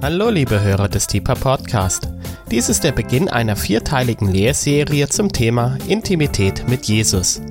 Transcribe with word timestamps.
Hallo 0.00 0.30
liebe 0.30 0.62
Hörer 0.62 0.88
des 0.88 1.08
Deeper 1.08 1.34
Podcast. 1.34 2.08
Dies 2.52 2.68
ist 2.68 2.84
der 2.84 2.92
Beginn 2.92 3.28
einer 3.28 3.56
vierteiligen 3.56 4.32
Lehrserie 4.32 5.08
zum 5.08 5.32
Thema 5.32 5.76
Intimität 5.88 6.68
mit 6.68 6.86
Jesus. 6.86 7.42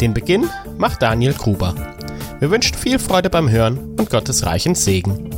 Den 0.00 0.12
Beginn 0.12 0.50
macht 0.76 1.02
Daniel 1.02 1.34
Gruber. 1.34 1.72
Wir 2.40 2.50
wünschen 2.50 2.76
viel 2.76 2.98
Freude 2.98 3.30
beim 3.30 3.48
Hören 3.48 3.94
und 3.96 4.10
Gottes 4.10 4.44
reichen 4.44 4.74
Segen. 4.74 5.30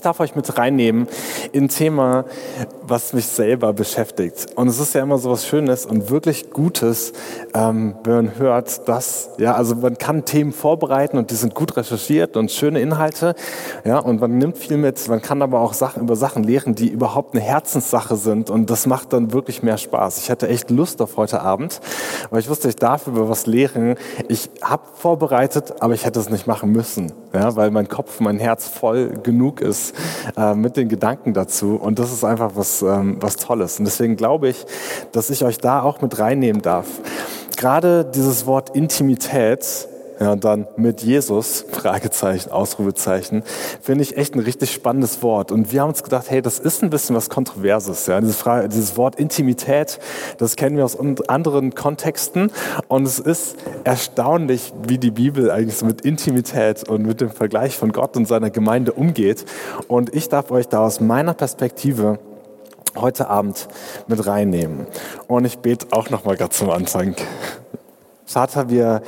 Ich 0.00 0.02
darf 0.02 0.18
euch 0.20 0.34
mit 0.34 0.56
reinnehmen 0.56 1.08
in 1.52 1.64
ein 1.64 1.68
Thema, 1.68 2.24
was 2.82 3.12
mich 3.12 3.26
selber 3.26 3.74
beschäftigt. 3.74 4.46
Und 4.54 4.66
es 4.68 4.80
ist 4.80 4.94
ja 4.94 5.02
immer 5.02 5.18
so 5.18 5.30
was 5.30 5.46
Schönes 5.46 5.84
und 5.84 6.08
wirklich 6.08 6.48
Gutes, 6.48 7.12
ähm, 7.52 7.96
wenn 8.04 8.14
man 8.14 8.38
hört, 8.38 8.88
dass, 8.88 9.28
ja, 9.36 9.54
also 9.54 9.74
man 9.74 9.98
kann 9.98 10.24
Themen 10.24 10.52
vorbereiten 10.52 11.18
und 11.18 11.30
die 11.30 11.34
sind 11.34 11.54
gut 11.54 11.76
recherchiert 11.76 12.38
und 12.38 12.50
schöne 12.50 12.80
Inhalte, 12.80 13.34
ja, 13.84 13.98
und 13.98 14.22
man 14.22 14.38
nimmt 14.38 14.56
viel 14.56 14.78
mit. 14.78 15.06
Man 15.06 15.20
kann 15.20 15.42
aber 15.42 15.60
auch 15.60 15.74
Sachen 15.74 16.00
über 16.00 16.16
Sachen 16.16 16.44
lehren, 16.44 16.74
die 16.74 16.88
überhaupt 16.88 17.34
eine 17.34 17.44
Herzenssache 17.44 18.16
sind 18.16 18.48
und 18.48 18.70
das 18.70 18.86
macht 18.86 19.12
dann 19.12 19.34
wirklich 19.34 19.62
mehr 19.62 19.76
Spaß. 19.76 20.16
Ich 20.16 20.30
hatte 20.30 20.48
echt 20.48 20.70
Lust 20.70 21.02
auf 21.02 21.18
heute 21.18 21.42
Abend, 21.42 21.78
weil 22.30 22.40
ich 22.40 22.48
wusste, 22.48 22.70
ich 22.70 22.76
darf 22.76 23.06
über 23.06 23.28
was 23.28 23.44
lehren. 23.44 23.96
Ich 24.28 24.48
habe 24.62 24.82
vorbereitet, 24.94 25.74
aber 25.80 25.92
ich 25.92 26.06
hätte 26.06 26.20
es 26.20 26.30
nicht 26.30 26.46
machen 26.46 26.72
müssen, 26.72 27.12
ja, 27.34 27.54
weil 27.54 27.70
mein 27.70 27.88
Kopf, 27.88 28.18
mein 28.20 28.38
Herz 28.38 28.66
voll 28.66 29.10
genug 29.22 29.60
ist 29.60 29.89
äh, 30.36 30.54
mit 30.54 30.76
den 30.76 30.88
Gedanken 30.88 31.34
dazu 31.34 31.76
und 31.76 31.98
das 31.98 32.12
ist 32.12 32.24
einfach 32.24 32.52
was 32.54 32.82
ähm, 32.82 33.18
was 33.20 33.36
Tolles. 33.36 33.78
Und 33.78 33.84
deswegen 33.84 34.16
glaube 34.16 34.48
ich, 34.48 34.66
dass 35.12 35.30
ich 35.30 35.44
euch 35.44 35.58
da 35.58 35.82
auch 35.82 36.00
mit 36.00 36.18
reinnehmen 36.18 36.62
darf. 36.62 36.86
Gerade 37.56 38.04
dieses 38.04 38.46
Wort 38.46 38.74
Intimität, 38.74 39.88
ja, 40.20 40.32
und 40.32 40.44
dann 40.44 40.68
mit 40.76 41.00
Jesus, 41.00 41.64
Fragezeichen, 41.72 42.50
Ausrufezeichen, 42.50 43.42
finde 43.80 44.02
ich 44.02 44.18
echt 44.18 44.34
ein 44.34 44.40
richtig 44.40 44.70
spannendes 44.70 45.22
Wort. 45.22 45.50
Und 45.50 45.72
wir 45.72 45.80
haben 45.80 45.88
uns 45.88 46.02
gedacht, 46.02 46.30
hey, 46.30 46.42
das 46.42 46.58
ist 46.58 46.82
ein 46.82 46.90
bisschen 46.90 47.16
was 47.16 47.30
Kontroverses. 47.30 48.06
Ja? 48.06 48.20
Diese 48.20 48.34
Frage, 48.34 48.68
dieses 48.68 48.98
Wort 48.98 49.16
Intimität, 49.16 49.98
das 50.36 50.56
kennen 50.56 50.76
wir 50.76 50.84
aus 50.84 50.98
anderen 51.28 51.74
Kontexten. 51.74 52.52
Und 52.88 53.06
es 53.06 53.18
ist 53.18 53.56
erstaunlich, 53.84 54.74
wie 54.86 54.98
die 54.98 55.10
Bibel 55.10 55.50
eigentlich 55.50 55.78
so 55.78 55.86
mit 55.86 56.02
Intimität 56.02 56.86
und 56.86 57.06
mit 57.06 57.22
dem 57.22 57.30
Vergleich 57.30 57.78
von 57.78 57.90
Gott 57.90 58.14
und 58.18 58.28
seiner 58.28 58.50
Gemeinde 58.50 58.92
umgeht. 58.92 59.46
Und 59.88 60.14
ich 60.14 60.28
darf 60.28 60.50
euch 60.50 60.68
da 60.68 60.80
aus 60.80 61.00
meiner 61.00 61.32
Perspektive 61.32 62.18
heute 62.94 63.30
Abend 63.30 63.68
mit 64.06 64.26
reinnehmen. 64.26 64.86
Und 65.28 65.46
ich 65.46 65.60
bete 65.60 65.86
auch 65.92 66.10
noch 66.10 66.26
mal 66.26 66.36
gerade 66.36 66.50
zum 66.50 66.68
Anfang. 66.68 67.14
Vater, 68.30 68.70
wir 68.70 69.02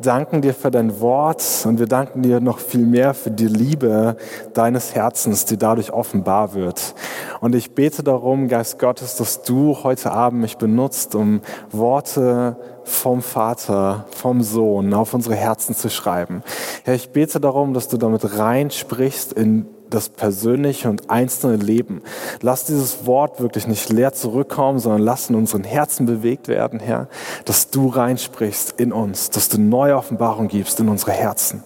danken 0.00 0.42
dir 0.42 0.54
für 0.54 0.70
dein 0.70 1.00
Wort 1.00 1.42
und 1.64 1.78
wir 1.78 1.86
danken 1.86 2.22
dir 2.22 2.40
noch 2.40 2.58
viel 2.58 2.84
mehr 2.84 3.14
für 3.14 3.30
die 3.30 3.46
Liebe 3.46 4.16
deines 4.54 4.94
Herzens, 4.94 5.44
die 5.44 5.56
dadurch 5.56 5.92
offenbar 5.92 6.54
wird. 6.54 6.94
Und 7.40 7.54
ich 7.54 7.74
bete 7.74 8.02
darum, 8.02 8.48
Geist 8.48 8.78
Gottes, 8.78 9.16
dass 9.16 9.42
du 9.42 9.78
heute 9.82 10.12
Abend 10.12 10.40
mich 10.40 10.58
benutzt, 10.58 11.14
um 11.14 11.40
Worte 11.70 12.56
vom 12.84 13.20
Vater, 13.20 14.06
vom 14.10 14.42
Sohn 14.42 14.94
auf 14.94 15.12
unsere 15.12 15.34
Herzen 15.34 15.74
zu 15.74 15.90
schreiben. 15.90 16.42
Herr, 16.84 16.94
ich 16.94 17.10
bete 17.10 17.40
darum, 17.40 17.74
dass 17.74 17.88
du 17.88 17.96
damit 17.96 18.38
reinsprichst 18.38 19.32
in 19.32 19.66
das 19.90 20.08
persönliche 20.08 20.88
und 20.88 21.10
einzelne 21.10 21.56
Leben. 21.56 22.02
Lass 22.40 22.64
dieses 22.64 23.06
Wort 23.06 23.40
wirklich 23.40 23.66
nicht 23.66 23.90
leer 23.90 24.12
zurückkommen, 24.12 24.78
sondern 24.78 25.02
lass 25.02 25.30
in 25.30 25.36
unseren 25.36 25.64
Herzen 25.64 26.06
bewegt 26.06 26.48
werden, 26.48 26.80
Herr, 26.80 27.08
dass 27.44 27.70
du 27.70 27.88
reinsprichst 27.88 28.80
in 28.80 28.92
uns, 28.92 29.30
dass 29.30 29.48
du 29.48 29.60
neue 29.60 29.96
Offenbarung 29.96 30.48
gibst 30.48 30.80
in 30.80 30.88
unsere 30.88 31.12
Herzen. 31.12 31.62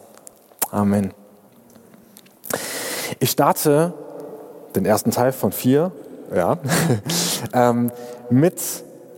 Amen. 0.70 1.12
Ich 3.18 3.30
starte 3.30 3.94
den 4.76 4.84
ersten 4.84 5.10
Teil 5.10 5.32
von 5.32 5.52
vier, 5.52 5.92
ja, 6.34 6.58
ähm, 7.52 7.90
mit 8.30 8.60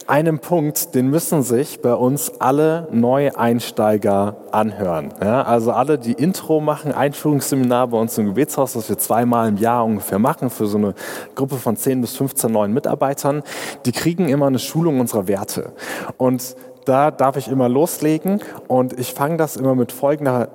einem 0.08 0.38
Punkt, 0.38 0.94
den 0.94 1.08
müssen 1.08 1.42
sich 1.42 1.80
bei 1.80 1.94
uns 1.94 2.40
alle 2.40 2.88
Neueinsteiger 2.90 4.36
anhören. 4.50 5.12
Ja, 5.20 5.42
also 5.42 5.72
alle, 5.72 5.98
die 5.98 6.12
Intro 6.12 6.60
machen, 6.60 6.92
Einführungsseminar 6.92 7.88
bei 7.88 7.98
uns 7.98 8.16
im 8.18 8.26
Gebetshaus, 8.26 8.74
das 8.74 8.88
wir 8.88 8.98
zweimal 8.98 9.48
im 9.48 9.56
Jahr 9.56 9.84
ungefähr 9.84 10.18
machen 10.18 10.50
für 10.50 10.66
so 10.66 10.78
eine 10.78 10.94
Gruppe 11.34 11.56
von 11.56 11.76
10 11.76 12.00
bis 12.00 12.16
15 12.16 12.50
neuen 12.50 12.72
Mitarbeitern, 12.72 13.42
die 13.86 13.92
kriegen 13.92 14.28
immer 14.28 14.46
eine 14.46 14.58
Schulung 14.58 15.00
unserer 15.00 15.28
Werte. 15.28 15.72
Und 16.16 16.56
da 16.84 17.10
darf 17.10 17.36
ich 17.36 17.48
immer 17.48 17.68
loslegen 17.68 18.40
und 18.68 18.98
ich 18.98 19.14
fange 19.14 19.36
das 19.36 19.56
immer 19.56 19.74
mit 19.74 19.92
folgender, 19.92 20.48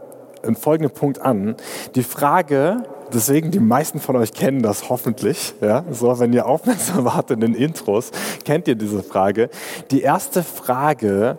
folgendem 0.59 0.91
Punkt 0.91 1.21
an. 1.21 1.55
Die 1.95 2.03
Frage, 2.03 2.83
deswegen 3.13 3.51
die 3.51 3.59
meisten 3.59 3.99
von 3.99 4.15
euch 4.15 4.33
kennen 4.33 4.61
das 4.61 4.89
hoffentlich. 4.89 5.53
Ja? 5.61 5.83
So, 5.91 6.19
wenn 6.19 6.33
ihr 6.33 6.45
aufmerksam 6.45 7.05
wart 7.05 7.31
in 7.31 7.39
den 7.39 7.53
Intros, 7.53 8.11
kennt 8.45 8.67
ihr 8.67 8.75
diese 8.75 9.03
Frage. 9.03 9.49
Die 9.91 10.01
erste 10.01 10.43
Frage 10.43 11.37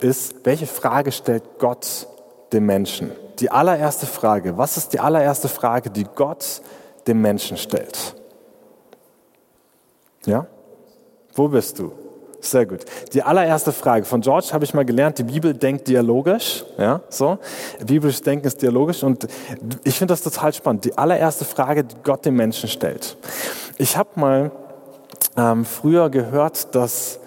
ist, 0.00 0.34
welche 0.44 0.66
Frage 0.66 1.12
stellt 1.12 1.58
Gott 1.58 2.06
dem 2.52 2.66
Menschen? 2.66 3.12
Die 3.40 3.50
allererste 3.50 4.06
Frage. 4.06 4.56
Was 4.56 4.76
ist 4.76 4.92
die 4.92 5.00
allererste 5.00 5.48
Frage, 5.48 5.90
die 5.90 6.06
Gott 6.14 6.62
dem 7.06 7.20
Menschen 7.20 7.56
stellt? 7.56 8.14
Ja? 10.26 10.46
Wo 11.34 11.48
bist 11.48 11.78
du? 11.78 11.92
Sehr 12.40 12.66
gut. 12.66 12.84
Die 13.12 13.22
allererste 13.22 13.72
Frage 13.72 14.04
von 14.04 14.20
George 14.20 14.48
habe 14.52 14.64
ich 14.64 14.72
mal 14.72 14.84
gelernt, 14.84 15.18
die 15.18 15.24
Bibel 15.24 15.54
denkt 15.54 15.88
dialogisch. 15.88 16.64
Ja, 16.76 17.00
so. 17.08 17.38
Biblisches 17.84 18.22
Denken 18.22 18.46
ist 18.46 18.62
dialogisch 18.62 19.02
und 19.02 19.26
ich 19.84 19.98
finde 19.98 20.12
das 20.12 20.22
total 20.22 20.52
spannend. 20.52 20.84
Die 20.84 20.96
allererste 20.96 21.44
Frage, 21.44 21.84
die 21.84 21.96
Gott 22.04 22.24
dem 22.24 22.36
Menschen 22.36 22.68
stellt. 22.68 23.16
Ich 23.76 23.96
habe 23.96 24.10
mal 24.14 24.52
ähm, 25.36 25.64
früher 25.64 26.10
gehört, 26.10 26.74
dass 26.74 27.18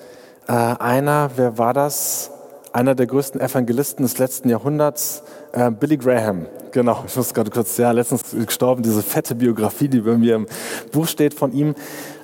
äh, 0.47 0.53
einer, 0.53 1.31
wer 1.35 1.57
war 1.57 1.73
das? 1.73 2.31
Einer 2.73 2.95
der 2.95 3.05
größten 3.05 3.41
Evangelisten 3.41 4.03
des 4.03 4.17
letzten 4.17 4.47
Jahrhunderts, 4.47 5.23
äh, 5.51 5.69
Billy 5.71 5.97
Graham. 5.97 6.45
Genau, 6.71 7.03
ich 7.05 7.15
muss 7.17 7.33
gerade 7.33 7.51
kurz, 7.51 7.75
ja, 7.75 7.91
letztens 7.91 8.23
gestorben, 8.31 8.81
diese 8.81 9.03
fette 9.03 9.35
Biografie, 9.35 9.89
die 9.89 9.99
bei 9.99 10.17
mir 10.17 10.35
im 10.35 10.45
Buch 10.93 11.05
steht 11.05 11.33
von 11.33 11.51
ihm. 11.51 11.75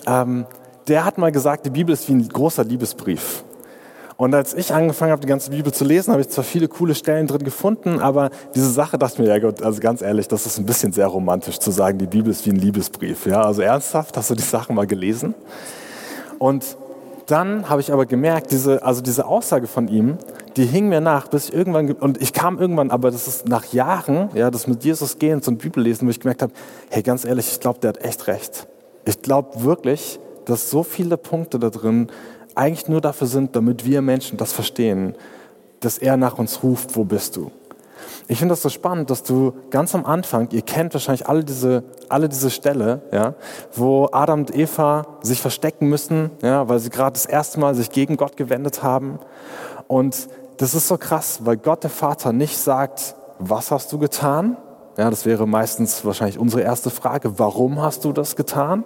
Ähm, 0.05 0.45
der 0.87 1.05
hat 1.05 1.17
mal 1.17 1.31
gesagt, 1.31 1.65
die 1.65 1.69
Bibel 1.69 1.93
ist 1.93 2.07
wie 2.07 2.13
ein 2.13 2.27
großer 2.27 2.63
Liebesbrief. 2.63 3.43
Und 4.17 4.33
als 4.33 4.55
ich 4.55 4.73
angefangen 4.73 5.11
habe, 5.11 5.21
die 5.21 5.27
ganze 5.27 5.51
Bibel 5.51 5.71
zu 5.71 5.85
lesen, 5.85 6.11
habe 6.11 6.21
ich 6.21 6.29
zwar 6.29 6.43
viele 6.43 6.67
coole 6.67 6.95
Stellen 6.95 7.27
drin 7.27 7.43
gefunden, 7.43 7.99
aber 7.99 8.31
diese 8.55 8.69
Sache 8.69 8.97
dachte 8.97 9.21
mir, 9.21 9.27
ja 9.27 9.37
Gott, 9.37 9.61
also 9.61 9.79
ganz 9.79 10.01
ehrlich, 10.01 10.27
das 10.27 10.47
ist 10.47 10.57
ein 10.57 10.65
bisschen 10.65 10.91
sehr 10.91 11.05
romantisch 11.05 11.59
zu 11.59 11.69
sagen, 11.69 11.99
die 11.99 12.07
Bibel 12.07 12.31
ist 12.31 12.43
wie 12.47 12.49
ein 12.49 12.55
Liebesbrief. 12.55 13.27
Ja, 13.27 13.43
also 13.43 13.61
ernsthaft, 13.61 14.17
hast 14.17 14.31
du 14.31 14.35
die 14.35 14.41
Sachen 14.41 14.75
mal 14.75 14.87
gelesen? 14.87 15.35
Und 16.39 16.77
dann 17.27 17.69
habe 17.69 17.81
ich 17.81 17.93
aber 17.93 18.07
gemerkt, 18.07 18.51
diese, 18.51 18.83
also 18.83 19.01
diese 19.01 19.27
Aussage 19.27 19.67
von 19.67 19.87
ihm, 19.87 20.17
die 20.55 20.65
hing 20.65 20.89
mir 20.89 21.01
nach, 21.01 21.27
bis 21.27 21.49
ich 21.49 21.53
irgendwann, 21.53 21.91
und 21.91 22.19
ich 22.19 22.33
kam 22.33 22.57
irgendwann, 22.57 22.89
aber 22.89 23.11
das 23.11 23.27
ist 23.27 23.47
nach 23.47 23.65
Jahren, 23.71 24.29
ja, 24.33 24.49
das 24.49 24.65
mit 24.65 24.83
Jesus 24.83 25.19
gehen 25.19 25.41
und 25.45 25.59
Bibel 25.59 25.83
lesen, 25.83 26.07
wo 26.07 26.09
ich 26.09 26.19
gemerkt 26.19 26.41
habe, 26.41 26.53
hey, 26.89 27.03
ganz 27.03 27.23
ehrlich, 27.23 27.47
ich 27.51 27.59
glaube, 27.59 27.79
der 27.81 27.89
hat 27.89 28.03
echt 28.03 28.25
recht. 28.25 28.67
Ich 29.05 29.21
glaube 29.21 29.63
wirklich, 29.63 30.19
dass 30.47 30.69
so 30.69 30.83
viele 30.83 31.17
Punkte 31.17 31.59
da 31.59 31.69
drin 31.69 32.07
eigentlich 32.55 32.87
nur 32.87 33.01
dafür 33.01 33.27
sind, 33.27 33.55
damit 33.55 33.85
wir 33.85 34.01
Menschen 34.01 34.37
das 34.37 34.51
verstehen, 34.51 35.15
dass 35.79 35.97
er 35.97 36.17
nach 36.17 36.39
uns 36.39 36.63
ruft, 36.63 36.95
wo 36.95 37.03
bist 37.03 37.35
du? 37.35 37.51
Ich 38.27 38.39
finde 38.39 38.53
das 38.53 38.61
so 38.61 38.69
spannend, 38.69 39.09
dass 39.09 39.23
du 39.23 39.53
ganz 39.69 39.93
am 39.95 40.05
Anfang, 40.05 40.49
ihr 40.51 40.61
kennt 40.61 40.93
wahrscheinlich 40.93 41.27
alle 41.27 41.43
diese, 41.43 41.83
alle 42.09 42.27
diese 42.27 42.49
Stelle, 42.49 43.01
ja, 43.11 43.35
wo 43.73 44.09
Adam 44.11 44.41
und 44.41 44.55
Eva 44.55 45.05
sich 45.21 45.39
verstecken 45.39 45.87
müssen, 45.87 46.31
ja, 46.41 46.67
weil 46.67 46.79
sie 46.79 46.89
gerade 46.89 47.13
das 47.13 47.25
erste 47.25 47.59
Mal 47.59 47.75
sich 47.75 47.89
gegen 47.89 48.17
Gott 48.17 48.35
gewendet 48.35 48.83
haben. 48.83 49.19
Und 49.87 50.27
das 50.57 50.73
ist 50.73 50.87
so 50.87 50.97
krass, 50.97 51.41
weil 51.43 51.57
Gott 51.57 51.83
der 51.83 51.89
Vater 51.89 52.33
nicht 52.33 52.57
sagt, 52.57 53.15
was 53.39 53.71
hast 53.71 53.93
du 53.93 53.99
getan? 53.99 54.57
Ja, 54.97 55.09
das 55.09 55.25
wäre 55.25 55.47
meistens 55.47 56.03
wahrscheinlich 56.03 56.39
unsere 56.39 56.63
erste 56.63 56.89
Frage, 56.89 57.37
warum 57.39 57.81
hast 57.81 58.03
du 58.03 58.11
das 58.11 58.35
getan? 58.35 58.83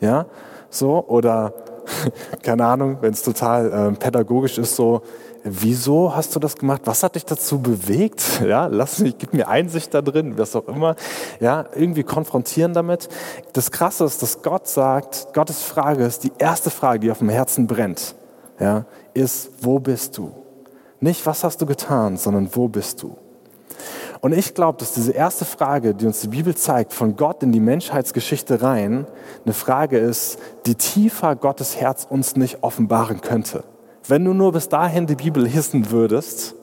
Ja, 0.00 0.26
so, 0.72 1.04
oder 1.06 1.52
keine 2.42 2.66
Ahnung, 2.66 2.98
wenn 3.00 3.12
es 3.12 3.22
total 3.22 3.72
äh, 3.72 3.92
pädagogisch 3.92 4.58
ist, 4.58 4.76
so, 4.76 5.02
wieso 5.44 6.14
hast 6.14 6.34
du 6.34 6.40
das 6.40 6.56
gemacht? 6.56 6.82
Was 6.84 7.02
hat 7.02 7.14
dich 7.14 7.24
dazu 7.24 7.60
bewegt? 7.60 8.22
Ja, 8.42 8.66
lass 8.66 8.98
mich, 8.98 9.16
gib 9.18 9.32
mir 9.32 9.48
Einsicht 9.48 9.94
da 9.94 10.02
drin, 10.02 10.36
was 10.36 10.56
auch 10.56 10.66
immer. 10.66 10.96
Ja, 11.40 11.66
irgendwie 11.74 12.02
konfrontieren 12.02 12.74
damit. 12.74 13.08
Das 13.52 13.70
Krasse 13.70 14.04
ist, 14.04 14.22
dass 14.22 14.42
Gott 14.42 14.66
sagt, 14.66 15.28
Gottes 15.32 15.62
Frage 15.62 16.04
ist, 16.04 16.24
die 16.24 16.32
erste 16.38 16.70
Frage, 16.70 17.00
die 17.00 17.10
auf 17.10 17.18
dem 17.18 17.28
Herzen 17.28 17.66
brennt, 17.66 18.14
ja, 18.58 18.84
ist, 19.14 19.50
wo 19.60 19.78
bist 19.78 20.18
du? 20.18 20.32
Nicht, 21.00 21.24
was 21.24 21.44
hast 21.44 21.60
du 21.60 21.66
getan, 21.66 22.16
sondern 22.16 22.48
wo 22.52 22.68
bist 22.68 23.02
du? 23.02 23.16
Und 24.22 24.32
ich 24.32 24.54
glaube, 24.54 24.78
dass 24.78 24.92
diese 24.92 25.10
erste 25.10 25.44
Frage, 25.44 25.96
die 25.96 26.06
uns 26.06 26.20
die 26.20 26.28
Bibel 26.28 26.54
zeigt, 26.54 26.92
von 26.92 27.16
Gott 27.16 27.42
in 27.42 27.50
die 27.50 27.58
Menschheitsgeschichte 27.58 28.62
rein, 28.62 29.04
eine 29.44 29.52
Frage 29.52 29.98
ist, 29.98 30.38
die 30.64 30.76
tiefer 30.76 31.34
Gottes 31.34 31.76
Herz 31.76 32.06
uns 32.08 32.36
nicht 32.36 32.62
offenbaren 32.62 33.20
könnte. 33.20 33.64
Wenn 34.06 34.24
du 34.24 34.32
nur 34.32 34.52
bis 34.52 34.68
dahin 34.68 35.08
die 35.08 35.16
Bibel 35.16 35.42
lesen 35.42 35.90
würdest, 35.90 36.54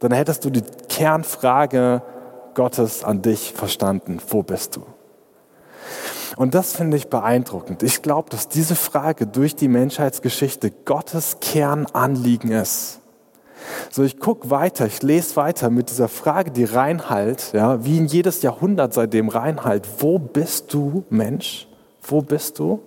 dann 0.00 0.10
hättest 0.10 0.44
du 0.44 0.50
die 0.50 0.64
Kernfrage 0.88 2.02
Gottes 2.54 3.04
an 3.04 3.22
dich 3.22 3.52
verstanden. 3.52 4.18
Wo 4.28 4.42
bist 4.42 4.74
du? 4.74 4.82
Und 6.36 6.56
das 6.56 6.74
finde 6.74 6.96
ich 6.96 7.10
beeindruckend. 7.10 7.84
Ich 7.84 8.02
glaube, 8.02 8.28
dass 8.30 8.48
diese 8.48 8.74
Frage 8.74 9.28
durch 9.28 9.54
die 9.54 9.68
Menschheitsgeschichte 9.68 10.72
Gottes 10.84 11.36
Kernanliegen 11.40 12.50
ist. 12.50 12.98
So, 13.90 14.02
ich 14.02 14.18
gucke 14.18 14.50
weiter, 14.50 14.86
ich 14.86 15.02
lese 15.02 15.36
weiter 15.36 15.70
mit 15.70 15.90
dieser 15.90 16.08
Frage, 16.08 16.50
die 16.50 16.64
reinhalt, 16.64 17.52
ja, 17.52 17.84
wie 17.84 17.98
in 17.98 18.06
jedes 18.06 18.42
Jahrhundert 18.42 18.94
seitdem 18.94 19.28
reinhalt. 19.28 19.86
Wo 19.98 20.18
bist 20.18 20.72
du, 20.72 21.04
Mensch? 21.10 21.68
Wo 22.02 22.20
bist 22.20 22.58
du? 22.58 22.80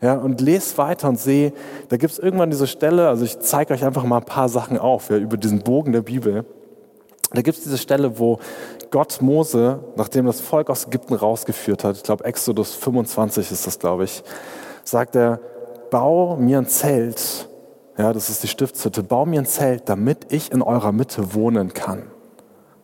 Ja, 0.00 0.14
und 0.16 0.40
lese 0.40 0.76
weiter 0.78 1.08
und 1.08 1.18
sehe, 1.18 1.52
da 1.88 1.96
gibt 1.96 2.12
es 2.12 2.18
irgendwann 2.18 2.50
diese 2.50 2.66
Stelle, 2.66 3.08
also 3.08 3.24
ich 3.24 3.38
zeige 3.40 3.72
euch 3.72 3.84
einfach 3.84 4.04
mal 4.04 4.18
ein 4.18 4.24
paar 4.24 4.48
Sachen 4.48 4.78
auf, 4.78 5.10
ja, 5.10 5.16
über 5.16 5.36
diesen 5.36 5.60
Bogen 5.60 5.92
der 5.92 6.02
Bibel. 6.02 6.44
Da 7.32 7.42
gibt 7.42 7.56
es 7.58 7.64
diese 7.64 7.78
Stelle, 7.78 8.18
wo 8.18 8.38
Gott 8.90 9.20
Mose, 9.20 9.80
nachdem 9.96 10.26
das 10.26 10.40
Volk 10.40 10.70
aus 10.70 10.86
Ägypten 10.86 11.14
rausgeführt 11.14 11.84
hat, 11.84 11.96
ich 11.96 12.02
glaube 12.02 12.24
Exodus 12.24 12.74
25 12.74 13.50
ist 13.50 13.66
das, 13.66 13.78
glaube 13.78 14.04
ich, 14.04 14.22
sagt 14.84 15.16
er, 15.16 15.40
bau 15.90 16.36
mir 16.36 16.58
ein 16.58 16.66
Zelt 16.66 17.48
ja, 17.96 18.12
das 18.12 18.28
ist 18.28 18.42
die 18.42 18.48
Stiftshütte. 18.48 19.02
Bau 19.02 19.24
mir 19.24 19.40
ein 19.40 19.46
Zelt, 19.46 19.88
damit 19.88 20.32
ich 20.32 20.52
in 20.52 20.62
eurer 20.62 20.92
Mitte 20.92 21.34
wohnen 21.34 21.72
kann. 21.72 22.04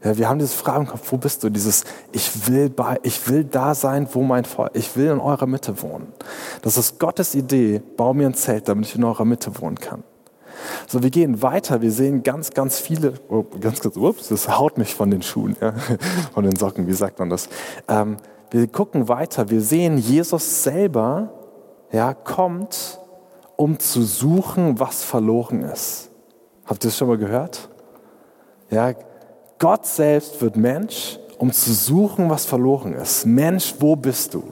Ja, 0.02 0.16
wir 0.16 0.28
haben 0.28 0.38
diese 0.38 0.56
Frage 0.56 0.80
im 0.80 0.86
Kopf, 0.86 1.12
wo 1.12 1.18
bist 1.18 1.44
du? 1.44 1.50
Dieses, 1.50 1.84
ich 2.12 2.48
will, 2.48 2.70
bei, 2.70 2.98
ich 3.02 3.28
will 3.28 3.44
da 3.44 3.74
sein, 3.74 4.08
wo 4.12 4.22
mein 4.22 4.44
Volk, 4.44 4.70
ich 4.74 4.96
will 4.96 5.08
in 5.08 5.20
eurer 5.20 5.46
Mitte 5.46 5.82
wohnen. 5.82 6.12
Das 6.62 6.78
ist 6.78 6.98
Gottes 6.98 7.34
Idee, 7.34 7.82
bau 7.96 8.14
mir 8.14 8.26
ein 8.26 8.34
Zelt, 8.34 8.68
damit 8.68 8.86
ich 8.86 8.96
in 8.96 9.04
eurer 9.04 9.26
Mitte 9.26 9.60
wohnen 9.60 9.76
kann. 9.76 10.02
So, 10.86 11.02
wir 11.02 11.10
gehen 11.10 11.42
weiter, 11.42 11.82
wir 11.82 11.92
sehen 11.92 12.22
ganz, 12.22 12.50
ganz 12.50 12.78
viele, 12.78 13.14
oh, 13.28 13.44
ganz, 13.60 13.80
ganz, 13.80 13.96
ups, 13.96 14.28
das 14.28 14.48
haut 14.58 14.78
mich 14.78 14.94
von 14.94 15.10
den 15.10 15.22
Schuhen, 15.22 15.56
ja, 15.60 15.74
von 16.34 16.44
den 16.44 16.56
Socken, 16.56 16.86
wie 16.86 16.92
sagt 16.92 17.18
man 17.18 17.28
das? 17.28 17.48
Ähm, 17.88 18.16
wir 18.50 18.66
gucken 18.68 19.08
weiter, 19.08 19.50
wir 19.50 19.60
sehen, 19.60 19.98
Jesus 19.98 20.62
selber, 20.62 21.30
ja, 21.92 22.14
kommt 22.14 22.99
um 23.60 23.78
zu 23.78 24.02
suchen, 24.02 24.80
was 24.80 25.04
verloren 25.04 25.62
ist. 25.64 26.10
Habt 26.64 26.82
ihr 26.82 26.88
das 26.88 26.96
schon 26.96 27.08
mal 27.08 27.18
gehört? 27.18 27.68
Ja, 28.70 28.94
Gott 29.58 29.84
selbst 29.84 30.40
wird 30.40 30.56
Mensch, 30.56 31.18
um 31.36 31.52
zu 31.52 31.74
suchen, 31.74 32.30
was 32.30 32.46
verloren 32.46 32.94
ist. 32.94 33.26
Mensch, 33.26 33.74
wo 33.78 33.96
bist 33.96 34.32
du? 34.32 34.44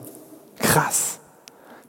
Krass. 0.59 1.17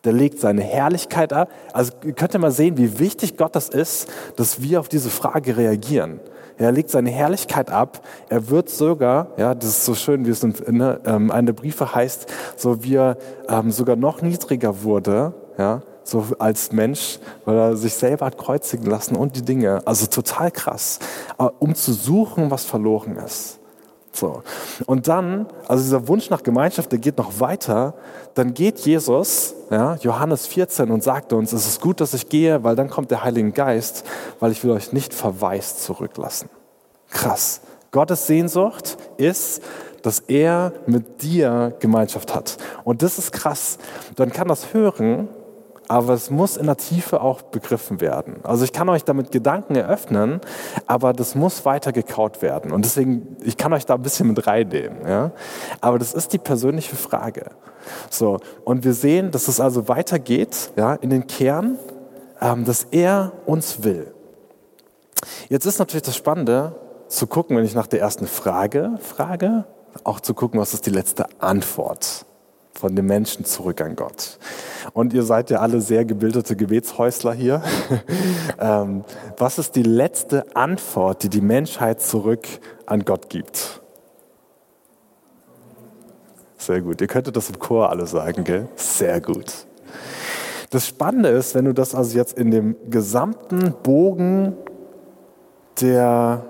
Der 0.04 0.14
legt 0.14 0.40
seine 0.40 0.62
Herrlichkeit 0.62 1.34
ab. 1.34 1.50
Also 1.74 1.92
könnt 2.16 2.34
ihr 2.34 2.38
mal 2.38 2.52
sehen, 2.52 2.78
wie 2.78 2.98
wichtig 2.98 3.36
Gott 3.36 3.54
das 3.54 3.68
ist, 3.68 4.08
dass 4.36 4.62
wir 4.62 4.80
auf 4.80 4.88
diese 4.88 5.10
Frage 5.10 5.58
reagieren. 5.58 6.20
Er 6.56 6.72
legt 6.72 6.88
seine 6.88 7.10
Herrlichkeit 7.10 7.70
ab. 7.70 8.00
Er 8.30 8.48
wird 8.48 8.70
sogar, 8.70 9.32
ja, 9.36 9.54
das 9.54 9.68
ist 9.68 9.84
so 9.84 9.94
schön, 9.94 10.24
wie 10.24 10.30
es 10.30 10.42
in, 10.42 10.54
ne, 10.68 10.98
ähm, 11.04 11.30
einer 11.30 11.48
der 11.48 11.52
Briefe 11.52 11.94
heißt, 11.94 12.32
so 12.56 12.82
wie 12.82 12.94
er 12.94 13.18
ähm, 13.46 13.70
sogar 13.70 13.96
noch 13.96 14.22
niedriger 14.22 14.82
wurde, 14.82 15.34
ja, 15.58 15.82
so 16.04 16.26
als 16.38 16.72
Mensch, 16.72 17.18
weil 17.44 17.56
er 17.56 17.76
sich 17.76 17.94
selber 17.94 18.26
hat 18.26 18.38
kreuzigen 18.38 18.86
lassen 18.86 19.16
und 19.16 19.36
die 19.36 19.42
Dinge. 19.42 19.80
Also 19.86 20.06
total 20.06 20.50
krass, 20.50 20.98
um 21.58 21.74
zu 21.74 21.92
suchen, 21.92 22.50
was 22.50 22.64
verloren 22.64 23.16
ist. 23.16 23.58
So. 24.12 24.42
Und 24.86 25.06
dann, 25.06 25.46
also 25.68 25.84
dieser 25.84 26.08
Wunsch 26.08 26.30
nach 26.30 26.42
Gemeinschaft, 26.42 26.90
der 26.90 26.98
geht 26.98 27.16
noch 27.16 27.38
weiter. 27.38 27.94
Dann 28.34 28.54
geht 28.54 28.80
Jesus, 28.80 29.54
ja, 29.70 29.94
Johannes 30.00 30.46
14, 30.48 30.90
und 30.90 31.02
sagt 31.04 31.32
uns, 31.32 31.52
es 31.52 31.66
ist 31.66 31.80
gut, 31.80 32.00
dass 32.00 32.12
ich 32.12 32.28
gehe, 32.28 32.64
weil 32.64 32.74
dann 32.74 32.90
kommt 32.90 33.12
der 33.12 33.22
Heilige 33.22 33.52
Geist, 33.52 34.04
weil 34.40 34.50
ich 34.50 34.64
will 34.64 34.72
euch 34.72 34.92
nicht 34.92 35.14
verwaist 35.14 35.84
zurücklassen. 35.84 36.48
Krass. 37.10 37.60
Gottes 37.92 38.26
Sehnsucht 38.26 38.98
ist, 39.16 39.62
dass 40.02 40.20
er 40.20 40.72
mit 40.86 41.22
dir 41.22 41.74
Gemeinschaft 41.78 42.34
hat. 42.34 42.56
Und 42.84 43.02
das 43.02 43.18
ist 43.18 43.32
krass. 43.32 43.78
Dann 44.16 44.32
kann 44.32 44.48
das 44.48 44.72
hören 44.74 45.28
aber 45.90 46.12
es 46.12 46.30
muss 46.30 46.56
in 46.56 46.66
der 46.66 46.76
Tiefe 46.76 47.20
auch 47.20 47.42
begriffen 47.42 48.00
werden. 48.00 48.36
Also 48.44 48.62
ich 48.62 48.72
kann 48.72 48.88
euch 48.88 49.02
damit 49.02 49.32
Gedanken 49.32 49.74
eröffnen, 49.74 50.40
aber 50.86 51.12
das 51.12 51.34
muss 51.34 51.64
weiter 51.64 51.90
gekaut 51.90 52.42
werden. 52.42 52.70
Und 52.70 52.84
deswegen, 52.84 53.36
ich 53.42 53.56
kann 53.56 53.72
euch 53.72 53.86
da 53.86 53.94
ein 53.94 54.02
bisschen 54.02 54.28
mit 54.28 54.46
reinnehmen. 54.46 55.04
Ja? 55.04 55.32
Aber 55.80 55.98
das 55.98 56.14
ist 56.14 56.32
die 56.32 56.38
persönliche 56.38 56.94
Frage. 56.94 57.50
So, 58.08 58.38
und 58.64 58.84
wir 58.84 58.94
sehen, 58.94 59.32
dass 59.32 59.48
es 59.48 59.58
also 59.58 59.88
weitergeht 59.88 60.70
ja, 60.76 60.94
in 60.94 61.10
den 61.10 61.26
Kern, 61.26 61.76
ähm, 62.40 62.64
dass 62.64 62.84
er 62.92 63.32
uns 63.44 63.82
will. 63.82 64.14
Jetzt 65.48 65.66
ist 65.66 65.80
natürlich 65.80 66.04
das 66.04 66.16
Spannende, 66.16 66.76
zu 67.08 67.26
gucken, 67.26 67.56
wenn 67.56 67.64
ich 67.64 67.74
nach 67.74 67.88
der 67.88 67.98
ersten 67.98 68.28
Frage 68.28 68.92
frage, 69.00 69.64
auch 70.04 70.20
zu 70.20 70.34
gucken, 70.34 70.60
was 70.60 70.72
ist 70.72 70.86
die 70.86 70.90
letzte 70.90 71.26
Antwort 71.40 72.26
von 72.72 72.96
den 72.96 73.06
Menschen 73.06 73.44
zurück 73.44 73.80
an 73.80 73.96
Gott. 73.96 74.38
Und 74.92 75.12
ihr 75.12 75.22
seid 75.22 75.50
ja 75.50 75.58
alle 75.58 75.80
sehr 75.80 76.04
gebildete 76.04 76.56
Gebetshäusler 76.56 77.32
hier. 77.32 77.62
ähm, 78.60 79.04
was 79.36 79.58
ist 79.58 79.76
die 79.76 79.82
letzte 79.82 80.56
Antwort, 80.56 81.22
die 81.22 81.28
die 81.28 81.40
Menschheit 81.40 82.00
zurück 82.00 82.46
an 82.86 83.04
Gott 83.04 83.28
gibt? 83.28 83.80
Sehr 86.56 86.80
gut. 86.82 87.00
Ihr 87.00 87.06
könntet 87.06 87.36
das 87.36 87.48
im 87.48 87.58
Chor 87.58 87.90
alle 87.90 88.06
sagen, 88.06 88.44
gell? 88.44 88.68
Sehr 88.76 89.20
gut. 89.20 89.66
Das 90.70 90.86
Spannende 90.86 91.30
ist, 91.30 91.54
wenn 91.54 91.64
du 91.64 91.74
das 91.74 91.94
also 91.94 92.16
jetzt 92.16 92.38
in 92.38 92.50
dem 92.50 92.76
gesamten 92.88 93.74
Bogen 93.82 94.56
der 95.80 96.44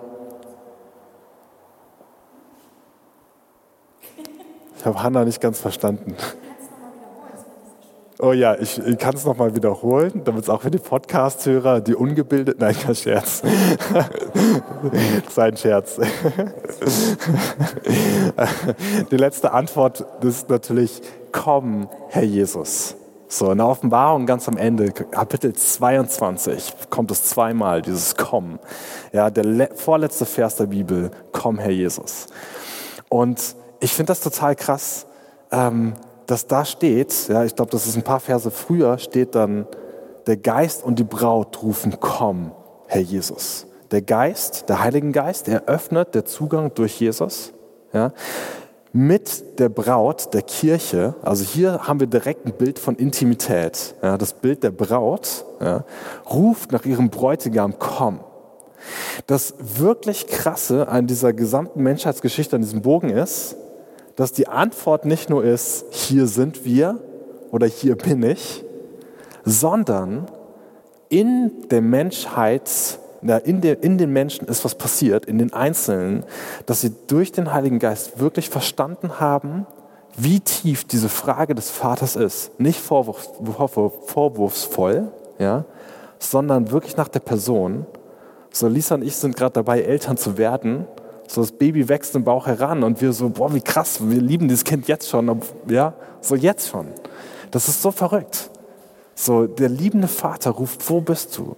Ich 4.81 4.87
habe 4.87 5.03
Hanna 5.03 5.27
nicht 5.27 5.43
ganz 5.43 5.61
verstanden. 5.61 6.17
Oh 8.19 8.32
ja, 8.32 8.56
ich, 8.59 8.79
ich 8.79 8.97
kann 8.97 9.15
es 9.15 9.27
nochmal 9.27 9.55
wiederholen, 9.55 10.23
damit 10.25 10.44
es 10.44 10.49
auch 10.49 10.62
für 10.62 10.71
die 10.71 10.79
Podcast-Hörer, 10.79 11.82
die 11.82 11.94
ungebildet, 11.94 12.61
nein, 12.61 12.75
kein 12.75 12.94
Scherz. 12.94 13.43
Sein 15.31 15.59
Scherz. 15.59 16.00
Die 19.11 19.17
letzte 19.17 19.53
Antwort 19.53 20.06
ist 20.23 20.49
natürlich, 20.49 21.03
komm, 21.31 21.91
Herr 22.09 22.25
Jesus. 22.25 22.97
So, 23.29 23.50
in 23.53 23.59
der 23.59 23.67
Offenbarung 23.67 24.25
ganz 24.25 24.49
am 24.49 24.56
Ende, 24.56 24.93
Kapitel 24.93 25.53
22, 25.53 26.73
kommt 26.89 27.10
es 27.10 27.25
zweimal, 27.25 27.82
dieses 27.82 28.17
Komm. 28.17 28.58
Ja, 29.13 29.29
der 29.29 29.69
vorletzte 29.75 30.25
Vers 30.25 30.56
der 30.56 30.67
Bibel, 30.67 31.10
komm, 31.32 31.58
Herr 31.58 31.70
Jesus. 31.70 32.29
Und 33.10 33.56
ich 33.81 33.93
finde 33.93 34.10
das 34.10 34.20
total 34.20 34.55
krass, 34.55 35.06
ähm, 35.51 35.94
dass 36.27 36.46
da 36.46 36.65
steht, 36.65 37.29
ja, 37.29 37.44
ich 37.44 37.56
glaube, 37.56 37.70
das 37.72 37.87
ist 37.87 37.96
ein 37.96 38.03
paar 38.03 38.20
Verse 38.20 38.51
früher, 38.51 38.99
steht 38.99 39.34
dann, 39.34 39.67
der 40.27 40.37
Geist 40.37 40.84
und 40.84 40.99
die 40.99 41.05
Braut 41.05 41.63
rufen, 41.63 41.96
komm, 41.99 42.53
Herr 42.87 43.01
Jesus. 43.01 43.67
Der 43.91 44.03
Geist, 44.03 44.69
der 44.69 44.81
Heilige 44.81 45.10
Geist, 45.10 45.49
der 45.49 45.65
öffnet 45.65 46.15
der 46.15 46.25
Zugang 46.25 46.72
durch 46.75 47.01
Jesus. 47.01 47.53
Ja, 47.93 48.13
mit 48.93 49.58
der 49.58 49.69
Braut, 49.69 50.34
der 50.34 50.43
Kirche, 50.43 51.15
also 51.22 51.44
hier 51.44 51.87
haben 51.87 52.01
wir 52.01 52.06
direkt 52.06 52.46
ein 52.46 52.53
Bild 52.53 52.79
von 52.79 52.96
Intimität. 52.96 53.94
Ja, 54.03 54.19
das 54.19 54.32
Bild 54.32 54.63
der 54.63 54.70
Braut 54.70 55.44
ja, 55.60 55.84
ruft 56.29 56.72
nach 56.72 56.84
ihrem 56.84 57.10
Bräutigam, 57.10 57.79
komm. 57.79 58.20
Das 59.27 59.55
wirklich 59.58 60.27
Krasse 60.27 60.89
an 60.89 61.06
dieser 61.06 61.32
gesamten 61.32 61.82
Menschheitsgeschichte, 61.82 62.56
an 62.56 62.63
diesem 62.63 62.82
Bogen 62.82 63.10
ist, 63.10 63.56
dass 64.17 64.32
die 64.32 64.48
Antwort 64.48 65.05
nicht 65.05 65.31
nur 65.31 65.44
ist, 65.44 65.84
hier 65.90 66.26
sind 66.26 66.64
wir 66.64 66.98
oder 67.50 67.67
hier 67.67 67.96
bin 67.96 68.22
ich, 68.22 68.64
sondern 69.44 70.26
in 71.08 71.69
der 71.70 71.81
Menschheit, 71.81 72.98
in, 73.20 73.60
der, 73.60 73.82
in 73.82 73.98
den 73.98 74.12
Menschen 74.12 74.46
ist 74.48 74.64
was 74.64 74.74
passiert, 74.74 75.26
in 75.26 75.38
den 75.38 75.52
Einzelnen, 75.52 76.24
dass 76.67 76.82
sie 76.82 76.93
durch 77.06 77.32
den 77.32 77.52
Heiligen 77.52 77.79
Geist 77.79 78.20
wirklich 78.20 78.48
verstanden 78.48 79.20
haben, 79.20 79.67
wie 80.17 80.40
tief 80.40 80.84
diese 80.84 81.08
Frage 81.08 81.55
des 81.55 81.70
Vaters 81.70 82.17
ist. 82.17 82.58
Nicht 82.60 82.81
vorwurfs, 82.81 83.31
vorwurfsvoll, 84.06 85.08
ja, 85.38 85.64
sondern 86.19 86.70
wirklich 86.70 86.96
nach 86.96 87.08
der 87.08 87.20
Person. 87.20 87.86
So, 88.52 88.69
Lisa 88.69 88.96
und 88.96 89.02
ich 89.02 89.17
sind 89.17 89.36
gerade 89.36 89.52
dabei, 89.55 89.82
Eltern 89.82 90.17
zu 90.17 90.36
werden 90.36 90.86
so 91.31 91.43
das 91.43 91.53
Baby 91.53 91.89
wächst 91.89 92.17
im 92.17 92.25
Bauch 92.25 92.49
heran 92.49 92.82
und 92.82 93.01
wir 93.01 93.13
so, 93.13 93.29
boah, 93.29 93.55
wie 93.55 93.60
krass, 93.60 94.01
wir 94.03 94.20
lieben 94.20 94.49
dieses 94.49 94.65
Kind 94.65 94.89
jetzt 94.89 95.08
schon, 95.08 95.41
ja, 95.69 95.94
so 96.20 96.34
jetzt 96.34 96.69
schon. 96.69 96.89
Das 97.53 97.69
ist 97.69 97.82
so 97.82 97.93
verrückt. 97.93 98.51
So, 99.15 99.46
der 99.46 99.69
liebende 99.69 100.08
Vater 100.08 100.51
ruft, 100.51 100.91
wo 100.91 101.01
bist 101.01 101.39
du? 101.39 101.55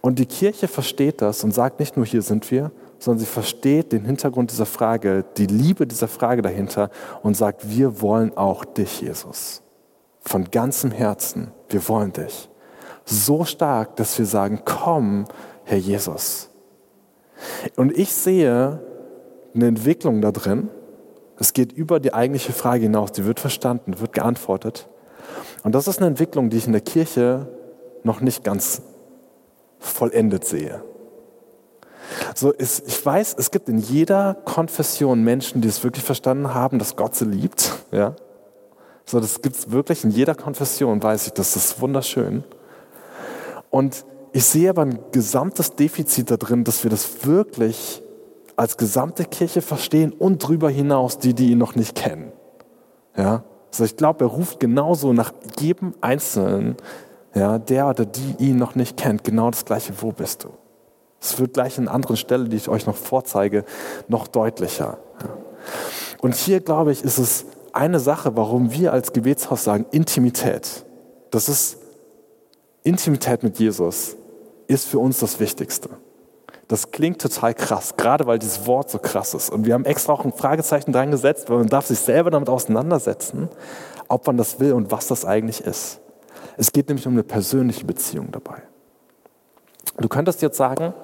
Und 0.00 0.18
die 0.18 0.26
Kirche 0.26 0.66
versteht 0.66 1.22
das 1.22 1.44
und 1.44 1.54
sagt 1.54 1.78
nicht 1.78 1.96
nur, 1.96 2.04
hier 2.04 2.22
sind 2.22 2.50
wir, 2.50 2.72
sondern 2.98 3.20
sie 3.20 3.26
versteht 3.26 3.92
den 3.92 4.04
Hintergrund 4.04 4.50
dieser 4.50 4.66
Frage, 4.66 5.24
die 5.36 5.46
Liebe 5.46 5.86
dieser 5.86 6.08
Frage 6.08 6.42
dahinter 6.42 6.90
und 7.22 7.36
sagt, 7.36 7.70
wir 7.70 8.00
wollen 8.00 8.36
auch 8.36 8.64
dich, 8.64 9.02
Jesus. 9.02 9.62
Von 10.20 10.50
ganzem 10.50 10.90
Herzen, 10.90 11.52
wir 11.68 11.88
wollen 11.88 12.12
dich. 12.12 12.48
so 13.04 13.44
stark, 13.44 13.94
dass 13.94 14.18
wir 14.18 14.26
sagen, 14.26 14.62
komm, 14.64 15.26
Herr 15.62 15.78
Jesus. 15.78 16.50
Und 17.76 17.96
ich 17.96 18.12
sehe 18.12 18.80
eine 19.54 19.66
Entwicklung 19.66 20.20
da 20.20 20.32
drin. 20.32 20.68
Es 21.38 21.52
geht 21.52 21.72
über 21.72 22.00
die 22.00 22.14
eigentliche 22.14 22.52
Frage 22.52 22.84
hinaus, 22.84 23.12
die 23.12 23.24
wird 23.24 23.40
verstanden, 23.40 24.00
wird 24.00 24.12
geantwortet. 24.12 24.88
Und 25.64 25.74
das 25.74 25.88
ist 25.88 25.98
eine 25.98 26.08
Entwicklung, 26.08 26.50
die 26.50 26.58
ich 26.58 26.66
in 26.66 26.72
der 26.72 26.80
Kirche 26.80 27.48
noch 28.04 28.20
nicht 28.20 28.44
ganz 28.44 28.82
vollendet 29.78 30.44
sehe. 30.44 30.82
So 32.34 32.50
ist, 32.50 32.86
ich 32.86 33.04
weiß, 33.04 33.36
es 33.38 33.50
gibt 33.50 33.68
in 33.68 33.78
jeder 33.78 34.34
Konfession 34.44 35.22
Menschen, 35.22 35.60
die 35.60 35.68
es 35.68 35.82
wirklich 35.82 36.04
verstanden 36.04 36.54
haben, 36.54 36.78
dass 36.78 36.96
Gott 36.96 37.14
sie 37.14 37.24
liebt. 37.24 37.72
Ja? 37.90 38.16
So, 39.04 39.20
das 39.20 39.42
gibt 39.42 39.56
es 39.56 39.70
wirklich 39.70 40.04
in 40.04 40.10
jeder 40.10 40.34
Konfession, 40.34 41.02
weiß 41.02 41.28
ich, 41.28 41.32
das 41.32 41.56
ist 41.56 41.80
wunderschön. 41.80 42.44
Und 43.70 44.04
ich 44.32 44.44
sehe 44.44 44.70
aber 44.70 44.82
ein 44.82 44.98
gesamtes 45.12 45.74
Defizit 45.74 46.30
da 46.30 46.36
drin, 46.36 46.64
dass 46.64 46.82
wir 46.82 46.90
das 46.90 47.26
wirklich 47.26 48.02
als 48.56 48.76
gesamte 48.76 49.24
Kirche 49.24 49.62
verstehen 49.62 50.12
und 50.12 50.42
darüber 50.42 50.70
hinaus 50.70 51.18
die, 51.18 51.34
die 51.34 51.50
ihn 51.52 51.58
noch 51.58 51.74
nicht 51.74 51.94
kennen. 51.94 52.32
Ja? 53.16 53.44
Also 53.70 53.84
ich 53.84 53.96
glaube, 53.96 54.24
er 54.24 54.28
ruft 54.28 54.60
genauso 54.60 55.12
nach 55.12 55.32
jedem 55.58 55.94
Einzelnen, 56.00 56.76
ja, 57.34 57.58
der 57.58 57.88
oder 57.88 58.04
die 58.04 58.36
ihn 58.38 58.56
noch 58.56 58.74
nicht 58.74 58.96
kennt, 58.98 59.24
genau 59.24 59.50
das 59.50 59.64
gleiche, 59.64 59.94
wo 60.00 60.12
bist 60.12 60.44
du? 60.44 60.50
Es 61.20 61.38
wird 61.38 61.54
gleich 61.54 61.78
an 61.78 61.88
anderen 61.88 62.16
Stelle, 62.16 62.48
die 62.48 62.56
ich 62.56 62.68
euch 62.68 62.84
noch 62.84 62.96
vorzeige, 62.96 63.64
noch 64.08 64.26
deutlicher. 64.26 64.98
Und 66.20 66.34
hier, 66.34 66.60
glaube 66.60 66.92
ich, 66.92 67.02
ist 67.02 67.18
es 67.18 67.46
eine 67.72 68.00
Sache, 68.00 68.36
warum 68.36 68.72
wir 68.72 68.92
als 68.92 69.12
Gebetshaus 69.12 69.64
sagen, 69.64 69.86
Intimität. 69.92 70.84
Das 71.30 71.48
ist 71.48 71.78
Intimität 72.82 73.42
mit 73.42 73.58
Jesus 73.58 74.16
ist 74.66 74.88
für 74.88 74.98
uns 74.98 75.20
das 75.20 75.38
Wichtigste. 75.38 75.90
Das 76.72 76.90
klingt 76.90 77.20
total 77.20 77.52
krass, 77.52 77.98
gerade 77.98 78.26
weil 78.26 78.38
dieses 78.38 78.66
Wort 78.66 78.88
so 78.88 78.98
krass 78.98 79.34
ist. 79.34 79.50
Und 79.50 79.66
wir 79.66 79.74
haben 79.74 79.84
extra 79.84 80.14
auch 80.14 80.24
ein 80.24 80.32
Fragezeichen 80.32 80.90
dran 80.90 81.10
gesetzt, 81.10 81.50
weil 81.50 81.58
man 81.58 81.66
darf 81.66 81.84
sich 81.84 81.98
selber 81.98 82.30
damit 82.30 82.48
auseinandersetzen, 82.48 83.50
ob 84.08 84.26
man 84.26 84.38
das 84.38 84.58
will 84.58 84.72
und 84.72 84.90
was 84.90 85.06
das 85.06 85.26
eigentlich 85.26 85.60
ist. 85.60 86.00
Es 86.56 86.72
geht 86.72 86.88
nämlich 86.88 87.06
um 87.06 87.12
eine 87.12 87.24
persönliche 87.24 87.84
Beziehung 87.84 88.28
dabei. 88.32 88.62
Du 89.98 90.08
könntest 90.08 90.40
jetzt 90.40 90.56
sagen, 90.56 90.94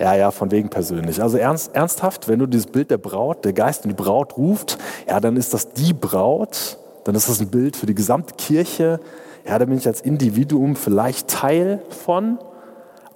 ja, 0.00 0.16
ja, 0.16 0.32
von 0.32 0.50
wegen 0.50 0.70
persönlich. 0.70 1.22
Also 1.22 1.38
ernst, 1.38 1.76
ernsthaft, 1.76 2.26
wenn 2.26 2.40
du 2.40 2.48
dieses 2.48 2.66
Bild 2.66 2.90
der 2.90 2.98
Braut, 2.98 3.44
der 3.44 3.52
Geist 3.52 3.84
und 3.84 3.90
die 3.90 4.02
Braut 4.02 4.36
ruft, 4.36 4.76
ja, 5.08 5.20
dann 5.20 5.36
ist 5.36 5.54
das 5.54 5.72
die 5.72 5.92
Braut, 5.92 6.78
dann 7.04 7.14
ist 7.14 7.28
das 7.28 7.40
ein 7.40 7.46
Bild 7.46 7.76
für 7.76 7.86
die 7.86 7.94
gesamte 7.94 8.34
Kirche. 8.34 8.98
Ja, 9.46 9.56
da 9.56 9.66
bin 9.66 9.78
ich 9.78 9.86
als 9.86 10.00
Individuum 10.00 10.74
vielleicht 10.74 11.28
Teil 11.28 11.80
von, 11.90 12.40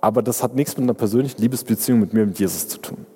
aber 0.01 0.23
das 0.23 0.43
hat 0.43 0.55
nichts 0.55 0.77
mit 0.77 0.85
einer 0.85 0.95
persönlichen 0.95 1.41
Liebesbeziehung 1.41 2.01
mit 2.01 2.13
mir, 2.13 2.27
mit 2.27 2.39
Jesus 2.39 2.69
zu 2.69 2.79
tun 2.79 3.07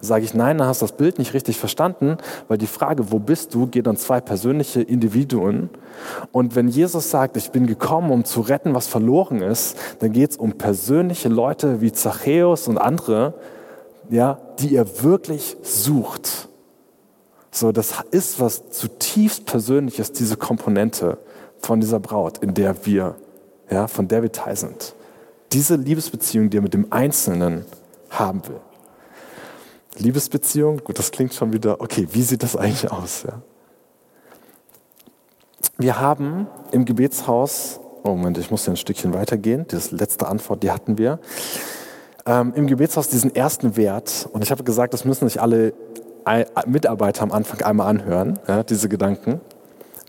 sage 0.00 0.24
ich, 0.24 0.34
nein, 0.34 0.58
dann 0.58 0.68
hast 0.68 0.82
du 0.82 0.86
das 0.86 0.96
Bild 0.96 1.18
nicht 1.18 1.34
richtig 1.34 1.58
verstanden, 1.58 2.18
weil 2.46 2.58
die 2.58 2.66
Frage, 2.66 3.10
wo 3.10 3.18
bist 3.18 3.54
du, 3.54 3.66
geht 3.66 3.88
an 3.88 3.96
zwei 3.96 4.20
persönliche 4.20 4.80
Individuen. 4.80 5.70
Und 6.32 6.54
wenn 6.54 6.68
Jesus 6.68 7.10
sagt, 7.10 7.36
ich 7.36 7.50
bin 7.50 7.66
gekommen, 7.66 8.10
um 8.10 8.24
zu 8.24 8.40
retten, 8.40 8.74
was 8.74 8.86
verloren 8.86 9.42
ist, 9.42 9.76
dann 10.00 10.12
geht 10.12 10.30
es 10.30 10.36
um 10.36 10.52
persönliche 10.52 11.28
Leute 11.28 11.80
wie 11.80 11.92
Zachäus 11.92 12.68
und 12.68 12.78
andere, 12.78 13.34
ja, 14.08 14.38
die 14.60 14.76
er 14.76 15.02
wirklich 15.02 15.56
sucht. 15.62 16.48
So, 17.50 17.72
das 17.72 17.94
ist 18.10 18.40
was 18.40 18.70
zutiefst 18.70 19.46
Persönliches, 19.46 20.12
diese 20.12 20.36
Komponente 20.36 21.18
von 21.58 21.80
dieser 21.80 21.98
Braut, 21.98 22.38
in 22.38 22.54
der 22.54 22.86
wir, 22.86 23.16
ja, 23.68 23.88
von 23.88 24.06
der 24.06 24.22
wir 24.22 24.30
teil 24.30 24.56
sind. 24.56 24.94
Diese 25.52 25.76
Liebesbeziehung, 25.76 26.50
die 26.50 26.58
er 26.58 26.62
mit 26.62 26.74
dem 26.74 26.92
Einzelnen 26.92 27.64
haben 28.10 28.46
will. 28.46 28.60
Liebesbeziehung, 29.96 30.78
gut, 30.84 30.98
das 30.98 31.10
klingt 31.10 31.34
schon 31.34 31.52
wieder, 31.52 31.80
okay, 31.80 32.06
wie 32.12 32.22
sieht 32.22 32.42
das 32.42 32.56
eigentlich 32.56 32.90
aus? 32.90 33.24
Ja? 33.24 33.42
Wir 35.76 36.00
haben 36.00 36.46
im 36.70 36.84
Gebetshaus, 36.84 37.80
oh 38.04 38.10
Moment, 38.10 38.38
ich 38.38 38.50
muss 38.50 38.66
ja 38.66 38.72
ein 38.72 38.76
Stückchen 38.76 39.12
weitergehen, 39.14 39.64
das 39.68 39.90
letzte 39.90 40.28
Antwort, 40.28 40.62
die 40.62 40.70
hatten 40.70 40.98
wir, 40.98 41.18
ähm, 42.26 42.52
im 42.54 42.66
Gebetshaus 42.66 43.08
diesen 43.08 43.34
ersten 43.34 43.76
Wert, 43.76 44.28
und 44.32 44.42
ich 44.42 44.50
habe 44.50 44.62
gesagt, 44.64 44.92
das 44.92 45.04
müssen 45.04 45.28
sich 45.28 45.40
alle 45.40 45.72
Mitarbeiter 46.66 47.22
am 47.22 47.32
Anfang 47.32 47.62
einmal 47.62 47.88
anhören, 47.88 48.38
ja, 48.46 48.62
diese 48.62 48.88
Gedanken, 48.88 49.40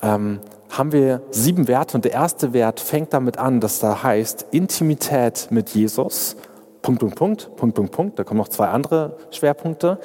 ähm, 0.01 0.39
haben 0.69 0.91
wir 0.91 1.21
sieben 1.31 1.67
Werte 1.67 1.97
und 1.97 2.05
der 2.05 2.13
erste 2.13 2.53
Wert 2.53 2.79
fängt 2.79 3.13
damit 3.13 3.37
an, 3.37 3.59
dass 3.59 3.79
da 3.79 4.03
heißt 4.03 4.47
Intimität 4.51 5.47
mit 5.49 5.69
Jesus 5.69 6.35
Punkt, 6.81 7.01
Punkt, 7.01 7.15
Punkt, 7.15 7.55
Punkt, 7.55 7.75
Punkt, 7.75 7.91
Punkt, 7.91 8.19
da 8.19 8.23
kommen 8.23 8.39
noch 8.39 8.47
zwei 8.47 8.67
andere 8.69 9.17
Schwerpunkte, 9.31 9.99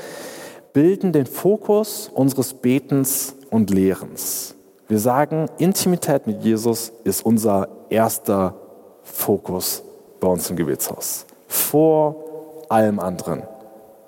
bilden 0.73 1.13
den 1.13 1.27
Fokus 1.27 2.11
unseres 2.13 2.55
Betens 2.55 3.37
und 3.51 3.71
Lehrens. 3.71 4.55
Wir 4.89 4.99
sagen, 4.99 5.49
Intimität 5.59 6.27
mit 6.27 6.43
Jesus 6.43 6.93
ist 7.05 7.25
unser 7.25 7.69
erster 7.89 8.55
Fokus 9.03 9.83
bei 10.21 10.29
uns 10.29 10.51
im 10.51 10.57
Gebetshaus. 10.57 11.27
Vor 11.47 12.17
allem 12.69 12.99
anderen. 12.99 13.45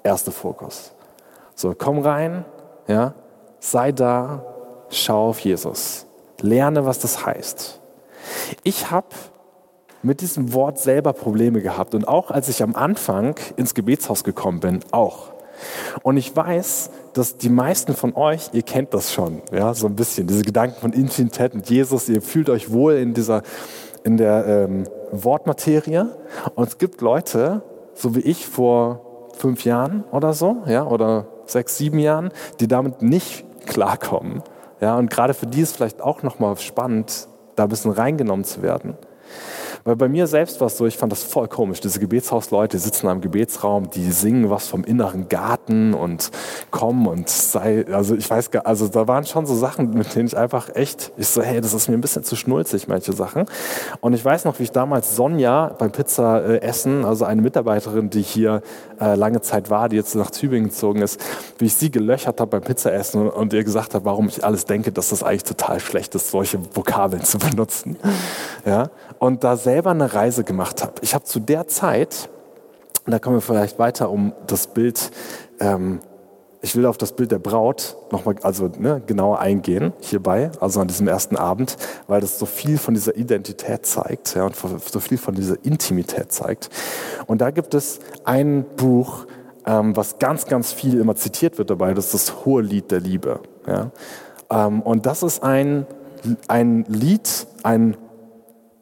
Erster 0.03 0.33
Fokus. 0.33 0.93
So, 1.55 1.75
komm 1.77 2.01
rein, 2.01 2.45
ja, 2.89 3.15
sei 3.61 3.93
da, 3.93 4.45
schau 4.91 5.29
auf 5.31 5.39
Jesus. 5.41 6.06
Lerne, 6.47 6.87
was 6.87 6.99
das 6.99 7.27
heißt. 7.27 7.81
Ich 8.63 8.91
habe 8.91 9.09
mit 10.03 10.21
diesem 10.21 10.53
Wort 10.53 10.79
selber 10.79 11.13
Probleme 11.13 11.61
gehabt. 11.61 11.95
Und 11.95 12.09
auch 12.09 12.31
als 12.31 12.49
ich 12.49 12.63
am 12.63 12.75
Anfang 12.75 13.35
ins 13.57 13.75
Gebetshaus 13.75 14.25
gekommen 14.25 14.61
bin, 14.61 14.81
auch. 14.93 15.33
Und 16.03 16.17
ich 16.17 16.35
weiß, 16.35 16.91
dass 17.15 17.39
die 17.39 17.49
meisten 17.49 17.95
von 17.95 18.15
euch, 18.15 18.51
ihr 18.53 18.63
kennt 18.63 18.93
das 18.93 19.13
schon, 19.13 19.41
ja, 19.53 19.73
so 19.73 19.87
ein 19.87 19.97
bisschen, 19.97 20.27
diese 20.27 20.43
Gedanken 20.43 20.79
von 20.81 20.93
Intimität 20.93 21.55
mit 21.55 21.69
Jesus, 21.71 22.09
ihr 22.09 22.21
fühlt 22.21 22.51
euch 22.51 22.71
wohl 22.71 22.95
in 22.95 23.15
dieser, 23.15 23.43
in 24.05 24.19
der 24.19 24.47
ähm, 24.47 24.85
Wortmaterie. 25.13 26.07
Und 26.55 26.69
es 26.69 26.79
gibt 26.79 27.01
Leute, 27.01 27.63
so 27.95 28.15
wie 28.15 28.21
ich 28.21 28.47
vor 28.47 29.31
fünf 29.39 29.65
Jahren 29.65 30.05
oder 30.13 30.35
so, 30.35 30.59
ja, 30.67 30.87
oder 30.87 31.27
sechs, 31.47 31.79
sieben 31.79 31.99
Jahren, 31.99 32.31
die 32.61 32.69
damit 32.69 33.01
nicht 33.01 33.45
klarkommen. 33.67 34.43
Ja, 34.81 34.97
und 34.97 35.11
gerade 35.11 35.35
für 35.35 35.47
die 35.47 35.61
ist 35.61 35.77
vielleicht 35.77 36.03
auch 36.03 36.23
nochmal 36.23 36.57
spannend, 36.59 37.29
da 37.55 37.65
ein 37.65 37.69
bisschen 37.69 37.93
reingenommen 37.93 38.45
zu 38.45 38.63
werden. 38.63 38.97
Weil 39.87 39.95
bei 39.95 40.09
mir 40.09 40.27
selbst 40.27 40.61
war 40.61 40.67
es 40.67 40.77
so, 40.77 40.85
ich 40.85 40.97
fand 40.97 41.13
das 41.13 41.23
voll 41.23 41.47
komisch. 41.47 41.81
Diese 41.81 42.01
Gebetshausleute 42.01 42.77
sitzen 42.77 43.07
einem 43.07 43.21
Gebetsraum, 43.21 43.89
die 43.89 44.11
singen 44.11 44.51
was 44.51 44.67
vom 44.67 44.83
inneren 44.83 45.29
Garten 45.29 45.95
und 45.95 46.33
kommen 46.73 47.07
und 47.07 47.29
sei, 47.29 47.87
also 47.93 48.17
ich 48.17 48.29
weiß 48.29 48.51
gar, 48.51 48.67
also 48.67 48.89
da 48.89 49.07
waren 49.07 49.25
schon 49.27 49.47
so 49.47 49.55
Sachen, 49.55 49.95
mit 49.95 50.13
denen 50.17 50.27
ich 50.27 50.37
einfach 50.37 50.75
echt, 50.75 51.13
ich 51.17 51.29
so, 51.29 51.41
hey, 51.41 51.61
das 51.61 51.73
ist 51.73 51.89
mir 51.89 51.95
ein 51.95 52.01
bisschen 52.01 52.25
zu 52.25 52.35
schnulzig, 52.35 52.89
manche 52.89 53.13
Sachen. 53.13 53.47
Und 54.01 54.13
ich 54.13 54.25
weiß 54.25 54.45
noch, 54.45 54.59
wie 54.59 54.65
ich 54.65 54.73
damals 54.73 55.15
Sonja 55.15 55.69
beim 55.79 55.93
Pizza 55.93 56.45
äh, 56.45 56.63
essen, 56.63 57.05
also 57.05 57.25
eine 57.25 57.41
Mitarbeiterin, 57.41 58.11
die 58.11 58.23
hier 58.23 58.63
äh, 59.01 59.15
lange 59.15 59.41
Zeit 59.41 59.71
war, 59.71 59.89
die 59.89 59.95
jetzt 59.95 60.17
nach 60.17 60.33
Tübingen 60.33 60.71
gezogen 60.71 61.01
ist, 61.01 61.21
wie 61.59 61.67
ich 61.67 61.75
sie 61.75 61.93
gelöchert 61.93 62.41
habe 62.41 62.51
beim 62.51 62.63
Pizza 62.63 62.93
essen 62.93 63.23
und, 63.23 63.29
und 63.29 63.53
ihr 63.53 63.63
gesagt 63.63 63.95
habe, 63.95 64.05
warum 64.05 64.27
ich 64.27 64.45
alles 64.45 64.65
denke, 64.65 64.91
dass 64.91 65.11
das 65.11 65.23
eigentlich 65.23 65.45
total 65.45 65.79
schlecht 65.79 66.17
ist, 66.17 66.33
solche 66.33 66.59
Vokabeln 66.75 67.23
zu 67.23 67.39
benutzen. 67.39 67.97
Ja? 68.65 68.91
Und 69.21 69.45
da 69.45 69.57
selbst 69.57 69.76
selber 69.77 69.91
eine 69.91 70.15
Reise 70.15 70.43
gemacht 70.43 70.83
habe. 70.83 70.95
Ich 71.03 71.15
habe 71.15 71.25
zu 71.25 71.39
der 71.39 71.69
Zeit, 71.69 72.31
und 73.05 73.13
da 73.13 73.19
kommen 73.19 73.37
wir 73.37 73.43
vielleicht 73.43 73.79
weiter 73.79 74.09
um 74.09 74.33
das 74.47 74.69
Bild, 74.69 75.11
ähm, 75.61 76.01
ich 76.63 76.75
will 76.75 76.87
auf 76.87 76.97
das 76.97 77.13
Bild 77.13 77.31
der 77.31 77.41
Braut 77.41 77.95
nochmal 78.11 78.37
also, 78.41 78.71
ne, 78.79 79.03
genauer 79.07 79.39
eingehen 79.41 79.93
hierbei, 80.01 80.51
also 80.61 80.81
an 80.81 80.89
diesem 80.89 81.09
ersten 81.09 81.37
Abend, 81.37 81.77
weil 82.07 82.23
das 82.23 82.39
so 82.39 82.47
viel 82.47 82.79
von 82.79 82.95
dieser 82.95 83.17
Identität 83.17 83.85
zeigt 83.85 84.35
ja, 84.35 84.47
und 84.47 84.57
so 84.57 84.99
viel 84.99 85.19
von 85.19 85.35
dieser 85.35 85.63
Intimität 85.63 86.33
zeigt. 86.33 86.71
Und 87.27 87.43
da 87.43 87.51
gibt 87.51 87.75
es 87.75 87.99
ein 88.25 88.65
Buch, 88.79 89.27
ähm, 89.67 89.95
was 89.95 90.19
ganz, 90.19 90.47
ganz 90.47 90.73
viel 90.73 90.99
immer 90.99 91.17
zitiert 91.17 91.59
wird 91.59 91.69
dabei, 91.69 91.93
das 91.93 92.15
ist 92.15 92.31
das 92.31 92.47
Hohe 92.47 92.63
Lied 92.63 92.91
der 92.91 93.01
Liebe. 93.01 93.41
Ja. 93.67 93.91
Ähm, 94.49 94.81
und 94.81 95.05
das 95.05 95.23
ist 95.23 95.43
ein, 95.43 95.85
ein 96.49 96.87
Lied, 96.89 97.47
ein 97.63 97.99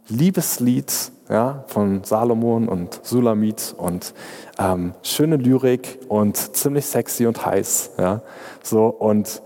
Liebeslied 0.08 0.92
ja, 1.28 1.64
von 1.68 2.04
Salomon 2.04 2.68
und 2.68 3.00
Sulamit 3.02 3.75
und 3.78 4.14
ähm, 4.58 4.94
schöne 5.02 5.37
Lyrik 5.37 6.00
und 6.08 6.37
ziemlich 6.37 6.87
sexy 6.87 7.26
und 7.26 7.44
heiß. 7.44 7.92
Ja, 7.99 8.23
so 8.62 8.87
und 8.87 9.42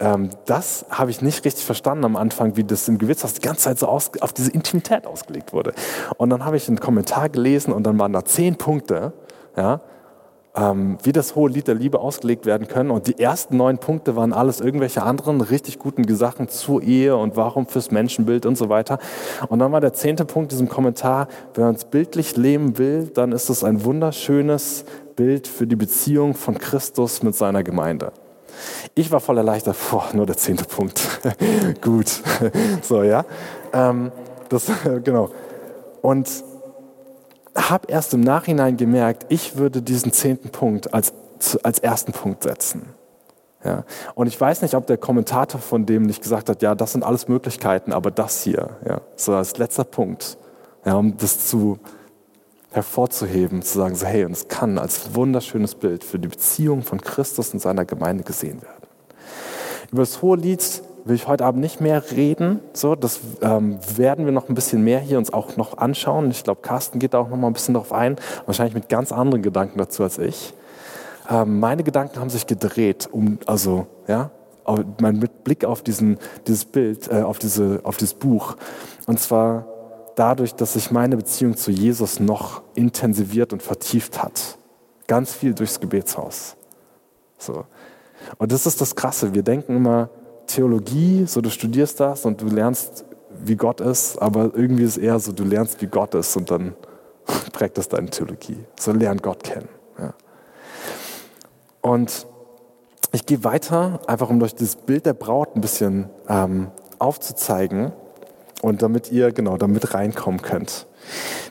ähm, 0.00 0.30
das 0.46 0.84
habe 0.90 1.12
ich 1.12 1.22
nicht 1.22 1.44
richtig 1.44 1.64
verstanden 1.64 2.04
am 2.04 2.16
Anfang, 2.16 2.56
wie 2.56 2.64
das 2.64 2.88
im 2.88 2.98
Gewürzhaus 2.98 3.34
die 3.34 3.40
ganze 3.40 3.62
Zeit 3.62 3.78
so 3.78 3.86
aus, 3.86 4.10
auf 4.20 4.32
diese 4.32 4.50
Intimität 4.50 5.06
ausgelegt 5.06 5.52
wurde. 5.52 5.74
Und 6.16 6.30
dann 6.30 6.44
habe 6.44 6.56
ich 6.56 6.66
einen 6.66 6.80
Kommentar 6.80 7.28
gelesen 7.28 7.72
und 7.72 7.84
dann 7.84 7.98
waren 8.00 8.12
da 8.12 8.24
zehn 8.24 8.56
Punkte, 8.56 9.12
ja, 9.56 9.80
ähm, 10.54 10.98
wie 11.02 11.12
das 11.12 11.34
hohe 11.34 11.50
Lied 11.50 11.68
der 11.68 11.74
Liebe 11.74 12.00
ausgelegt 12.00 12.44
werden 12.44 12.68
können. 12.68 12.90
Und 12.90 13.06
die 13.06 13.18
ersten 13.18 13.56
neun 13.56 13.78
Punkte 13.78 14.16
waren 14.16 14.32
alles 14.32 14.60
irgendwelche 14.60 15.02
anderen 15.02 15.40
richtig 15.40 15.78
guten 15.78 16.02
Sachen 16.14 16.48
zur 16.48 16.82
Ehe 16.82 17.16
und 17.16 17.36
warum 17.36 17.66
fürs 17.66 17.90
Menschenbild 17.90 18.44
und 18.44 18.56
so 18.56 18.68
weiter. 18.68 18.98
Und 19.48 19.60
dann 19.60 19.72
war 19.72 19.80
der 19.80 19.94
zehnte 19.94 20.24
Punkt 20.24 20.52
diesem 20.52 20.68
Kommentar, 20.68 21.28
wenn 21.54 21.64
man 21.64 21.74
es 21.74 21.84
bildlich 21.84 22.36
leben 22.36 22.76
will, 22.76 23.10
dann 23.14 23.32
ist 23.32 23.48
es 23.48 23.64
ein 23.64 23.84
wunderschönes 23.84 24.84
Bild 25.16 25.48
für 25.48 25.66
die 25.66 25.76
Beziehung 25.76 26.34
von 26.34 26.58
Christus 26.58 27.22
mit 27.22 27.34
seiner 27.34 27.62
Gemeinde. 27.62 28.12
Ich 28.94 29.10
war 29.10 29.20
voll 29.20 29.38
erleichtert, 29.38 29.76
boah, 29.90 30.04
nur 30.12 30.26
der 30.26 30.36
zehnte 30.36 30.64
Punkt. 30.64 31.02
Gut. 31.80 32.22
so, 32.82 33.02
ja. 33.02 33.24
Ähm, 33.72 34.12
das, 34.48 34.70
genau. 35.04 35.30
Und 36.02 36.28
habe 37.56 37.88
erst 37.88 38.14
im 38.14 38.20
Nachhinein 38.20 38.76
gemerkt, 38.76 39.26
ich 39.28 39.56
würde 39.56 39.82
diesen 39.82 40.12
zehnten 40.12 40.50
Punkt 40.50 40.94
als, 40.94 41.12
als 41.62 41.78
ersten 41.78 42.12
Punkt 42.12 42.42
setzen. 42.42 42.94
Ja. 43.64 43.84
Und 44.14 44.26
ich 44.26 44.40
weiß 44.40 44.62
nicht, 44.62 44.74
ob 44.74 44.86
der 44.86 44.96
Kommentator 44.98 45.60
von 45.60 45.86
dem 45.86 46.02
nicht 46.02 46.22
gesagt 46.22 46.48
hat, 46.48 46.62
ja, 46.62 46.74
das 46.74 46.92
sind 46.92 47.04
alles 47.04 47.28
Möglichkeiten, 47.28 47.92
aber 47.92 48.10
das 48.10 48.42
hier, 48.42 48.70
ja, 48.86 49.00
so 49.16 49.34
als 49.34 49.56
letzter 49.58 49.84
Punkt, 49.84 50.36
ja, 50.84 50.94
um 50.96 51.16
das 51.16 51.46
zu 51.46 51.78
hervorzuheben, 52.72 53.62
zu 53.62 53.78
sagen, 53.78 53.94
so, 53.94 54.06
hey, 54.06 54.24
und 54.24 54.32
es 54.32 54.48
kann 54.48 54.78
als 54.78 55.14
wunderschönes 55.14 55.74
Bild 55.74 56.02
für 56.02 56.18
die 56.18 56.28
Beziehung 56.28 56.82
von 56.82 57.00
Christus 57.00 57.52
und 57.52 57.60
seiner 57.60 57.84
Gemeinde 57.84 58.24
gesehen 58.24 58.62
werden. 58.62 58.82
Über 59.92 60.02
das 60.02 60.22
hohe 60.22 60.38
Lied 60.38 60.82
will 61.04 61.16
ich 61.16 61.26
heute 61.26 61.44
Abend 61.44 61.60
nicht 61.60 61.80
mehr 61.80 62.10
reden. 62.12 62.60
So, 62.72 62.94
das 62.94 63.20
ähm, 63.40 63.78
werden 63.96 64.24
wir 64.24 64.32
noch 64.32 64.48
ein 64.48 64.54
bisschen 64.54 64.84
mehr 64.84 65.00
hier 65.00 65.18
uns 65.18 65.32
auch 65.32 65.56
noch 65.56 65.78
anschauen. 65.78 66.30
Ich 66.30 66.44
glaube, 66.44 66.60
Carsten 66.62 66.98
geht 66.98 67.14
da 67.14 67.18
auch 67.18 67.28
noch 67.28 67.36
mal 67.36 67.48
ein 67.48 67.52
bisschen 67.52 67.74
darauf 67.74 67.92
ein, 67.92 68.16
wahrscheinlich 68.46 68.74
mit 68.74 68.88
ganz 68.88 69.12
anderen 69.12 69.42
Gedanken 69.42 69.78
dazu 69.78 70.02
als 70.02 70.18
ich. 70.18 70.54
Ähm, 71.28 71.60
meine 71.60 71.82
Gedanken 71.82 72.20
haben 72.20 72.30
sich 72.30 72.46
gedreht, 72.46 73.08
um 73.10 73.38
also 73.46 73.86
ja, 74.06 74.30
mein 75.00 75.20
Blick 75.44 75.64
auf 75.64 75.82
diesen, 75.82 76.18
dieses 76.46 76.64
Bild, 76.64 77.10
äh, 77.10 77.22
auf 77.22 77.38
diese, 77.38 77.80
auf 77.84 77.96
dieses 77.96 78.14
Buch. 78.14 78.56
Und 79.06 79.18
zwar 79.18 79.66
dadurch, 80.14 80.54
dass 80.54 80.74
sich 80.74 80.90
meine 80.90 81.16
Beziehung 81.16 81.56
zu 81.56 81.70
Jesus 81.70 82.20
noch 82.20 82.62
intensiviert 82.74 83.52
und 83.52 83.62
vertieft 83.62 84.22
hat. 84.22 84.58
Ganz 85.06 85.32
viel 85.32 85.54
durchs 85.54 85.80
Gebetshaus. 85.80 86.56
So. 87.38 87.64
Und 88.38 88.52
das 88.52 88.66
ist 88.66 88.80
das 88.80 88.94
Krasse. 88.94 89.34
Wir 89.34 89.42
denken 89.42 89.76
immer, 89.76 90.10
Theologie, 90.46 91.24
so 91.26 91.40
du 91.40 91.50
studierst 91.50 92.00
das 92.00 92.24
und 92.24 92.40
du 92.40 92.46
lernst, 92.46 93.04
wie 93.44 93.56
Gott 93.56 93.80
ist, 93.80 94.18
aber 94.18 94.50
irgendwie 94.54 94.84
ist 94.84 94.96
es 94.96 95.02
eher 95.02 95.18
so, 95.18 95.32
du 95.32 95.44
lernst, 95.44 95.80
wie 95.80 95.86
Gott 95.86 96.14
ist 96.14 96.36
und 96.36 96.50
dann 96.50 96.74
prägt 97.52 97.78
das 97.78 97.88
deine 97.88 98.10
Theologie. 98.10 98.58
So 98.78 98.92
lern 98.92 99.18
Gott 99.18 99.42
kennen. 99.42 99.68
Ja. 99.98 100.14
Und 101.80 102.26
ich 103.12 103.26
gehe 103.26 103.44
weiter, 103.44 104.00
einfach 104.06 104.30
um 104.30 104.40
euch 104.42 104.54
das 104.54 104.76
Bild 104.76 105.06
der 105.06 105.14
Braut 105.14 105.54
ein 105.54 105.60
bisschen 105.60 106.08
ähm, 106.28 106.70
aufzuzeigen 106.98 107.92
und 108.62 108.82
damit 108.82 109.12
ihr 109.12 109.32
genau 109.32 109.56
damit 109.56 109.92
reinkommen 109.92 110.40
könnt. 110.40 110.86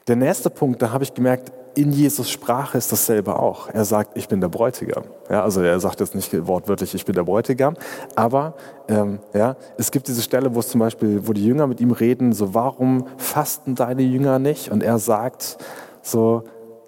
Der 0.08 0.16
nächste 0.16 0.50
Punkt, 0.50 0.82
da 0.82 0.92
habe 0.92 1.04
ich 1.04 1.14
gemerkt, 1.14 1.52
in 1.75 1.92
Jesus 1.92 2.30
Sprache 2.30 2.78
ist 2.78 2.92
dasselbe 2.92 3.40
auch. 3.40 3.70
Er 3.70 3.86
sagt, 3.86 4.18
ich 4.18 4.28
bin 4.28 4.42
der 4.42 4.50
Bräutigam. 4.50 5.04
Ja, 5.30 5.44
also 5.44 5.62
er 5.62 5.80
sagt 5.80 6.00
jetzt 6.00 6.16
nicht 6.16 6.48
wortwörtlich, 6.48 6.94
ich 6.94 7.06
bin 7.06 7.16
der 7.16 7.24
Bräutigam, 7.24 7.75
aber 8.16 8.56
ähm, 8.88 9.20
ja, 9.34 9.56
es 9.78 9.92
gibt 9.92 10.08
diese 10.08 10.22
Stelle, 10.22 10.54
wo 10.54 10.60
es 10.60 10.70
zum 10.70 10.80
Beispiel, 10.80 11.28
wo 11.28 11.34
die 11.34 11.46
Jünger 11.46 11.68
mit 11.68 11.80
ihm 11.80 11.92
reden, 11.92 12.34
so 12.34 12.54
warum 12.54 13.06
fasten 13.18 13.75
deine 13.75 14.01
Jünger 14.01 14.40
nicht? 14.40 14.70
Und 14.70 14.84
er 14.84 15.00
sagt 15.00 15.58
so, 16.01 16.44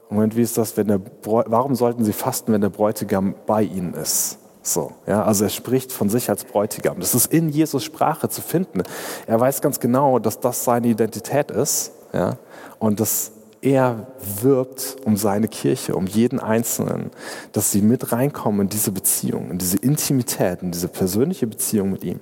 Moment, 0.09 0.35
wie 0.35 0.41
ist 0.41 0.57
das, 0.57 0.77
wenn 0.77 0.87
der 0.87 1.01
warum 1.23 1.75
sollten 1.75 2.03
sie 2.03 2.13
fasten, 2.13 2.53
wenn 2.53 2.61
der 2.61 2.69
Bräutigam 2.69 3.35
bei 3.47 3.63
ihnen 3.63 3.93
ist? 3.93 4.37
So, 4.61 4.91
ja, 5.07 5.23
also 5.23 5.43
er 5.43 5.49
spricht 5.49 5.91
von 5.91 6.07
sich 6.09 6.29
als 6.29 6.45
Bräutigam. 6.45 6.99
Das 6.99 7.15
ist 7.15 7.33
in 7.33 7.49
Jesus 7.49 7.83
Sprache 7.83 8.29
zu 8.29 8.41
finden. 8.41 8.83
Er 9.27 9.39
weiß 9.39 9.61
ganz 9.61 9.79
genau, 9.79 10.19
dass 10.19 10.39
das 10.39 10.63
seine 10.63 10.87
Identität 10.87 11.51
ist, 11.51 11.91
ja, 12.13 12.37
und 12.79 12.99
das 12.99 13.31
er 13.63 14.07
wirbt 14.41 14.97
um 15.05 15.15
seine 15.15 15.47
Kirche, 15.47 15.95
um 15.95 16.05
jeden 16.05 16.39
Einzelnen, 16.39 17.11
dass 17.53 17.71
sie 17.71 17.81
mit 17.81 18.11
reinkommen 18.11 18.61
in 18.61 18.69
diese 18.69 18.91
Beziehung, 18.91 19.51
in 19.51 19.57
diese 19.57 19.77
Intimität, 19.77 20.61
in 20.61 20.71
diese 20.71 20.89
persönliche 20.89 21.47
Beziehung 21.47 21.91
mit 21.91 22.03
ihm. 22.03 22.19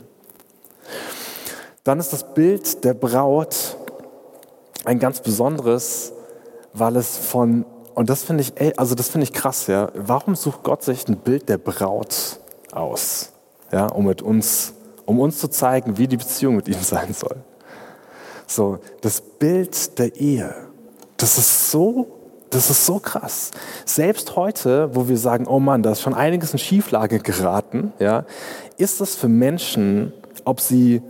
Dann 1.84 2.00
ist 2.00 2.14
das 2.14 2.36
Bild 2.36 2.84
der 2.84 2.94
Braut 2.94 3.76
ein 4.86 5.00
ganz 5.00 5.22
besonderes, 5.22 6.14
weil 6.74 6.96
es 6.96 7.18
von, 7.18 7.66
und 7.96 8.10
das 8.12 8.24
finde 8.24 8.44
ich, 8.44 8.80
also 8.80 8.94
das 8.94 9.10
finde 9.10 9.24
ich 9.24 9.34
krass, 9.34 9.66
ja. 9.66 9.92
Warum 9.96 10.36
sucht 10.36 10.62
Gott 10.62 10.84
sich 10.84 11.08
ein 11.08 11.18
Bild 11.18 11.50
der 11.50 11.58
Braut 11.58 12.40
aus? 12.72 13.32
Ja, 13.72 13.88
um 13.88 14.06
mit 14.06 14.22
uns, 14.22 14.74
um 15.06 15.20
uns 15.20 15.40
zu 15.40 15.48
zeigen, 15.48 15.98
wie 15.98 16.08
die 16.08 16.18
Beziehung 16.18 16.58
mit 16.58 16.68
ihm 16.68 16.80
sein 16.82 17.16
soll. 17.16 17.38
So, 18.46 18.78
das 19.02 19.22
Bild 19.22 19.98
der 19.98 20.16
Ehe 20.18 20.71
das 21.22 21.38
ist 21.38 21.72
so, 21.72 22.08
das 22.50 22.70
ist 22.70 22.86
so 22.86 23.00
krass. 23.00 23.52
Selbst 23.86 24.36
heute, 24.36 24.94
wo 24.94 25.08
wir 25.08 25.18
sagen, 25.18 25.48
oh 25.48 25.60
Mann, 25.60 25.84
da 25.84 25.92
ist 25.92 26.02
schon 26.02 26.14
einiges 26.14 26.52
in 26.54 26.60
Schieflage 26.60 27.20
geraten, 27.20 27.94
ja, 28.00 28.26
ist 28.78 29.02
das 29.02 29.16
für 29.16 29.28
Menschen, 29.28 30.14
ob 30.46 30.60
sie 30.60 31.02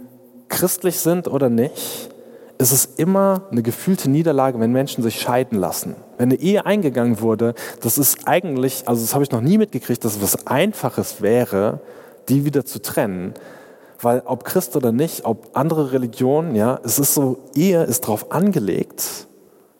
christlich 0.49 0.99
sind 0.99 1.27
oder 1.27 1.49
nicht, 1.49 2.09
ist 2.57 2.71
es 2.71 2.85
immer 2.97 3.47
eine 3.49 3.63
gefühlte 3.63 4.09
Niederlage, 4.09 4.59
wenn 4.59 4.71
Menschen 4.71 5.01
sich 5.01 5.19
scheiden 5.19 5.57
lassen. 5.57 5.95
Wenn 6.17 6.29
eine 6.29 6.39
Ehe 6.39 6.65
eingegangen 6.65 7.21
wurde, 7.21 7.55
das 7.81 7.97
ist 7.97 8.27
eigentlich, 8.27 8.87
also 8.87 9.01
das 9.01 9.15
habe 9.15 9.23
ich 9.23 9.31
noch 9.31 9.41
nie 9.41 9.57
mitgekriegt, 9.57 10.05
dass 10.05 10.17
es 10.17 10.21
was 10.21 10.45
Einfaches 10.45 11.21
wäre, 11.21 11.79
die 12.29 12.45
wieder 12.45 12.65
zu 12.65 12.79
trennen. 12.81 13.33
Weil 13.99 14.21
ob 14.25 14.43
Christ 14.43 14.75
oder 14.75 14.91
nicht, 14.91 15.25
ob 15.25 15.49
andere 15.53 15.91
Religionen, 15.91 16.53
ja, 16.55 16.79
es 16.83 16.99
ist 16.99 17.15
so, 17.15 17.39
Ehe 17.55 17.83
ist 17.83 18.03
darauf 18.03 18.31
angelegt, 18.31 19.27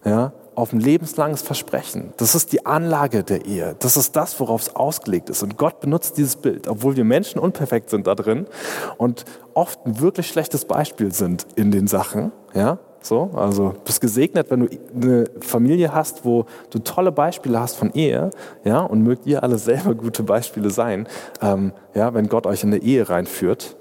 ja, 0.06 0.34
auf 0.56 0.74
ein 0.74 0.80
lebenslanges 0.80 1.42
Versprechen. 1.42 2.14
Das 2.18 2.36
ist 2.36 2.52
die 2.52 2.66
Anlage 2.66 3.24
der 3.24 3.46
Ehe. 3.46 3.76
Das 3.80 3.98
ist 3.98 4.16
das, 4.16 4.40
worauf 4.40 4.62
es 4.62 4.76
ausgelegt 4.76 5.30
ist. 5.30 5.44
Und 5.44 5.58
Gott 5.58 5.80
benutzt 5.80 6.18
dieses 6.18 6.36
Bild, 6.36 6.68
obwohl 6.68 6.96
wir 6.96 7.04
Menschen 7.04 7.40
unperfekt 7.40 7.90
sind 7.90 8.08
da 8.08 8.16
drin 8.16 8.48
und 8.98 9.26
oft 9.54 9.86
ein 9.86 10.00
wirklich 10.00 10.28
schlechtes 10.28 10.66
Beispiel 10.66 11.14
sind 11.14 11.48
in 11.56 11.72
den 11.72 11.88
Sachen. 11.88 12.32
Ja, 12.54 12.80
so, 13.02 13.32
also 13.34 13.74
bist 13.84 14.00
gesegnet, 14.00 14.52
wenn 14.52 14.60
du 14.60 14.68
eine 14.94 15.26
Familie 15.40 15.94
hast, 15.94 16.24
wo 16.24 16.46
du 16.70 16.80
tolle 16.80 17.12
Beispiele 17.12 17.60
hast 17.60 17.76
von 17.76 17.92
Ehe, 17.94 18.30
ja, 18.64 18.82
und 18.82 19.02
mögt 19.02 19.26
ihr 19.26 19.42
alle 19.42 19.58
selber 19.58 19.96
gute 19.96 20.24
Beispiele 20.24 20.70
sein, 20.70 21.08
ähm, 21.42 21.74
ja, 21.96 22.14
wenn 22.14 22.28
Gott 22.28 22.46
euch 22.46 22.64
in 22.64 22.74
eine 22.74 22.84
Ehe 22.84 23.10
reinführt. 23.10 23.78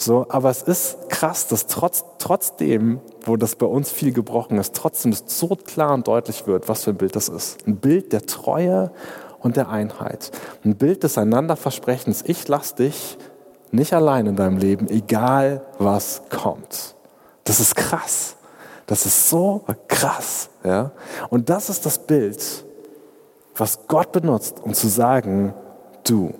So, 0.00 0.26
aber 0.28 0.50
es 0.50 0.62
ist 0.62 1.10
krass, 1.10 1.48
dass 1.48 1.66
trotz, 1.66 2.04
trotzdem, 2.18 3.00
wo 3.24 3.36
das 3.36 3.56
bei 3.56 3.66
uns 3.66 3.90
viel 3.90 4.12
gebrochen 4.12 4.56
ist, 4.56 4.76
trotzdem 4.76 5.12
so 5.12 5.48
klar 5.48 5.92
und 5.92 6.06
deutlich 6.06 6.46
wird, 6.46 6.68
was 6.68 6.84
für 6.84 6.90
ein 6.90 6.96
Bild 6.96 7.16
das 7.16 7.28
ist. 7.28 7.66
Ein 7.66 7.76
Bild 7.76 8.12
der 8.12 8.22
Treue 8.22 8.92
und 9.40 9.56
der 9.56 9.68
Einheit. 9.68 10.30
Ein 10.64 10.76
Bild 10.76 11.02
des 11.02 11.18
Einanderversprechens. 11.18 12.22
Ich 12.26 12.46
lass 12.46 12.76
dich 12.76 13.18
nicht 13.72 13.92
allein 13.92 14.26
in 14.26 14.36
deinem 14.36 14.58
Leben, 14.58 14.88
egal 14.88 15.62
was 15.78 16.22
kommt. 16.30 16.94
Das 17.42 17.58
ist 17.58 17.74
krass. 17.74 18.36
Das 18.86 19.04
ist 19.04 19.28
so 19.28 19.64
krass. 19.88 20.48
Ja? 20.62 20.92
Und 21.28 21.50
das 21.50 21.70
ist 21.70 21.84
das 21.84 21.98
Bild, 21.98 22.64
was 23.56 23.80
Gott 23.88 24.12
benutzt, 24.12 24.60
um 24.62 24.74
zu 24.74 24.86
sagen, 24.86 25.54
du, 26.04 26.34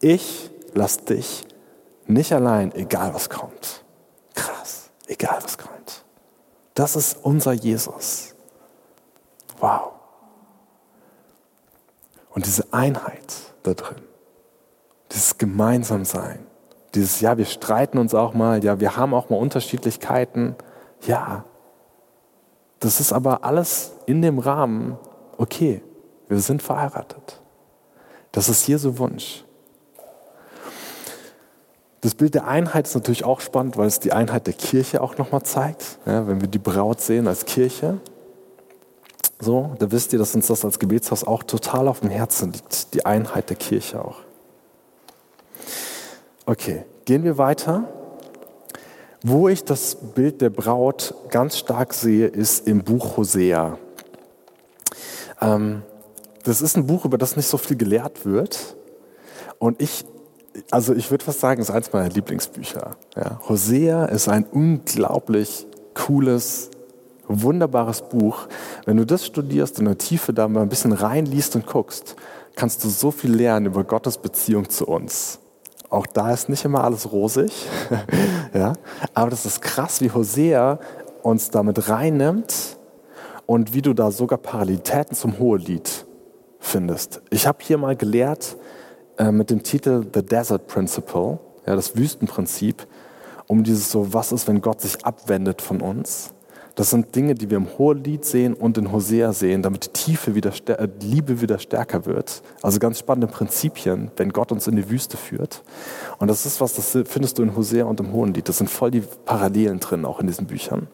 ich 0.00 0.50
lass 0.72 0.98
dich 0.98 1.44
nicht 2.06 2.32
allein, 2.32 2.72
egal 2.74 3.14
was 3.14 3.28
kommt. 3.28 3.84
Krass, 4.34 4.90
egal 5.06 5.38
was 5.42 5.58
kommt. 5.58 6.04
Das 6.74 6.94
ist 6.94 7.18
unser 7.22 7.52
Jesus. 7.52 8.34
Wow. 9.58 9.92
Und 12.30 12.44
diese 12.44 12.70
Einheit 12.72 13.34
da 13.62 13.72
drin, 13.72 14.02
dieses 15.10 15.38
Gemeinsamsein, 15.38 16.46
dieses, 16.94 17.20
ja, 17.20 17.38
wir 17.38 17.46
streiten 17.46 17.96
uns 17.96 18.14
auch 18.14 18.34
mal, 18.34 18.62
ja, 18.62 18.78
wir 18.78 18.96
haben 18.96 19.14
auch 19.14 19.30
mal 19.30 19.36
Unterschiedlichkeiten, 19.36 20.54
ja, 21.06 21.44
das 22.80 23.00
ist 23.00 23.12
aber 23.12 23.42
alles 23.42 23.92
in 24.04 24.20
dem 24.20 24.38
Rahmen, 24.38 24.98
okay, 25.38 25.82
wir 26.28 26.40
sind 26.40 26.62
verheiratet. 26.62 27.40
Das 28.32 28.50
ist 28.50 28.66
Jesu 28.66 28.98
Wunsch. 28.98 29.45
Das 32.06 32.14
Bild 32.14 32.34
der 32.34 32.46
Einheit 32.46 32.86
ist 32.86 32.94
natürlich 32.94 33.24
auch 33.24 33.40
spannend, 33.40 33.76
weil 33.76 33.88
es 33.88 33.98
die 33.98 34.12
Einheit 34.12 34.46
der 34.46 34.54
Kirche 34.54 35.02
auch 35.02 35.18
nochmal 35.18 35.42
zeigt. 35.42 35.98
Ja, 36.06 36.28
wenn 36.28 36.40
wir 36.40 36.46
die 36.46 36.60
Braut 36.60 37.00
sehen 37.00 37.26
als 37.26 37.46
Kirche, 37.46 37.98
so, 39.40 39.74
da 39.80 39.90
wisst 39.90 40.12
ihr, 40.12 40.20
dass 40.20 40.32
uns 40.32 40.46
das 40.46 40.64
als 40.64 40.78
Gebetshaus 40.78 41.24
auch 41.24 41.42
total 41.42 41.88
auf 41.88 41.98
dem 41.98 42.10
Herzen 42.10 42.52
liegt, 42.52 42.94
die 42.94 43.04
Einheit 43.04 43.50
der 43.50 43.56
Kirche 43.56 44.04
auch. 44.04 44.18
Okay, 46.44 46.84
gehen 47.06 47.24
wir 47.24 47.38
weiter. 47.38 47.88
Wo 49.24 49.48
ich 49.48 49.64
das 49.64 49.96
Bild 49.96 50.40
der 50.40 50.50
Braut 50.50 51.12
ganz 51.30 51.58
stark 51.58 51.92
sehe, 51.92 52.28
ist 52.28 52.68
im 52.68 52.84
Buch 52.84 53.16
Hosea. 53.16 53.80
Ähm, 55.40 55.82
das 56.44 56.62
ist 56.62 56.76
ein 56.76 56.86
Buch, 56.86 57.04
über 57.04 57.18
das 57.18 57.34
nicht 57.34 57.48
so 57.48 57.58
viel 57.58 57.76
gelehrt 57.76 58.24
wird. 58.24 58.76
Und 59.58 59.82
ich, 59.82 60.04
also 60.70 60.94
ich 60.94 61.10
würde 61.10 61.24
fast 61.24 61.40
sagen, 61.40 61.60
es 61.60 61.68
ist 61.68 61.74
eins 61.74 61.92
meiner 61.92 62.08
Lieblingsbücher. 62.08 62.96
Ja. 63.16 63.40
Hosea 63.48 64.06
ist 64.06 64.28
ein 64.28 64.44
unglaublich 64.44 65.66
cooles, 65.94 66.70
wunderbares 67.28 68.02
Buch. 68.02 68.46
Wenn 68.84 68.96
du 68.96 69.06
das 69.06 69.26
studierst 69.26 69.78
in 69.78 69.86
der 69.86 69.98
Tiefe 69.98 70.32
da 70.32 70.48
mal 70.48 70.62
ein 70.62 70.68
bisschen 70.68 70.92
reinliest 70.92 71.56
und 71.56 71.66
guckst, 71.66 72.16
kannst 72.54 72.84
du 72.84 72.88
so 72.88 73.10
viel 73.10 73.34
lernen 73.34 73.66
über 73.66 73.84
Gottes 73.84 74.18
Beziehung 74.18 74.68
zu 74.68 74.86
uns. 74.86 75.38
Auch 75.88 76.06
da 76.06 76.32
ist 76.32 76.48
nicht 76.48 76.64
immer 76.64 76.82
alles 76.82 77.12
rosig, 77.12 77.52
ja, 78.54 78.72
aber 79.14 79.30
das 79.30 79.46
ist 79.46 79.62
krass, 79.62 80.00
wie 80.00 80.10
Hosea 80.10 80.80
uns 81.22 81.50
damit 81.50 81.88
reinnimmt 81.88 82.76
und 83.46 83.72
wie 83.72 83.82
du 83.82 83.94
da 83.94 84.10
sogar 84.10 84.38
Parallelitäten 84.38 85.16
zum 85.16 85.38
Hohelied 85.38 86.06
findest. 86.58 87.22
Ich 87.30 87.46
habe 87.46 87.58
hier 87.60 87.78
mal 87.78 87.94
gelehrt 87.94 88.56
äh, 89.18 89.32
mit 89.32 89.50
dem 89.50 89.62
Titel 89.62 90.04
The 90.12 90.22
Desert 90.22 90.66
Principle, 90.66 91.38
ja, 91.66 91.74
das 91.74 91.96
Wüstenprinzip, 91.96 92.86
um 93.46 93.64
dieses 93.64 93.90
so, 93.90 94.12
was 94.12 94.32
ist, 94.32 94.48
wenn 94.48 94.60
Gott 94.60 94.80
sich 94.80 95.04
abwendet 95.04 95.62
von 95.62 95.80
uns? 95.80 96.32
Das 96.74 96.90
sind 96.90 97.16
Dinge, 97.16 97.34
die 97.34 97.48
wir 97.48 97.56
im 97.56 97.78
Hohelied 97.78 98.26
sehen 98.26 98.52
und 98.52 98.76
in 98.76 98.92
Hosea 98.92 99.32
sehen, 99.32 99.62
damit 99.62 99.86
die 99.86 99.90
Tiefe 99.90 100.34
wieder, 100.34 100.52
äh, 100.78 100.88
Liebe 101.00 101.40
wieder 101.40 101.58
stärker 101.58 102.04
wird. 102.04 102.42
Also 102.60 102.78
ganz 102.78 102.98
spannende 102.98 103.28
Prinzipien, 103.28 104.10
wenn 104.16 104.28
Gott 104.28 104.52
uns 104.52 104.66
in 104.66 104.76
die 104.76 104.90
Wüste 104.90 105.16
führt. 105.16 105.62
Und 106.18 106.28
das 106.28 106.44
ist 106.44 106.60
was, 106.60 106.74
das 106.74 106.98
findest 107.06 107.38
du 107.38 107.42
in 107.42 107.56
Hosea 107.56 107.86
und 107.86 107.98
im 108.00 108.12
Hohelied. 108.12 108.46
Das 108.46 108.58
sind 108.58 108.68
voll 108.68 108.90
die 108.90 109.02
Parallelen 109.24 109.80
drin, 109.80 110.04
auch 110.04 110.20
in 110.20 110.26
diesen 110.26 110.46
Büchern. 110.46 110.88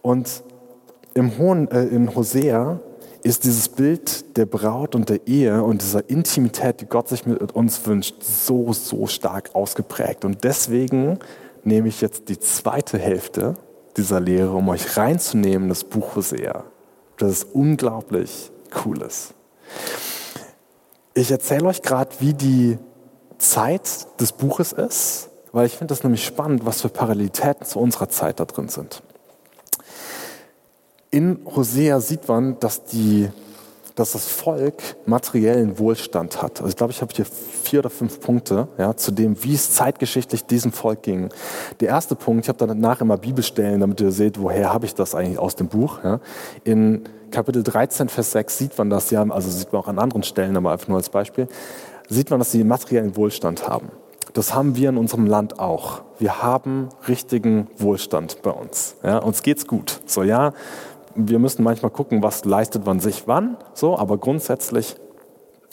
Und 0.00 0.42
im 1.12 1.36
Hohen, 1.36 1.70
äh, 1.70 1.84
in 1.84 2.14
Hosea 2.14 2.80
ist 3.22 3.44
dieses 3.44 3.68
Bild 3.68 4.36
der 4.36 4.46
Braut 4.46 4.94
und 4.94 5.08
der 5.08 5.26
Ehe 5.26 5.62
und 5.62 5.82
dieser 5.82 6.08
Intimität, 6.10 6.80
die 6.80 6.86
Gott 6.86 7.08
sich 7.08 7.24
mit 7.24 7.52
uns 7.52 7.86
wünscht, 7.86 8.16
so, 8.22 8.72
so 8.72 9.06
stark 9.06 9.54
ausgeprägt. 9.54 10.24
Und 10.24 10.42
deswegen 10.44 11.18
nehme 11.62 11.88
ich 11.88 12.00
jetzt 12.00 12.28
die 12.28 12.38
zweite 12.38 12.98
Hälfte 12.98 13.54
dieser 13.96 14.18
Lehre, 14.18 14.52
um 14.52 14.68
euch 14.68 14.96
reinzunehmen, 14.96 15.68
das 15.68 15.84
Buch 15.84 16.16
Hosea. 16.16 16.64
Das 17.18 17.30
ist 17.30 17.54
unglaublich 17.54 18.50
cooles. 18.72 19.34
Ich 21.14 21.30
erzähle 21.30 21.66
euch 21.66 21.82
gerade, 21.82 22.10
wie 22.18 22.34
die 22.34 22.78
Zeit 23.38 24.08
des 24.20 24.32
Buches 24.32 24.72
ist, 24.72 25.28
weil 25.52 25.66
ich 25.66 25.76
finde 25.76 25.92
das 25.92 26.02
nämlich 26.02 26.24
spannend, 26.24 26.64
was 26.64 26.80
für 26.80 26.88
Parallelitäten 26.88 27.66
zu 27.66 27.78
unserer 27.78 28.08
Zeit 28.08 28.40
da 28.40 28.46
drin 28.46 28.68
sind 28.68 29.02
in 31.12 31.38
Hosea 31.44 32.00
sieht 32.00 32.26
man, 32.26 32.58
dass, 32.58 32.84
die, 32.84 33.28
dass 33.94 34.12
das 34.12 34.26
Volk 34.26 34.82
materiellen 35.04 35.78
Wohlstand 35.78 36.42
hat. 36.42 36.60
Also 36.60 36.70
ich 36.70 36.76
glaube, 36.76 36.90
ich 36.92 37.02
habe 37.02 37.12
hier 37.14 37.26
vier 37.26 37.80
oder 37.80 37.90
fünf 37.90 38.18
Punkte 38.20 38.66
ja, 38.78 38.96
zu 38.96 39.12
dem, 39.12 39.44
wie 39.44 39.54
es 39.54 39.74
zeitgeschichtlich 39.74 40.46
diesem 40.46 40.72
Volk 40.72 41.02
ging. 41.02 41.28
Der 41.80 41.90
erste 41.90 42.16
Punkt, 42.16 42.46
ich 42.46 42.48
habe 42.48 42.66
danach 42.66 43.02
immer 43.02 43.18
Bibelstellen, 43.18 43.80
damit 43.80 44.00
ihr 44.00 44.10
seht, 44.10 44.40
woher 44.40 44.72
habe 44.72 44.86
ich 44.86 44.94
das 44.94 45.14
eigentlich 45.14 45.38
aus 45.38 45.54
dem 45.54 45.68
Buch. 45.68 46.02
Ja. 46.02 46.20
In 46.64 47.04
Kapitel 47.30 47.62
13, 47.62 48.08
Vers 48.08 48.32
6 48.32 48.58
sieht 48.58 48.78
man 48.78 48.88
das 48.88 49.10
ja, 49.10 49.22
also 49.22 49.50
sieht 49.50 49.70
man 49.70 49.82
auch 49.82 49.88
an 49.88 49.98
anderen 49.98 50.22
Stellen, 50.22 50.56
aber 50.56 50.72
einfach 50.72 50.88
nur 50.88 50.96
als 50.96 51.10
Beispiel, 51.10 51.46
sieht 52.08 52.30
man, 52.30 52.38
dass 52.38 52.52
sie 52.52 52.64
materiellen 52.64 53.16
Wohlstand 53.16 53.68
haben. 53.68 53.90
Das 54.32 54.54
haben 54.54 54.76
wir 54.76 54.88
in 54.88 54.96
unserem 54.96 55.26
Land 55.26 55.58
auch. 55.58 56.02
Wir 56.18 56.42
haben 56.42 56.88
richtigen 57.06 57.68
Wohlstand 57.76 58.40
bei 58.42 58.50
uns. 58.50 58.96
Ja, 59.02 59.18
uns 59.18 59.42
geht's 59.42 59.66
gut. 59.66 60.00
So 60.06 60.22
ja, 60.22 60.54
wir 61.14 61.38
müssen 61.38 61.62
manchmal 61.62 61.90
gucken, 61.90 62.22
was 62.22 62.44
leistet 62.44 62.84
man 62.86 63.00
sich 63.00 63.24
wann, 63.26 63.56
so, 63.74 63.98
aber 63.98 64.18
grundsätzlich 64.18 64.96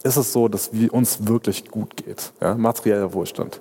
ist 0.04 0.18
es 0.18 0.32
so, 0.32 0.48
dass 0.48 0.74
wir 0.74 0.94
uns 0.94 1.28
wirklich 1.28 1.70
gut 1.70 1.98
geht. 1.98 2.32
Ja, 2.42 2.56
materieller 2.56 3.14
Wohlstand. 3.14 3.60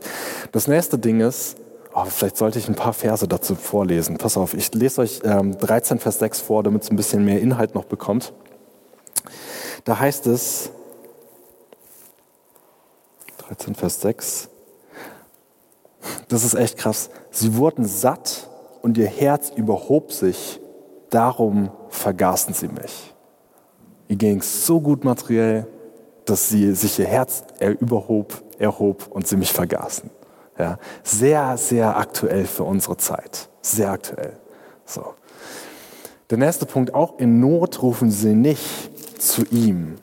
Das 0.52 0.68
nächste 0.68 0.98
Ding 0.98 1.20
ist, 1.20 1.56
oh, 1.94 2.04
vielleicht 2.04 2.36
sollte 2.36 2.58
ich 2.58 2.68
ein 2.68 2.74
paar 2.74 2.92
Verse 2.92 3.26
dazu 3.26 3.54
vorlesen. 3.54 4.18
Pass 4.18 4.36
auf, 4.36 4.54
ich 4.54 4.72
lese 4.74 5.00
euch 5.00 5.20
ähm, 5.24 5.58
13 5.58 5.98
Vers 5.98 6.18
6 6.20 6.40
vor, 6.40 6.62
damit 6.62 6.84
es 6.84 6.90
ein 6.90 6.96
bisschen 6.96 7.24
mehr 7.24 7.40
Inhalt 7.40 7.74
noch 7.74 7.84
bekommt. 7.84 8.32
Da 9.84 9.98
heißt 9.98 10.26
es, 10.26 10.70
13 13.48 13.74
Vers 13.74 14.00
6, 14.00 14.48
das 16.28 16.44
ist 16.44 16.54
echt 16.54 16.76
krass. 16.76 17.10
Sie 17.30 17.56
wurden 17.56 17.84
satt 17.84 18.48
und 18.82 18.96
ihr 18.98 19.06
Herz 19.06 19.50
überhob 19.54 20.12
sich 20.12 20.60
darum 21.10 21.70
vergaßen 21.88 22.54
sie 22.54 22.68
mich. 22.68 23.14
Ihr 24.08 24.16
ging 24.16 24.40
es 24.40 24.66
so 24.66 24.80
gut 24.80 25.04
materiell, 25.04 25.66
dass 26.24 26.48
sie 26.48 26.74
sich 26.74 26.98
ihr 26.98 27.06
Herz 27.06 27.44
überhob, 27.80 28.42
erhob 28.58 29.06
und 29.10 29.26
sie 29.26 29.36
mich 29.36 29.52
vergaßen. 29.52 30.10
Ja, 30.58 30.78
sehr, 31.02 31.56
sehr 31.56 31.96
aktuell 31.96 32.44
für 32.44 32.64
unsere 32.64 32.96
Zeit. 32.96 33.48
Sehr 33.62 33.90
aktuell. 33.90 34.36
So. 34.84 35.14
Der 36.30 36.38
nächste 36.38 36.66
Punkt, 36.66 36.94
auch 36.94 37.18
in 37.18 37.40
Not 37.40 37.80
rufen 37.80 38.10
sie 38.10 38.34
nicht 38.34 39.20
zu 39.20 39.44
ihm. 39.50 39.96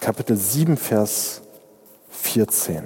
Kapitel 0.00 0.36
7, 0.36 0.76
Vers 0.76 1.42
14. 2.10 2.84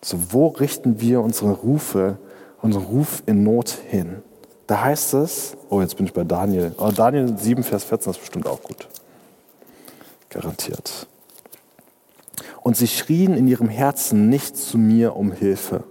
So, 0.00 0.18
wo 0.30 0.48
richten 0.48 1.00
wir 1.00 1.20
unsere 1.20 1.52
Rufe, 1.52 2.18
unseren 2.62 2.84
Ruf 2.84 3.22
in 3.26 3.42
Not 3.42 3.68
hin? 3.68 4.22
Da 4.68 4.84
heißt 4.84 5.14
es, 5.14 5.56
oh, 5.70 5.80
jetzt 5.80 5.96
bin 5.96 6.04
ich 6.04 6.12
bei 6.12 6.24
Daniel. 6.24 6.74
Oh, 6.78 6.90
Daniel 6.94 7.38
7, 7.38 7.64
Vers 7.64 7.84
14 7.84 8.10
ist 8.12 8.18
bestimmt 8.18 8.46
auch 8.46 8.62
gut. 8.62 8.86
Garantiert. 10.28 11.06
Und 12.60 12.76
sie 12.76 12.86
schrien 12.86 13.34
in 13.34 13.48
ihrem 13.48 13.70
Herzen 13.70 14.28
nicht 14.28 14.58
zu 14.58 14.76
mir 14.76 15.16
um 15.16 15.32
Hilfe, 15.32 15.84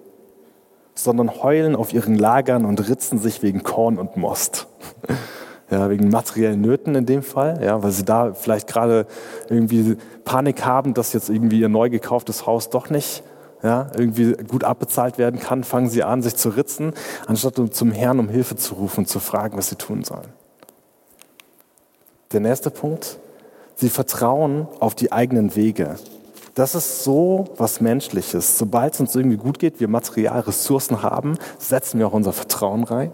sondern 0.94 1.42
heulen 1.42 1.76
auf 1.76 1.92
ihren 1.92 2.14
Lagern 2.20 2.66
und 2.66 2.88
ritzen 2.88 3.18
sich 3.18 3.42
wegen 3.42 3.64
Korn 3.64 3.98
und 3.98 4.16
Most. 4.16 4.68
Ja, 5.70 5.90
wegen 5.90 6.08
materiellen 6.08 6.62
Nöten 6.62 6.96
in 6.96 7.06
dem 7.06 7.22
Fall, 7.22 7.60
ja, 7.62 7.84
weil 7.84 7.92
sie 7.92 8.06
da 8.06 8.34
vielleicht 8.34 8.68
gerade 8.68 9.06
irgendwie 9.50 9.98
Panik 10.24 10.64
haben, 10.64 10.94
dass 10.94 11.12
jetzt 11.12 11.30
irgendwie 11.30 11.60
ihr 11.60 11.68
neu 11.68 11.90
gekauftes 11.90 12.46
Haus 12.46 12.70
doch 12.70 12.90
nicht 12.90 13.22
ja, 13.64 13.90
irgendwie 13.96 14.34
gut 14.34 14.64
abbezahlt 14.64 15.18
werden 15.18 15.40
kann, 15.40 15.64
fangen 15.64 15.90
sie 15.90 16.04
an, 16.04 16.22
sich 16.22 16.36
zu 16.36 16.50
ritzen, 16.50 16.94
anstatt 17.26 17.60
zum 17.74 17.92
Herrn 17.92 18.20
um 18.20 18.30
Hilfe 18.30 18.56
zu 18.56 18.76
rufen 18.76 19.02
und 19.02 19.08
zu 19.08 19.20
fragen, 19.20 19.58
was 19.58 19.70
sie 19.70 19.76
tun 19.76 20.04
sollen. 20.04 20.28
Der 22.32 22.40
nächste 22.40 22.70
Punkt, 22.70 23.18
sie 23.76 23.90
vertrauen 23.90 24.68
auf 24.80 24.96
die 24.96 25.12
eigenen 25.12 25.56
Wege. 25.56 25.96
Das 26.56 26.76
ist 26.76 27.04
so 27.04 27.46
was 27.58 27.82
Menschliches. 27.82 28.58
Sobald 28.58 28.94
es 28.94 29.00
uns 29.00 29.16
irgendwie 29.16 29.38
gut 29.38 29.60
geht, 29.60 29.80
wir 29.80 29.88
Material, 29.88 30.42
Ressourcen 30.42 31.04
haben, 31.04 31.38
setzen 31.58 32.00
wir 32.00 32.08
auch 32.08 32.14
unser 32.14 32.34
Vertrauen 32.34 32.84
rein. 32.84 33.12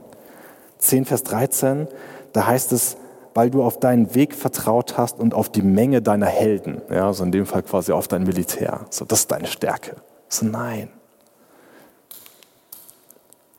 10 0.79 1.05
Vers 1.05 1.23
13, 1.23 1.87
da 2.33 2.47
heißt 2.47 2.71
es, 2.71 2.97
weil 3.33 3.49
du 3.49 3.63
auf 3.63 3.79
deinen 3.79 4.15
Weg 4.15 4.35
vertraut 4.35 4.97
hast 4.97 5.19
und 5.19 5.33
auf 5.33 5.49
die 5.49 5.61
Menge 5.61 6.01
deiner 6.01 6.27
Helden. 6.27 6.81
Ja, 6.89 7.07
also 7.07 7.23
in 7.23 7.31
dem 7.31 7.45
Fall 7.45 7.63
quasi 7.63 7.91
auf 7.91 8.07
dein 8.07 8.23
Militär. 8.23 8.85
So, 8.89 9.05
das 9.05 9.21
ist 9.21 9.31
deine 9.31 9.47
Stärke. 9.47 9.95
So, 10.33 10.47
nein. 10.47 10.89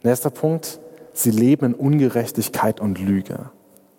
Nächster 0.02 0.30
Punkt, 0.30 0.80
sie 1.12 1.30
leben 1.30 1.66
in 1.66 1.74
Ungerechtigkeit 1.74 2.80
und 2.80 2.98
Lüge. 2.98 3.50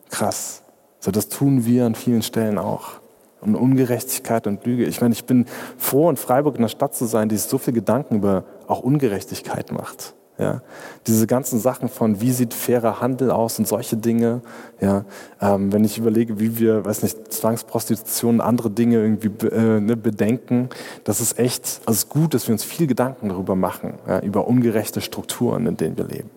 Krass. 0.09 0.61
So, 0.99 1.09
das 1.11 1.29
tun 1.29 1.65
wir 1.65 1.85
an 1.85 1.95
vielen 1.95 2.21
Stellen 2.21 2.57
auch. 2.57 2.99
Und 3.39 3.55
Ungerechtigkeit 3.55 4.45
und 4.45 4.65
Lüge. 4.65 4.83
Ich 4.85 4.99
meine, 4.99 5.13
ich 5.13 5.23
bin 5.23 5.45
froh, 5.77 6.09
in 6.09 6.17
Freiburg 6.17 6.55
in 6.55 6.61
einer 6.61 6.67
Stadt 6.67 6.93
zu 6.93 7.05
sein, 7.05 7.29
die 7.29 7.37
sich 7.37 7.47
so 7.47 7.57
viel 7.57 7.73
Gedanken 7.73 8.17
über 8.17 8.43
auch 8.67 8.81
Ungerechtigkeit 8.81 9.71
macht. 9.71 10.13
Ja, 10.37 10.61
diese 11.07 11.27
ganzen 11.27 11.59
Sachen 11.59 11.87
von, 11.87 12.19
wie 12.19 12.31
sieht 12.31 12.53
fairer 12.53 12.99
Handel 12.99 13.31
aus 13.31 13.57
und 13.57 13.69
solche 13.69 13.95
Dinge. 13.95 14.41
Ja, 14.81 15.05
ähm, 15.39 15.71
wenn 15.71 15.85
ich 15.85 15.97
überlege, 15.97 16.41
wie 16.41 16.59
wir, 16.59 16.83
weiß 16.83 17.03
nicht, 17.03 17.31
Zwangsprostitution, 17.31 18.41
andere 18.41 18.69
Dinge 18.69 18.97
irgendwie 18.97 19.31
äh, 19.47 19.79
ne, 19.79 19.95
bedenken, 19.95 20.67
das 21.05 21.21
ist 21.21 21.39
echt, 21.39 21.79
also 21.85 21.97
ist 21.97 22.09
gut, 22.09 22.33
dass 22.33 22.47
wir 22.47 22.53
uns 22.53 22.65
viel 22.65 22.85
Gedanken 22.85 23.29
darüber 23.29 23.55
machen, 23.55 23.93
ja, 24.07 24.19
über 24.19 24.45
ungerechte 24.45 24.99
Strukturen, 24.99 25.67
in 25.67 25.77
denen 25.77 25.97
wir 25.97 26.05
leben. 26.05 26.29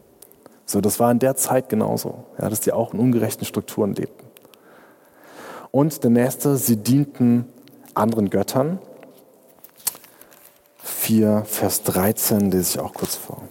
So, 0.65 0.81
das 0.81 1.01
war 1.01 1.11
in 1.11 1.19
der 1.19 1.35
Zeit 1.35 1.69
genauso, 1.69 2.25
ja, 2.41 2.49
dass 2.49 2.61
die 2.61 2.73
auch 2.73 2.95
in 2.95 3.01
ungerechten 3.01 3.47
Strukturen 3.47 3.95
lebten. 3.95 4.27
Und 5.73 6.05
der 6.05 6.11
nächste, 6.11 6.57
sie 6.57 6.77
dienten 6.77 7.47
anderen 7.95 8.31
Göttern. 8.31 8.79
4, 10.83 11.45
Vers 11.47 11.83
13 11.83 12.51
lese 12.51 12.79
ich 12.79 12.81
auch 12.81 12.95
kurz 12.95 13.17
vor. 13.17 13.43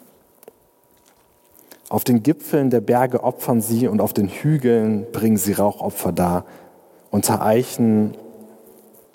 Auf 1.89 2.03
den 2.03 2.21
Gipfeln 2.21 2.69
der 2.69 2.81
Berge 2.81 3.23
opfern 3.23 3.61
sie 3.61 3.87
und 3.87 4.01
auf 4.01 4.11
den 4.11 4.27
Hügeln 4.27 5.05
bringen 5.11 5.37
sie 5.37 5.53
Rauchopfer 5.53 6.11
dar. 6.11 6.45
Unter 7.11 7.41
Eichen 7.41 8.15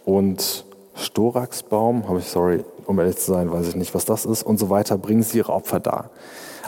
und 0.07 0.65
Storaxbaum, 0.95 2.09
habe 2.09 2.21
ich, 2.21 2.29
sorry, 2.29 2.65
um 2.87 2.99
ehrlich 2.99 3.19
zu 3.19 3.33
sein, 3.33 3.53
weiß 3.53 3.69
ich 3.69 3.77
nicht, 3.77 3.95
was 3.95 4.07
das 4.07 4.25
ist, 4.25 4.43
und 4.43 4.59
so 4.59 4.71
weiter, 4.71 4.97
bringen 4.97 5.23
sie 5.23 5.39
ihre 5.39 5.53
Opfer 5.53 5.81
dar. 5.81 6.11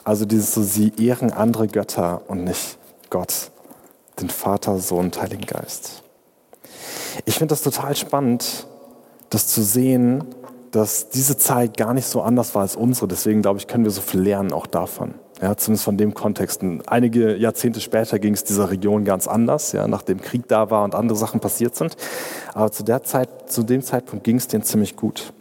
Also 0.05 0.27
dieses 0.27 0.53
so, 0.53 0.62
sie 0.62 0.93
ehren 0.99 1.33
andere 1.33 1.69
Götter 1.69 2.23
und 2.29 2.45
nicht 2.45 2.79
Gott, 3.09 3.51
den 4.21 4.29
Vater, 4.29 4.79
Sohn, 4.79 5.11
Heiligen 5.19 5.47
Geist. 5.47 6.03
Ich 7.25 7.38
finde 7.38 7.53
das 7.53 7.62
total 7.62 7.97
spannend, 7.97 8.67
das 9.31 9.47
zu 9.47 9.62
sehen, 9.62 10.25
dass 10.71 11.09
diese 11.09 11.38
Zeit 11.38 11.77
gar 11.77 11.95
nicht 11.95 12.07
so 12.07 12.21
anders 12.21 12.55
war 12.55 12.62
als 12.62 12.77
unsere. 12.77 13.09
Deswegen 13.09 13.40
glaube 13.40 13.59
ich, 13.59 13.67
können 13.67 13.85
wir 13.85 13.90
so 13.90 14.03
viel 14.03 14.21
lernen 14.21 14.53
auch 14.53 14.67
davon. 14.67 15.14
Ja, 15.44 15.54
zumindest 15.59 15.85
von 15.85 15.98
dem 15.98 16.14
Kontext. 16.14 16.62
Einige 16.87 17.37
Jahrzehnte 17.37 17.78
später 17.78 18.18
ging 18.18 18.33
es 18.33 18.44
dieser 18.44 18.70
Region 18.70 19.04
ganz 19.04 19.28
anders, 19.28 19.72
ja, 19.72 19.87
nachdem 19.87 20.22
Krieg 20.22 20.48
da 20.48 20.70
war 20.70 20.85
und 20.85 20.94
andere 20.94 21.18
Sachen 21.18 21.38
passiert 21.38 21.76
sind. 21.76 21.98
Aber 22.54 22.72
zu 22.72 22.83
der 22.83 23.02
Zeit, 23.02 23.28
zu 23.52 23.62
dem 23.62 23.83
Zeitpunkt 23.83 24.24
ging 24.24 24.37
es 24.37 24.48
denen 24.48 24.62
ziemlich 24.62 24.96
gut. 24.96 25.35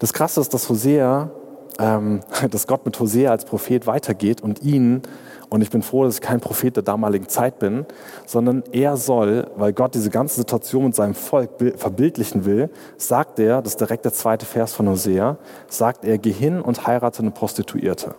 Das 0.00 0.12
Krasse 0.12 0.40
ist, 0.40 0.54
dass 0.54 0.68
Hosea, 0.68 1.30
ähm, 1.78 2.18
dass 2.50 2.66
Gott 2.66 2.84
mit 2.84 2.98
Hosea 2.98 3.30
als 3.30 3.44
Prophet 3.44 3.86
weitergeht 3.86 4.40
und 4.40 4.64
ihn 4.64 5.02
und 5.50 5.62
ich 5.62 5.70
bin 5.70 5.82
froh, 5.82 6.02
dass 6.02 6.16
ich 6.16 6.20
kein 6.20 6.40
Prophet 6.40 6.74
der 6.74 6.82
damaligen 6.82 7.28
Zeit 7.28 7.60
bin, 7.60 7.86
sondern 8.26 8.64
er 8.72 8.96
soll, 8.96 9.52
weil 9.54 9.72
Gott 9.72 9.94
diese 9.94 10.10
ganze 10.10 10.34
Situation 10.34 10.86
mit 10.86 10.96
seinem 10.96 11.14
Volk 11.14 11.50
verbildlichen 11.76 12.44
will, 12.44 12.70
sagt 12.96 13.38
er, 13.38 13.62
das 13.62 13.74
ist 13.74 13.80
direkt 13.80 14.04
der 14.04 14.12
zweite 14.12 14.46
Vers 14.46 14.74
von 14.74 14.88
Hosea, 14.88 15.38
sagt 15.68 16.04
er, 16.04 16.18
geh 16.18 16.32
hin 16.32 16.60
und 16.60 16.88
heirate 16.88 17.20
eine 17.20 17.30
Prostituierte. 17.30 18.16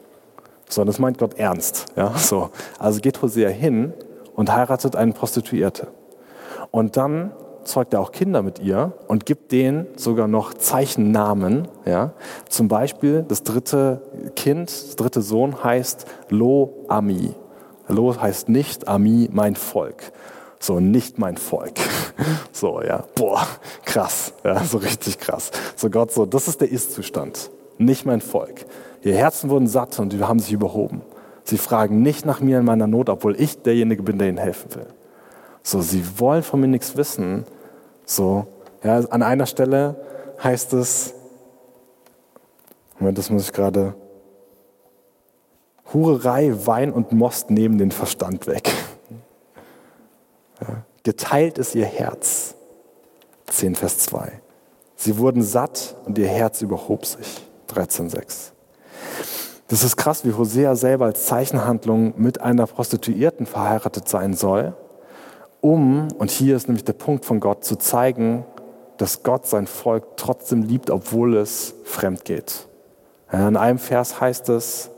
So, 0.69 0.83
das 0.85 0.99
meint 0.99 1.17
Gott 1.17 1.33
ernst. 1.37 1.87
Ja, 1.95 2.15
so. 2.15 2.51
Also 2.77 3.01
geht 3.01 3.21
Hosea 3.21 3.49
hin 3.49 3.93
und 4.35 4.53
heiratet 4.53 4.95
eine 4.95 5.11
Prostituierte. 5.11 5.87
Und 6.71 6.95
dann 6.95 7.31
zeugt 7.63 7.93
er 7.93 7.99
auch 7.99 8.11
Kinder 8.11 8.41
mit 8.41 8.59
ihr 8.59 8.93
und 9.07 9.25
gibt 9.25 9.51
denen 9.51 9.87
sogar 9.95 10.27
noch 10.27 10.53
Zeichennamen. 10.53 11.67
Ja? 11.85 12.13
Zum 12.47 12.67
Beispiel 12.67 13.25
das 13.27 13.43
dritte 13.43 14.01
Kind, 14.35 14.69
das 14.69 14.95
dritte 14.95 15.21
Sohn 15.21 15.63
heißt 15.63 16.05
Lo 16.29 16.85
Ami. 16.87 17.33
Lo 17.87 18.15
heißt 18.19 18.47
nicht 18.49 18.87
Ami, 18.87 19.27
mein 19.31 19.55
Volk. 19.55 20.11
So, 20.59 20.79
nicht 20.79 21.17
mein 21.19 21.37
Volk. 21.37 21.75
So, 22.51 22.81
ja, 22.81 23.05
boah, 23.15 23.47
krass, 23.85 24.33
ja, 24.43 24.61
so 24.65 24.79
richtig 24.79 25.19
krass. 25.19 25.51
So 25.77 25.89
Gott, 25.89 26.11
so, 26.11 26.25
das 26.25 26.49
ist 26.49 26.59
der 26.59 26.69
Ist-Zustand. 26.69 27.49
Nicht 27.77 28.05
mein 28.05 28.19
Volk. 28.19 28.65
Ihr 29.01 29.15
Herzen 29.15 29.49
wurden 29.49 29.67
satt 29.67 29.99
und 29.99 30.13
die 30.13 30.23
haben 30.23 30.39
sich 30.39 30.51
überhoben. 30.51 31.01
Sie 31.43 31.57
fragen 31.57 32.01
nicht 32.01 32.25
nach 32.25 32.41
mir 32.41 32.59
in 32.59 32.65
meiner 32.65 32.87
Not, 32.87 33.09
obwohl 33.09 33.39
ich 33.39 33.61
derjenige 33.61 34.03
bin, 34.03 34.17
der 34.19 34.29
ihnen 34.29 34.37
helfen 34.37 34.75
will. 34.75 34.87
So, 35.63 35.81
sie 35.81 36.19
wollen 36.19 36.43
von 36.43 36.59
mir 36.59 36.67
nichts 36.67 36.95
wissen. 36.95 37.45
So, 38.05 38.47
ja, 38.83 38.97
an 38.97 39.23
einer 39.23 39.45
Stelle 39.45 39.95
heißt 40.43 40.73
es, 40.73 41.13
Moment, 42.97 43.17
das 43.17 43.29
muss 43.29 43.43
ich 43.43 43.53
gerade, 43.53 43.95
Hurerei, 45.93 46.53
Wein 46.65 46.91
und 46.91 47.11
Most 47.11 47.49
nehmen 47.49 47.77
den 47.77 47.91
Verstand 47.91 48.45
weg. 48.45 48.71
Ja, 50.61 50.83
geteilt 51.03 51.57
ist 51.57 51.73
ihr 51.73 51.85
Herz. 51.85 52.55
10 53.47 53.75
Vers 53.75 53.99
2. 53.99 54.41
Sie 54.95 55.17
wurden 55.17 55.41
satt 55.41 55.95
und 56.05 56.17
ihr 56.17 56.27
Herz 56.27 56.61
überhob 56.61 57.05
sich. 57.05 57.41
13,6. 57.73 58.51
Das 59.67 59.83
ist 59.83 59.97
krass, 59.97 60.25
wie 60.25 60.33
Hosea 60.33 60.75
selber 60.75 61.05
als 61.05 61.25
Zeichenhandlung 61.25 62.13
mit 62.17 62.41
einer 62.41 62.65
Prostituierten 62.65 63.45
verheiratet 63.45 64.07
sein 64.09 64.33
soll 64.33 64.73
um, 65.61 66.07
und 66.17 66.31
hier 66.31 66.55
ist 66.55 66.67
nämlich 66.67 66.85
der 66.85 66.93
Punkt 66.93 67.25
von 67.25 67.39
Gott, 67.39 67.65
zu 67.65 67.75
zeigen, 67.75 68.45
dass 68.97 69.23
Gott 69.23 69.45
sein 69.45 69.67
Volk 69.67 70.17
trotzdem 70.17 70.63
liebt, 70.63 70.89
obwohl 70.89 71.35
es 71.35 71.73
fremd 71.83 72.25
geht. 72.25 72.67
in 73.31 73.57
einem 73.57 73.79
Vers 73.79 74.21
heißt 74.21 74.49
es, 74.49 74.89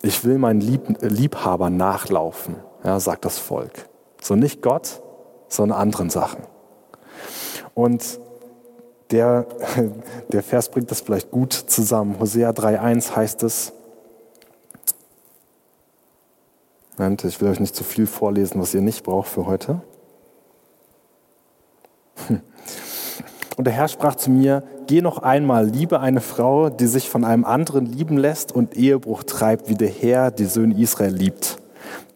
ich 0.00 0.24
will 0.24 0.38
meinen 0.38 0.60
Lieb 0.60 0.96
Liebhaber 1.00 1.70
nachlaufen, 1.70 2.56
ja, 2.84 2.98
sagt 2.98 3.24
das 3.24 3.38
Volk. 3.38 3.88
So 4.20 4.34
nicht 4.34 4.62
Gott, 4.62 5.02
sondern 5.48 5.78
anderen 5.78 6.10
Sachen. 6.10 6.40
Und 7.74 8.20
der, 9.12 9.46
der 10.32 10.42
Vers 10.42 10.68
bringt 10.70 10.90
das 10.90 11.00
vielleicht 11.00 11.30
gut 11.30 11.52
zusammen. 11.52 12.18
Hosea 12.18 12.50
3.1 12.50 13.14
heißt 13.14 13.42
es, 13.42 13.72
Ich 17.24 17.40
will 17.40 17.48
euch 17.48 17.60
nicht 17.60 17.74
zu 17.74 17.84
viel 17.84 18.06
vorlesen, 18.06 18.60
was 18.60 18.74
ihr 18.74 18.80
nicht 18.80 19.02
braucht 19.02 19.28
für 19.28 19.46
heute. 19.46 19.80
Und 23.56 23.64
der 23.64 23.72
Herr 23.74 23.88
sprach 23.88 24.14
zu 24.14 24.30
mir, 24.30 24.62
geh 24.86 25.02
noch 25.02 25.18
einmal, 25.18 25.66
liebe 25.66 26.00
eine 26.00 26.20
Frau, 26.20 26.70
die 26.70 26.86
sich 26.86 27.10
von 27.10 27.24
einem 27.24 27.44
anderen 27.44 27.86
lieben 27.86 28.16
lässt 28.16 28.52
und 28.52 28.76
Ehebruch 28.76 29.24
treibt, 29.24 29.68
wie 29.68 29.74
der 29.74 29.88
Herr 29.88 30.30
die 30.30 30.46
Söhne 30.46 30.80
Israel 30.80 31.14
liebt, 31.14 31.58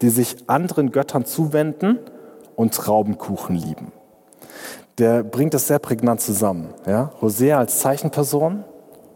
die 0.01 0.09
sich 0.09 0.37
anderen 0.47 0.91
Göttern 0.91 1.25
zuwenden 1.25 1.99
und 2.55 2.73
Traubenkuchen 2.73 3.55
lieben. 3.55 3.91
Der 4.97 5.23
bringt 5.23 5.53
das 5.53 5.67
sehr 5.67 5.79
prägnant 5.79 6.21
zusammen. 6.21 6.73
Ja? 6.85 7.11
Hosea 7.21 7.59
als 7.59 7.79
Zeichenperson 7.79 8.63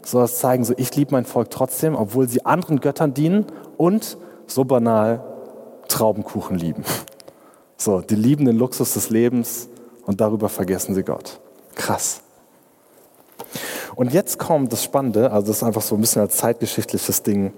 soll 0.04 0.24
es 0.24 0.38
zeigen, 0.38 0.64
so 0.64 0.74
ich 0.76 0.94
liebe 0.94 1.12
mein 1.12 1.24
Volk 1.24 1.50
trotzdem, 1.50 1.94
obwohl 1.94 2.28
sie 2.28 2.44
anderen 2.44 2.80
Göttern 2.80 3.14
dienen 3.14 3.46
und 3.76 4.16
so 4.46 4.64
banal 4.64 5.24
Traubenkuchen 5.88 6.56
lieben. 6.56 6.84
So, 7.76 8.00
die 8.00 8.14
lieben 8.14 8.44
den 8.44 8.58
Luxus 8.58 8.94
des 8.94 9.10
Lebens 9.10 9.68
und 10.06 10.20
darüber 10.20 10.48
vergessen 10.48 10.94
sie 10.94 11.02
Gott. 11.02 11.40
Krass. 11.74 12.20
Und 13.96 14.12
jetzt 14.12 14.38
kommt 14.38 14.72
das 14.72 14.84
Spannende, 14.84 15.32
also 15.32 15.48
das 15.48 15.58
ist 15.58 15.62
einfach 15.62 15.82
so 15.82 15.96
ein 15.96 16.00
bisschen 16.00 16.22
als 16.22 16.36
zeitgeschichtliches 16.36 17.22
Ding. 17.22 17.52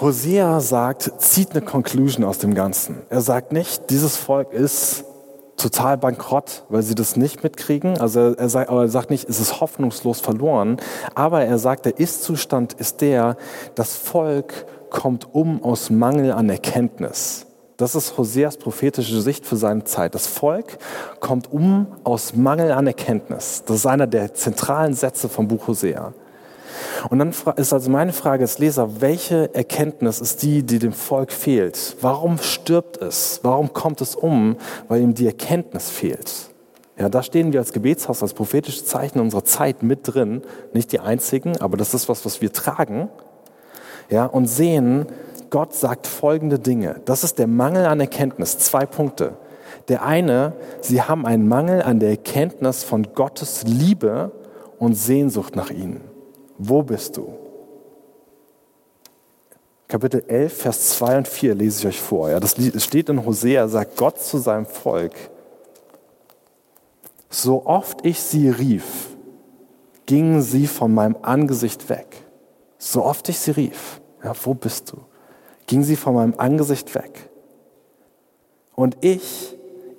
Hosea 0.00 0.60
sagt, 0.60 1.12
zieht 1.18 1.52
eine 1.52 1.62
Conclusion 1.62 2.24
aus 2.24 2.38
dem 2.38 2.54
Ganzen. 2.54 3.02
Er 3.10 3.20
sagt 3.20 3.52
nicht, 3.52 3.90
dieses 3.90 4.16
Volk 4.16 4.52
ist 4.52 5.04
total 5.56 5.96
bankrott, 5.98 6.64
weil 6.68 6.82
sie 6.82 6.94
das 6.94 7.16
nicht 7.16 7.42
mitkriegen. 7.42 7.98
Also 8.00 8.34
er, 8.34 8.48
sagt, 8.48 8.70
aber 8.70 8.82
er 8.82 8.88
sagt 8.88 9.10
nicht, 9.10 9.28
es 9.28 9.40
ist 9.40 9.60
hoffnungslos 9.60 10.20
verloren. 10.20 10.78
Aber 11.14 11.44
er 11.44 11.58
sagt, 11.58 11.86
der 11.86 11.98
Ist-Zustand 11.98 12.74
ist 12.74 13.00
der, 13.00 13.36
das 13.74 13.96
Volk 13.96 14.66
kommt 14.90 15.34
um 15.34 15.62
aus 15.62 15.90
Mangel 15.90 16.32
an 16.32 16.48
Erkenntnis. 16.48 17.46
Das 17.76 17.96
ist 17.96 18.16
Hoseas 18.16 18.56
prophetische 18.56 19.20
Sicht 19.20 19.46
für 19.46 19.56
seine 19.56 19.82
Zeit. 19.82 20.14
Das 20.14 20.28
Volk 20.28 20.78
kommt 21.18 21.52
um 21.52 21.88
aus 22.04 22.34
Mangel 22.34 22.70
an 22.70 22.86
Erkenntnis. 22.86 23.64
Das 23.66 23.78
ist 23.78 23.86
einer 23.86 24.06
der 24.06 24.34
zentralen 24.34 24.94
Sätze 24.94 25.28
vom 25.28 25.48
Buch 25.48 25.66
Hosea. 25.66 26.12
Und 27.10 27.18
dann 27.18 27.32
ist 27.56 27.72
also 27.72 27.90
meine 27.90 28.12
Frage 28.12 28.42
als 28.42 28.58
Leser, 28.58 29.00
welche 29.00 29.54
Erkenntnis 29.54 30.20
ist 30.20 30.42
die, 30.42 30.62
die 30.62 30.78
dem 30.78 30.92
Volk 30.92 31.32
fehlt? 31.32 31.96
Warum 32.00 32.38
stirbt 32.38 32.96
es? 32.98 33.40
Warum 33.42 33.72
kommt 33.72 34.00
es 34.00 34.14
um? 34.14 34.56
Weil 34.88 35.02
ihm 35.02 35.14
die 35.14 35.26
Erkenntnis 35.26 35.90
fehlt. 35.90 36.32
Ja, 36.98 37.08
da 37.08 37.22
stehen 37.22 37.52
wir 37.52 37.60
als 37.60 37.72
Gebetshaus, 37.72 38.22
als 38.22 38.34
prophetische 38.34 38.84
Zeichen 38.84 39.18
unserer 39.20 39.44
Zeit 39.44 39.82
mit 39.82 40.00
drin. 40.04 40.42
Nicht 40.72 40.92
die 40.92 41.00
einzigen, 41.00 41.60
aber 41.60 41.76
das 41.76 41.92
ist 41.92 42.08
was, 42.08 42.24
was 42.24 42.40
wir 42.40 42.52
tragen 42.52 43.08
ja, 44.10 44.26
und 44.26 44.46
sehen, 44.46 45.06
Gott 45.50 45.74
sagt 45.74 46.06
folgende 46.06 46.58
Dinge. 46.58 47.00
Das 47.04 47.24
ist 47.24 47.38
der 47.38 47.46
Mangel 47.46 47.86
an 47.86 48.00
Erkenntnis. 48.00 48.58
Zwei 48.58 48.86
Punkte. 48.86 49.34
Der 49.88 50.04
eine, 50.04 50.54
sie 50.80 51.02
haben 51.02 51.26
einen 51.26 51.48
Mangel 51.48 51.82
an 51.82 52.00
der 52.00 52.10
Erkenntnis 52.10 52.84
von 52.84 53.08
Gottes 53.14 53.64
Liebe 53.64 54.32
und 54.78 54.94
Sehnsucht 54.94 55.56
nach 55.56 55.70
ihnen. 55.70 56.00
Wo 56.58 56.82
bist 56.82 57.16
du? 57.16 57.34
Kapitel 59.88 60.24
11, 60.26 60.52
Vers 60.52 60.88
2 60.96 61.18
und 61.18 61.28
4 61.28 61.54
lese 61.54 61.80
ich 61.80 61.86
euch 61.86 62.00
vor. 62.00 62.30
Ja, 62.30 62.40
das 62.40 62.56
steht 62.82 63.08
in 63.08 63.24
Hosea, 63.24 63.68
sagt 63.68 63.96
Gott 63.96 64.18
zu 64.18 64.38
seinem 64.38 64.66
Volk, 64.66 65.14
so 67.28 67.66
oft 67.66 68.04
ich 68.04 68.20
sie 68.22 68.48
rief, 68.48 69.08
gingen 70.06 70.42
sie 70.42 70.66
von 70.66 70.94
meinem 70.94 71.16
Angesicht 71.22 71.88
weg. 71.88 72.24
So 72.78 73.04
oft 73.04 73.28
ich 73.28 73.38
sie 73.38 73.52
rief, 73.52 74.00
ja, 74.22 74.32
wo 74.44 74.54
bist 74.54 74.92
du? 74.92 74.98
Ging 75.66 75.82
sie 75.82 75.96
von 75.96 76.14
meinem 76.14 76.34
Angesicht 76.38 76.94
weg. 76.94 77.30
Und 78.74 78.96
ich, 79.00 79.53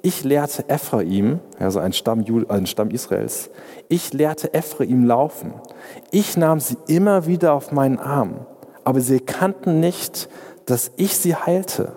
ich 0.05 0.23
lehrte 0.23 0.69
Ephraim, 0.69 1.39
also 1.59 1.79
ein 1.79 1.93
Stamm, 1.93 2.23
ein 2.49 2.67
Stamm 2.67 2.89
Israels, 2.89 3.49
ich 3.89 4.13
lehrte 4.13 4.53
Ephraim 4.53 5.05
laufen. 5.05 5.53
Ich 6.11 6.37
nahm 6.37 6.59
sie 6.59 6.77
immer 6.87 7.25
wieder 7.25 7.53
auf 7.53 7.71
meinen 7.71 7.99
Arm, 7.99 8.45
aber 8.83 9.01
sie 9.01 9.15
erkannten 9.15 9.79
nicht, 9.79 10.29
dass 10.65 10.91
ich 10.97 11.17
sie 11.17 11.35
heilte. 11.35 11.93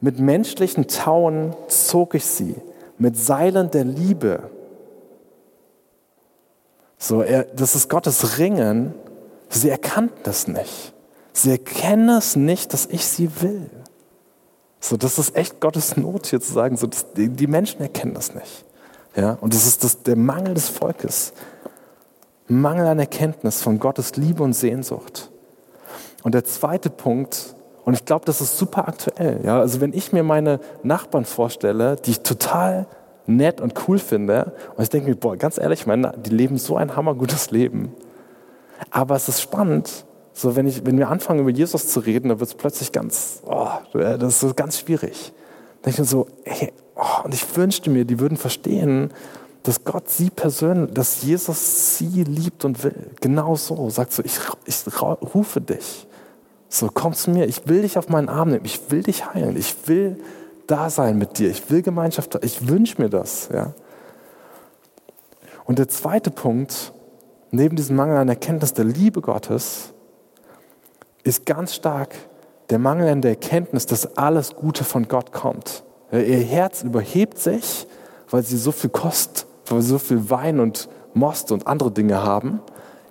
Mit 0.00 0.18
menschlichen 0.18 0.88
Tauen 0.88 1.54
zog 1.68 2.14
ich 2.14 2.26
sie, 2.26 2.56
mit 2.98 3.16
Seilen 3.16 3.70
der 3.70 3.84
Liebe. 3.84 4.50
So, 6.98 7.22
er, 7.22 7.44
das 7.44 7.74
ist 7.74 7.88
Gottes 7.88 8.38
Ringen 8.38 8.94
Sie 9.48 9.70
erkannten 9.70 10.18
das 10.24 10.48
nicht. 10.48 10.92
Sie 11.32 11.50
erkennen 11.50 12.08
es 12.08 12.36
nicht, 12.36 12.72
dass 12.72 12.86
ich 12.86 13.06
sie 13.06 13.42
will. 13.42 13.70
So, 14.80 14.96
das 14.96 15.18
ist 15.18 15.36
echt 15.36 15.60
Gottes 15.60 15.96
Not 15.96 16.26
hier 16.26 16.40
zu 16.40 16.52
sagen, 16.52 16.76
so, 16.76 16.86
das, 16.86 17.12
die, 17.12 17.28
die, 17.28 17.46
Menschen 17.46 17.80
erkennen 17.80 18.14
das 18.14 18.34
nicht. 18.34 18.64
Ja, 19.16 19.38
und 19.40 19.54
das 19.54 19.66
ist 19.66 19.82
das, 19.82 20.02
der 20.02 20.16
Mangel 20.16 20.54
des 20.54 20.68
Volkes. 20.68 21.32
Mangel 22.48 22.86
an 22.86 22.98
Erkenntnis 22.98 23.62
von 23.62 23.78
Gottes 23.78 24.16
Liebe 24.16 24.42
und 24.42 24.52
Sehnsucht. 24.52 25.30
Und 26.22 26.34
der 26.34 26.44
zweite 26.44 26.90
Punkt, 26.90 27.54
Und 27.84 27.94
ich 27.94 28.04
glaube, 28.04 28.24
das 28.24 28.40
ist 28.40 28.58
super 28.58 28.88
aktuell. 28.88 29.40
Ja? 29.44 29.60
Also 29.60 29.80
wenn 29.80 29.92
ich 29.92 30.12
mir 30.12 30.24
meine 30.24 30.58
Nachbarn 30.82 31.24
vorstelle, 31.24 31.94
die 31.94 32.10
ich 32.10 32.20
total 32.20 32.86
nett 33.26 33.60
und 33.60 33.74
cool 33.86 34.00
finde, 34.00 34.54
und 34.76 34.82
ich 34.82 34.90
denke 34.90 35.08
mir, 35.08 35.14
boah, 35.14 35.36
ganz 35.36 35.56
ehrlich, 35.56 35.86
meine, 35.86 36.12
die 36.18 36.30
leben 36.30 36.58
so 36.58 36.76
ein 36.76 36.96
hammergutes 36.96 37.52
Leben. 37.52 37.94
Aber 38.90 39.14
es 39.14 39.28
ist 39.28 39.40
spannend, 39.40 40.04
so 40.38 40.54
wenn, 40.54 40.66
ich, 40.66 40.84
wenn 40.84 40.98
wir 40.98 41.08
anfangen 41.08 41.40
über 41.40 41.50
Jesus 41.50 41.88
zu 41.88 42.00
reden, 42.00 42.28
dann 42.28 42.40
wird 42.40 42.50
es 42.50 42.54
plötzlich 42.54 42.92
ganz, 42.92 43.40
oh, 43.46 43.70
das 43.94 44.42
ist 44.42 44.54
ganz 44.54 44.78
schwierig. 44.78 45.32
Da 45.80 45.86
denke 45.86 45.94
ich 45.94 45.98
mir 46.00 46.04
so, 46.04 46.26
ey, 46.44 46.74
oh, 46.94 47.24
und 47.24 47.32
ich 47.32 47.56
wünschte 47.56 47.88
mir, 47.88 48.04
die 48.04 48.20
würden 48.20 48.36
verstehen, 48.36 49.14
dass 49.62 49.82
Gott 49.82 50.10
sie 50.10 50.28
persönlich, 50.28 50.92
dass 50.92 51.22
Jesus 51.22 51.96
sie 51.96 52.22
liebt 52.22 52.66
und 52.66 52.84
will. 52.84 53.12
Genau 53.22 53.56
so. 53.56 53.88
Sagt 53.88 54.12
so, 54.12 54.22
ich, 54.22 54.38
ich 54.66 54.82
rufe 55.02 55.62
dich. 55.62 56.06
So, 56.68 56.90
komm 56.92 57.14
zu 57.14 57.30
mir. 57.30 57.46
Ich 57.46 57.66
will 57.66 57.80
dich 57.80 57.96
auf 57.96 58.10
meinen 58.10 58.28
Arm 58.28 58.50
nehmen. 58.50 58.66
Ich 58.66 58.90
will 58.90 59.02
dich 59.02 59.32
heilen. 59.32 59.56
Ich 59.56 59.88
will 59.88 60.20
da 60.66 60.90
sein 60.90 61.16
mit 61.16 61.38
dir. 61.38 61.48
Ich 61.48 61.70
will 61.70 61.80
Gemeinschaft. 61.80 62.38
Ich 62.44 62.68
wünsche 62.68 63.00
mir 63.00 63.08
das. 63.08 63.48
Ja. 63.50 63.72
Und 65.64 65.78
der 65.78 65.88
zweite 65.88 66.30
Punkt, 66.30 66.92
neben 67.50 67.74
diesem 67.74 67.96
Mangel 67.96 68.18
an 68.18 68.28
Erkenntnis 68.28 68.74
der 68.74 68.84
Liebe 68.84 69.22
Gottes, 69.22 69.94
ist 71.26 71.46
ganz 71.46 71.74
stark 71.74 72.14
der 72.70 72.78
Mangel 72.78 73.08
an 73.08 73.20
der 73.20 73.32
Erkenntnis, 73.32 73.86
dass 73.86 74.16
alles 74.16 74.54
Gute 74.54 74.84
von 74.84 75.08
Gott 75.08 75.32
kommt. 75.32 75.84
Ihr 76.12 76.20
Herz 76.20 76.82
überhebt 76.82 77.38
sich, 77.38 77.86
weil 78.30 78.42
sie 78.42 78.56
so 78.56 78.72
viel 78.72 78.90
Kost 78.90 79.46
weil 79.70 79.78
wir 79.78 79.82
so 79.82 79.98
viel 79.98 80.30
Wein 80.30 80.60
und 80.60 80.88
Most 81.14 81.52
und 81.52 81.66
andere 81.66 81.90
Dinge 81.90 82.22
haben, 82.22 82.60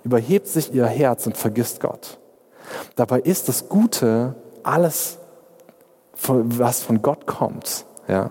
überhebt 0.04 0.46
sich 0.46 0.72
ihr 0.72 0.86
Herz 0.86 1.26
und 1.26 1.36
vergisst 1.36 1.80
Gott. 1.80 2.18
Dabei 2.94 3.20
ist 3.20 3.48
das 3.48 3.68
Gute 3.68 4.34
alles, 4.62 5.18
was 6.22 6.82
von 6.82 7.02
Gott 7.02 7.26
kommt. 7.26 7.84
Ja? 8.08 8.30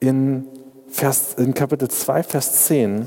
In, 0.00 0.46
Vers, 0.88 1.34
in 1.34 1.54
Kapitel 1.54 1.88
2, 1.88 2.22
Vers 2.22 2.66
10 2.66 3.06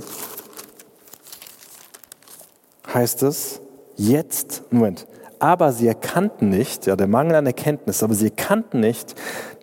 heißt 2.93 3.23
es, 3.23 3.61
jetzt, 3.95 4.63
Moment, 4.71 5.07
aber 5.43 5.73
sie 5.73 5.87
erkannten 5.87 6.47
nicht, 6.47 6.85
ja, 6.85 6.95
der 6.95 7.07
Mangel 7.07 7.35
an 7.35 7.45
Erkenntnis, 7.45 8.01
aber 8.01 8.13
sie 8.13 8.27
erkannten 8.27 8.79
nicht, 8.79 9.13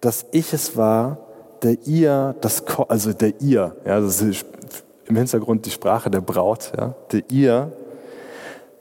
dass 0.02 0.26
ich 0.30 0.52
es 0.52 0.76
war, 0.76 1.16
der 1.62 1.78
ihr, 1.86 2.34
das, 2.42 2.64
also 2.88 3.14
der 3.14 3.40
ihr, 3.40 3.74
ja, 3.86 3.98
das 3.98 4.20
ist 4.20 4.44
im 5.06 5.16
Hintergrund 5.16 5.64
die 5.64 5.70
Sprache 5.70 6.10
der 6.10 6.20
Braut, 6.20 6.72
ja, 6.76 6.94
der 7.10 7.22
ihr 7.30 7.72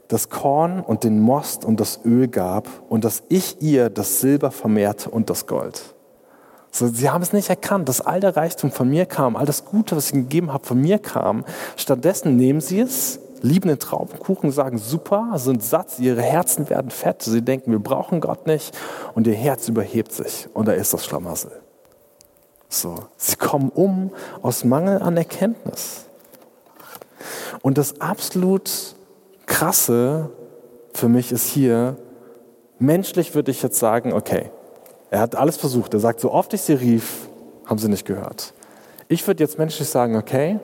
das 0.10 0.28
Korn 0.28 0.82
und 0.82 1.06
den 1.06 1.22
Most 1.22 1.64
und 1.64 1.80
das 1.80 2.02
Öl 2.04 2.28
gab 2.28 2.68
und 2.90 3.06
dass 3.06 3.24
ich 3.30 3.62
ihr 3.62 3.90
das 3.90 4.20
Silber 4.20 4.52
vermehrte 4.52 5.10
und 5.10 5.30
das 5.30 5.48
Gold. 5.48 5.96
So, 6.70 6.88
sie 6.88 7.10
haben 7.10 7.22
es 7.22 7.32
nicht 7.32 7.50
erkannt, 7.50 7.88
dass 7.88 8.02
all 8.02 8.20
der 8.20 8.36
Reichtum 8.36 8.72
von 8.72 8.90
mir 8.90 9.06
kam, 9.06 9.38
all 9.38 9.46
das 9.46 9.64
Gute, 9.64 9.96
was 9.96 10.08
ich 10.08 10.12
gegeben 10.12 10.52
habe, 10.52 10.68
von 10.68 10.82
mir 10.82 11.00
kam. 11.00 11.46
Stattdessen 11.78 12.36
nehmen 12.36 12.60
sie 12.60 12.82
es, 12.82 13.22
lieben 13.42 13.70
den 13.70 13.80
Traubenkuchen, 13.80 14.52
sagen 14.52 14.78
super, 14.78 15.34
sind 15.36 15.64
satt, 15.64 16.00
ihre 16.00 16.22
Herzen 16.22 16.70
werden 16.70 16.92
fett, 16.92 17.22
sie 17.22 17.42
denken, 17.42 17.72
wir 17.72 17.80
brauchen 17.80 18.22
Gott 18.22 18.48
nicht 18.48 18.78
und 19.16 19.28
ihr 19.28 19.34
Herz 19.34 19.68
überhebt 19.68 20.12
sich 20.12 20.48
und 20.54 20.68
da 20.68 20.74
ist 20.74 20.94
das 20.94 21.06
Schlamassel. 21.06 21.52
So, 22.70 22.96
sie 23.18 23.36
kommen 23.36 23.70
um 23.70 24.12
aus 24.42 24.64
Mangel 24.64 25.02
an 25.02 25.18
Erkenntnis. 25.18 26.06
Und 27.62 27.78
das 27.78 28.00
absolut 28.00 28.96
krasse 29.48 30.30
für 30.94 31.10
mich 31.10 31.32
ist 31.32 31.48
hier, 31.48 31.98
menschlich 32.78 33.36
würde 33.36 33.52
ich 33.52 33.64
jetzt 33.64 33.80
sagen, 33.80 34.14
okay, 34.14 34.52
er 35.10 35.22
hat 35.22 35.36
alles 35.36 35.58
versucht. 35.58 35.94
Er 35.94 36.00
sagt, 36.00 36.20
so 36.20 36.32
oft 36.32 36.54
ich 36.54 36.62
sie 36.62 36.74
rief, 36.74 37.28
haben 37.66 37.80
sie 37.80 37.90
nicht 37.90 38.06
gehört. 38.06 38.54
Ich 39.08 39.26
würde 39.26 39.44
jetzt 39.44 39.58
menschlich 39.58 39.90
sagen, 39.90 40.16
okay, 40.16 40.60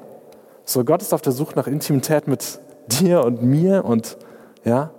so 0.64 0.84
Gott 0.84 1.02
ist 1.02 1.14
auf 1.14 1.22
der 1.22 1.32
Suche 1.32 1.56
nach 1.56 1.68
Intimität 1.68 2.28
mit 2.28 2.60
dir 2.88 3.24
und 3.24 3.42
mir 3.44 3.86
und 3.86 4.18
ja, 4.64 4.92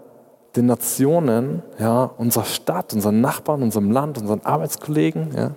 den 0.56 0.66
Nationen, 0.66 1.62
ja, 1.78 2.04
unserer 2.04 2.44
Stadt, 2.44 2.92
unseren 2.94 3.20
Nachbarn, 3.20 3.62
unserem 3.62 3.90
Land, 3.90 4.18
unseren 4.18 4.40
Arbeitskollegen, 4.42 5.34
ja. 5.36 5.50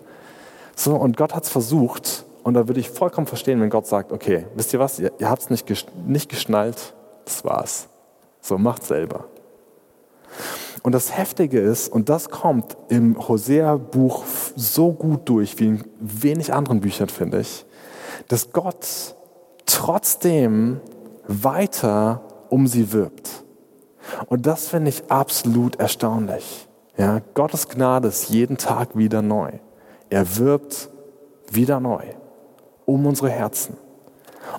So, 0.75 0.95
und 0.95 1.17
Gott 1.17 1.35
hat 1.35 1.43
es 1.43 1.49
versucht. 1.49 2.25
Und 2.43 2.53
da 2.53 2.67
würde 2.67 2.79
ich 2.79 2.89
vollkommen 2.89 3.27
verstehen, 3.27 3.59
wenn 3.59 3.69
Gott 3.69 3.85
sagt, 3.85 4.11
okay, 4.11 4.45
wisst 4.55 4.73
ihr 4.73 4.79
was, 4.79 4.97
ihr, 4.99 5.11
ihr 5.19 5.29
habt 5.29 5.41
es 5.41 5.49
nicht, 5.49 5.67
nicht 6.07 6.29
geschnallt, 6.29 6.93
das 7.25 7.43
war's. 7.43 7.87
So, 8.41 8.57
macht 8.57 8.83
selber. 8.85 9.25
Und 10.83 10.93
das 10.93 11.15
Heftige 11.17 11.59
ist, 11.59 11.89
und 11.89 12.09
das 12.09 12.29
kommt 12.29 12.77
im 12.87 13.27
Hosea-Buch 13.27 14.23
so 14.55 14.93
gut 14.93 15.27
durch, 15.27 15.59
wie 15.59 15.67
in 15.67 15.83
wenig 15.99 16.53
anderen 16.53 16.79
Büchern, 16.79 17.09
finde 17.09 17.41
ich, 17.41 17.65
dass 18.29 18.51
Gott 18.53 19.15
trotzdem 19.65 20.79
weiter 21.29 22.21
um 22.49 22.67
sie 22.67 22.91
wirbt. 22.91 23.43
Und 24.27 24.45
das 24.47 24.67
finde 24.67 24.89
ich 24.89 25.09
absolut 25.09 25.75
erstaunlich. 25.77 26.67
Ja, 26.97 27.21
Gottes 27.33 27.69
Gnade 27.69 28.07
ist 28.07 28.29
jeden 28.29 28.57
Tag 28.57 28.97
wieder 28.97 29.21
neu. 29.21 29.51
Er 30.09 30.37
wirbt 30.37 30.89
wieder 31.51 31.79
neu 31.79 32.03
um 32.85 33.05
unsere 33.05 33.29
Herzen. 33.29 33.77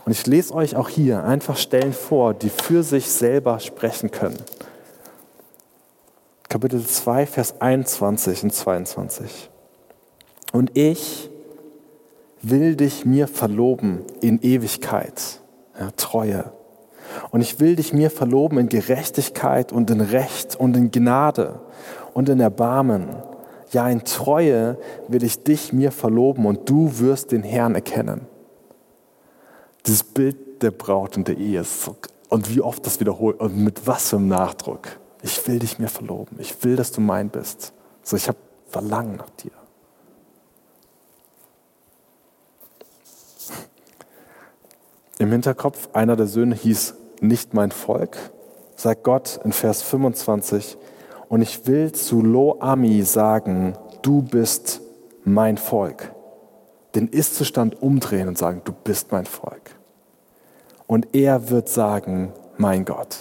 Und 0.04 0.12
ich 0.12 0.26
lese 0.26 0.54
euch 0.54 0.76
auch 0.76 0.88
hier 0.88 1.24
einfach 1.24 1.56
Stellen 1.56 1.92
vor, 1.92 2.32
die 2.32 2.48
für 2.48 2.84
sich 2.84 3.10
selber 3.10 3.58
sprechen 3.58 4.12
können. 4.12 4.38
Kapitel 6.48 6.84
2, 6.84 7.26
Vers 7.26 7.60
21 7.60 8.44
und 8.44 8.54
22. 8.54 9.50
Und 10.52 10.76
ich 10.76 11.30
will 12.42 12.76
dich 12.76 13.04
mir 13.04 13.28
verloben 13.28 14.04
in 14.20 14.40
Ewigkeit, 14.40 15.40
ja, 15.78 15.90
Treue. 15.96 16.52
Und 17.30 17.40
ich 17.40 17.60
will 17.60 17.76
dich 17.76 17.92
mir 17.92 18.10
verloben 18.10 18.58
in 18.58 18.68
Gerechtigkeit 18.68 19.72
und 19.72 19.90
in 19.90 20.00
Recht 20.00 20.56
und 20.56 20.76
in 20.76 20.90
Gnade 20.90 21.60
und 22.14 22.28
in 22.28 22.40
Erbarmen 22.40 23.08
ja, 23.72 23.88
in 23.88 24.04
Treue 24.04 24.78
will 25.08 25.22
ich 25.22 25.44
dich 25.44 25.72
mir 25.72 25.92
verloben 25.92 26.46
und 26.46 26.68
du 26.68 26.98
wirst 26.98 27.32
den 27.32 27.42
Herrn 27.42 27.74
erkennen. 27.74 28.26
Dieses 29.86 30.02
Bild 30.02 30.62
der 30.62 30.72
Braut 30.72 31.16
und 31.16 31.28
der 31.28 31.38
Ehe 31.38 31.60
ist 31.60 31.82
so, 31.82 31.96
und 32.28 32.54
wie 32.54 32.60
oft 32.60 32.84
das 32.84 33.00
wiederholt 33.00 33.40
und 33.40 33.56
mit 33.56 33.86
was 33.86 34.10
für 34.10 34.16
einem 34.16 34.28
Nachdruck. 34.28 34.88
Ich 35.22 35.46
will 35.46 35.58
dich 35.58 35.78
mir 35.78 35.88
verloben. 35.88 36.38
Ich 36.40 36.62
will, 36.64 36.76
dass 36.76 36.92
du 36.92 37.00
mein 37.00 37.28
bist. 37.28 37.72
So, 38.02 38.16
ich 38.16 38.28
habe 38.28 38.38
Verlangen 38.66 39.16
nach 39.16 39.30
dir. 39.30 39.50
Im 45.18 45.30
Hinterkopf, 45.30 45.88
einer 45.92 46.16
der 46.16 46.26
Söhne 46.26 46.54
hieß 46.54 46.94
nicht 47.20 47.54
mein 47.54 47.70
Volk, 47.70 48.16
sagt 48.76 49.04
Gott 49.04 49.40
in 49.44 49.52
Vers 49.52 49.82
25, 49.82 50.76
und 51.28 51.42
ich 51.42 51.66
will 51.66 51.92
zu 51.92 52.22
Lo-Ami 52.22 53.02
sagen, 53.02 53.74
du 54.02 54.22
bist 54.22 54.80
mein 55.24 55.58
Volk. 55.58 56.12
Den 56.94 57.06
Ist-Zustand 57.06 57.80
umdrehen 57.80 58.26
und 58.26 58.36
sagen, 58.36 58.62
du 58.64 58.72
bist 58.72 59.12
mein 59.12 59.26
Volk. 59.26 59.76
Und 60.88 61.14
er 61.14 61.50
wird 61.50 61.68
sagen, 61.68 62.32
mein 62.56 62.84
Gott. 62.84 63.16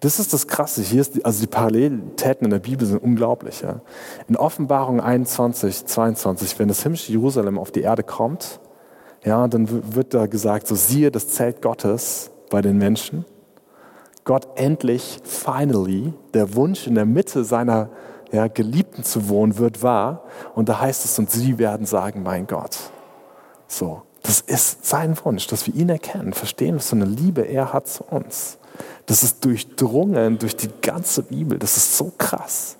Das 0.00 0.18
ist 0.18 0.32
das 0.32 0.46
Krasse. 0.46 0.82
Hier 0.82 1.00
ist 1.00 1.14
die, 1.14 1.24
also 1.24 1.40
die 1.40 1.46
Parallelitäten 1.46 2.44
in 2.44 2.50
der 2.50 2.58
Bibel 2.58 2.86
sind 2.86 3.02
unglaublich. 3.02 3.62
Ja. 3.62 3.80
In 4.28 4.36
Offenbarung 4.36 5.00
21, 5.00 5.86
22, 5.86 6.58
wenn 6.58 6.68
das 6.68 6.82
himmlische 6.82 7.12
Jerusalem 7.12 7.58
auf 7.58 7.70
die 7.70 7.80
Erde 7.80 8.02
kommt, 8.02 8.60
ja, 9.24 9.48
dann 9.48 9.94
wird 9.94 10.14
da 10.14 10.26
gesagt, 10.26 10.66
so 10.66 10.74
siehe 10.74 11.10
das 11.10 11.28
Zelt 11.28 11.62
Gottes 11.62 12.30
bei 12.50 12.62
den 12.62 12.78
Menschen. 12.78 13.24
Gott 14.24 14.46
endlich, 14.56 15.20
finally, 15.24 16.12
der 16.34 16.54
Wunsch 16.54 16.86
in 16.86 16.94
der 16.94 17.06
Mitte 17.06 17.44
seiner 17.44 17.90
ja, 18.30 18.46
Geliebten 18.48 19.04
zu 19.04 19.28
wohnen 19.28 19.58
wird 19.58 19.82
wahr. 19.82 20.24
Und 20.54 20.68
da 20.68 20.80
heißt 20.80 21.04
es, 21.04 21.18
und 21.18 21.30
sie 21.30 21.58
werden 21.58 21.86
sagen, 21.86 22.22
mein 22.22 22.46
Gott. 22.46 22.78
So, 23.66 24.02
das 24.22 24.40
ist 24.40 24.84
sein 24.84 25.16
Wunsch, 25.24 25.46
dass 25.46 25.66
wir 25.66 25.74
ihn 25.74 25.88
erkennen, 25.88 26.32
verstehen, 26.32 26.76
was 26.76 26.90
für 26.90 26.96
eine 26.96 27.06
Liebe 27.06 27.42
er 27.42 27.72
hat 27.72 27.88
zu 27.88 28.04
uns. 28.04 28.58
Das 29.06 29.22
ist 29.22 29.44
durchdrungen 29.44 30.38
durch 30.38 30.56
die 30.56 30.68
ganze 30.82 31.22
Bibel. 31.22 31.58
Das 31.58 31.76
ist 31.76 31.96
so 31.96 32.12
krass. 32.18 32.76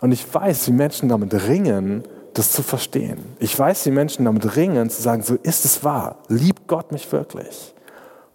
Und 0.00 0.12
ich 0.12 0.32
weiß, 0.32 0.66
wie 0.66 0.72
Menschen 0.72 1.08
damit 1.08 1.32
ringen, 1.46 2.02
das 2.34 2.50
zu 2.50 2.62
verstehen. 2.62 3.18
Ich 3.38 3.56
weiß, 3.56 3.86
wie 3.86 3.90
Menschen 3.90 4.24
damit 4.24 4.56
ringen, 4.56 4.90
zu 4.90 5.02
sagen, 5.02 5.22
so 5.22 5.34
ist 5.34 5.64
es 5.64 5.84
wahr. 5.84 6.16
Liebt 6.28 6.66
Gott 6.66 6.90
mich 6.92 7.10
wirklich? 7.12 7.74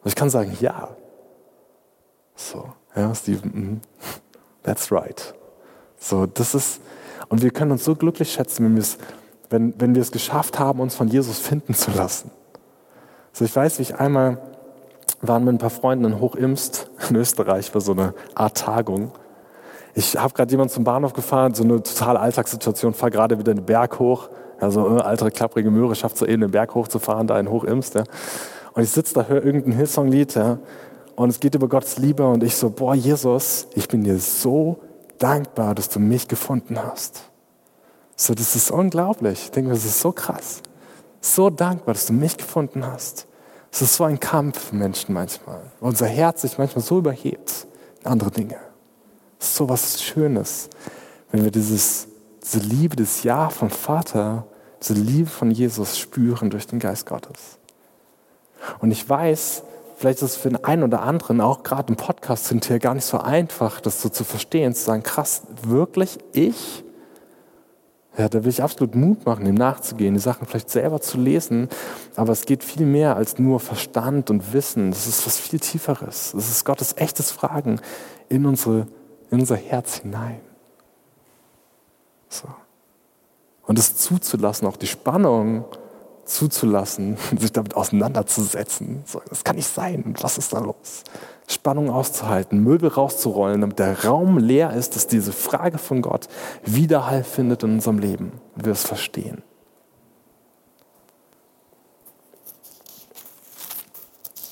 Und 0.08 0.12
ich 0.12 0.16
kann 0.16 0.30
sagen, 0.30 0.56
ja, 0.62 0.88
so, 2.34 2.64
ja, 2.96 3.14
Steven, 3.14 3.50
mm, 3.50 3.82
that's 4.64 4.90
right. 4.90 5.34
So, 5.98 6.26
das 6.26 6.56
ist, 6.56 6.80
und 7.28 7.42
wir 7.42 7.50
können 7.50 7.72
uns 7.72 7.84
so 7.84 7.94
glücklich 7.94 8.32
schätzen, 8.32 8.64
wenn, 8.64 8.86
wenn, 9.50 9.82
wenn 9.82 9.96
wir 9.96 10.02
es 10.02 10.14
geschafft 10.14 10.60
haben, 10.60 10.80
uns 10.80 10.96
von 10.96 11.10
Jesus 11.10 11.40
finden 11.40 11.74
zu 11.74 11.92
lassen. 11.92 12.32
So, 13.34 13.44
ich 13.44 13.54
weiß, 13.54 13.80
wie 13.80 13.82
ich 13.82 13.96
einmal 13.96 14.38
waren 15.20 15.44
mit 15.44 15.56
ein 15.56 15.58
paar 15.58 15.72
Freunden 15.72 16.06
in 16.06 16.22
Hochimst 16.22 16.90
in 17.10 17.18
Österreich, 17.18 17.74
war 17.74 17.82
so 17.82 17.92
eine 17.92 18.14
Art 18.34 18.60
Tagung. 18.60 19.12
Ich 19.94 20.16
habe 20.16 20.34
gerade 20.34 20.50
jemanden 20.52 20.74
zum 20.74 20.86
Bahnhof 20.86 21.12
gefahren, 21.12 21.54
so 21.54 21.66
eine 21.66 21.84
totale 21.84 22.22
Alltagssituation, 22.22 22.94
fahre 22.94 23.12
gerade 23.12 23.40
wieder 23.40 23.52
einen 23.52 23.66
Berg 23.66 24.00
hoch. 24.00 24.30
Also 24.58 25.00
äh, 25.00 25.02
altere, 25.02 25.32
klapprige 25.32 25.70
Möhre 25.70 25.96
schafft 25.96 26.16
so 26.18 26.26
eben 26.26 26.44
den 26.44 26.52
Berg 26.52 26.74
hochzufahren, 26.76 27.28
da 27.28 27.38
in 27.38 27.50
Hochimst. 27.50 27.96
Ja. 27.96 28.06
Und 28.78 28.84
ich 28.84 28.92
sitze 28.92 29.16
da, 29.16 29.26
höre 29.26 29.44
irgendein 29.44 29.74
Hillsong-Lied 29.74 30.36
ja, 30.36 30.60
und 31.16 31.32
es 31.32 31.40
geht 31.40 31.56
über 31.56 31.68
Gottes 31.68 31.98
Liebe 31.98 32.28
und 32.28 32.44
ich 32.44 32.56
so, 32.56 32.70
boah, 32.70 32.94
Jesus, 32.94 33.68
ich 33.74 33.88
bin 33.88 34.04
dir 34.04 34.20
so 34.20 34.78
dankbar, 35.18 35.74
dass 35.74 35.90
du 35.90 36.00
mich 36.00 36.28
gefunden 36.28 36.78
hast. 36.78 37.24
So, 38.16 38.36
das 38.36 38.56
ist 38.56 38.70
unglaublich. 38.70 39.46
Ich 39.46 39.50
denke, 39.50 39.72
das 39.72 39.84
ist 39.84 40.00
so 40.00 40.12
krass. 40.12 40.62
So 41.22 41.50
dankbar, 41.50 41.96
dass 41.96 42.06
du 42.06 42.14
mich 42.14 42.38
gefunden 42.38 42.86
hast. 42.86 43.26
Es 43.72 43.82
ist 43.82 43.96
so 43.96 44.04
ein 44.04 44.20
Kampf 44.20 44.72
Menschen 44.72 45.12
manchmal. 45.12 45.72
Unser 45.80 46.06
Herz 46.06 46.44
sich 46.44 46.60
manchmal 46.60 46.86
so 46.86 47.00
überhebt 47.00 47.66
in 48.02 48.12
andere 48.12 48.30
Dinge. 48.30 48.58
Es 49.40 49.48
ist 49.48 49.56
so 49.56 49.68
was 49.68 50.04
Schönes, 50.04 50.70
wenn 51.32 51.44
wir 51.44 51.50
dieses, 51.50 52.10
diese 52.44 52.60
Liebe, 52.60 52.96
das 52.96 53.24
Ja 53.24 53.50
vom 53.50 53.72
Vater, 53.72 54.46
diese 54.84 54.94
Liebe 54.94 55.32
von 55.32 55.50
Jesus 55.50 55.98
spüren 55.98 56.52
durch 56.52 56.68
den 56.68 56.78
Geist 56.78 57.08
Gottes. 57.08 57.57
Und 58.80 58.92
ich 58.92 59.08
weiß, 59.08 59.64
vielleicht 59.98 60.22
ist 60.22 60.32
es 60.32 60.36
für 60.36 60.50
den 60.50 60.64
einen 60.64 60.84
oder 60.84 61.02
anderen, 61.02 61.42
auch 61.42 61.64
gerade 61.64 61.90
im 61.90 61.98
Podcast 61.98 62.46
sind 62.46 62.66
hier 62.66 62.80
gar 62.80 62.94
nicht 62.94 63.06
so 63.06 63.18
einfach, 63.18 63.82
das 63.82 64.02
so 64.02 64.10
zu 64.10 64.24
verstehen, 64.24 64.74
zu 64.74 64.84
sagen, 64.84 65.04
krass, 65.04 65.44
wirklich 65.64 66.20
ich? 66.34 66.84
Ja, 68.18 68.30
da 68.30 68.44
will 68.44 68.50
ich 68.50 68.64
absolut 68.64 68.96
Mut 68.96 69.26
machen, 69.26 69.46
dem 69.46 69.56
nachzugehen, 69.56 70.16
die 70.16 70.20
Sachen 70.20 70.48
vielleicht 70.48 70.72
selber 70.72 71.00
zu 71.02 71.20
lesen. 71.20 71.70
Aber 72.16 72.32
es 72.32 72.46
geht 72.46 72.64
viel 72.64 72.86
mehr 72.86 73.16
als 73.16 73.38
nur 73.38 73.60
Verstand 73.60 74.32
und 74.32 74.54
Wissen. 74.54 74.90
Das 74.90 75.06
ist 75.06 75.28
was 75.28 75.38
viel 75.38 75.60
Tieferes. 75.60 76.32
Das 76.34 76.50
ist 76.50 76.66
Gottes 76.66 76.96
echtes 76.98 77.30
Fragen 77.30 77.80
in, 78.28 78.48
unsere, 78.48 78.88
in 79.30 79.40
unser 79.40 79.56
Herz 79.56 79.98
hinein. 79.98 80.40
So. 82.28 82.48
Und 83.68 83.78
es 83.78 83.96
zuzulassen, 83.98 84.68
auch 84.68 84.78
die 84.78 84.88
Spannung 84.88 85.66
zuzulassen, 86.28 87.18
sich 87.38 87.52
damit 87.52 87.76
auseinanderzusetzen. 87.76 89.04
So, 89.06 89.22
das 89.30 89.44
kann 89.44 89.56
nicht 89.56 89.74
sein. 89.74 90.16
Was 90.22 90.38
ist 90.38 90.54
da 90.54 90.60
los? 90.60 91.04
Spannung 91.48 91.90
auszuhalten, 91.90 92.62
Möbel 92.62 92.90
rauszurollen, 92.90 93.62
damit 93.62 93.80
der 93.80 94.04
Raum 94.04 94.38
leer 94.38 94.74
ist, 94.74 94.96
dass 94.96 95.08
diese 95.08 95.32
Frage 95.32 95.78
von 95.78 96.02
Gott 96.02 96.28
Widerhall 96.66 97.24
findet 97.24 97.64
in 97.64 97.76
unserem 97.76 98.00
Leben 98.00 98.34
wir 98.56 98.74
es 98.74 98.84
verstehen. 98.84 99.44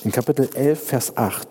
In 0.04 0.12
Kapitel 0.12 0.50
11, 0.54 0.88
Vers 0.88 1.18
8 1.18 1.48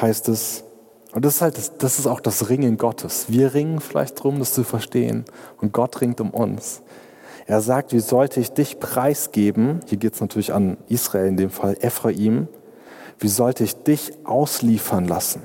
heißt 0.00 0.28
es, 0.28 0.64
und 1.14 1.24
das 1.24 1.36
ist 1.36 1.42
halt, 1.42 1.56
das, 1.56 1.78
das 1.78 1.98
ist 2.00 2.06
auch 2.08 2.20
das 2.20 2.48
Ringen 2.48 2.76
Gottes. 2.76 3.26
Wir 3.28 3.54
ringen 3.54 3.80
vielleicht 3.80 4.18
darum, 4.18 4.40
das 4.40 4.52
zu 4.52 4.64
verstehen 4.64 5.24
und 5.60 5.72
Gott 5.72 6.00
ringt 6.00 6.20
um 6.20 6.30
uns. 6.30 6.82
Er 7.46 7.60
sagt, 7.60 7.92
wie 7.92 8.00
sollte 8.00 8.40
ich 8.40 8.50
dich 8.52 8.80
preisgeben? 8.80 9.80
Hier 9.86 9.98
geht 9.98 10.14
es 10.14 10.20
natürlich 10.20 10.52
an 10.52 10.76
Israel, 10.88 11.26
in 11.26 11.36
dem 11.36 11.50
Fall 11.50 11.76
Ephraim. 11.80 12.48
Wie 13.18 13.28
sollte 13.28 13.62
ich 13.62 13.76
dich 13.76 14.12
ausliefern 14.24 15.06
lassen? 15.06 15.42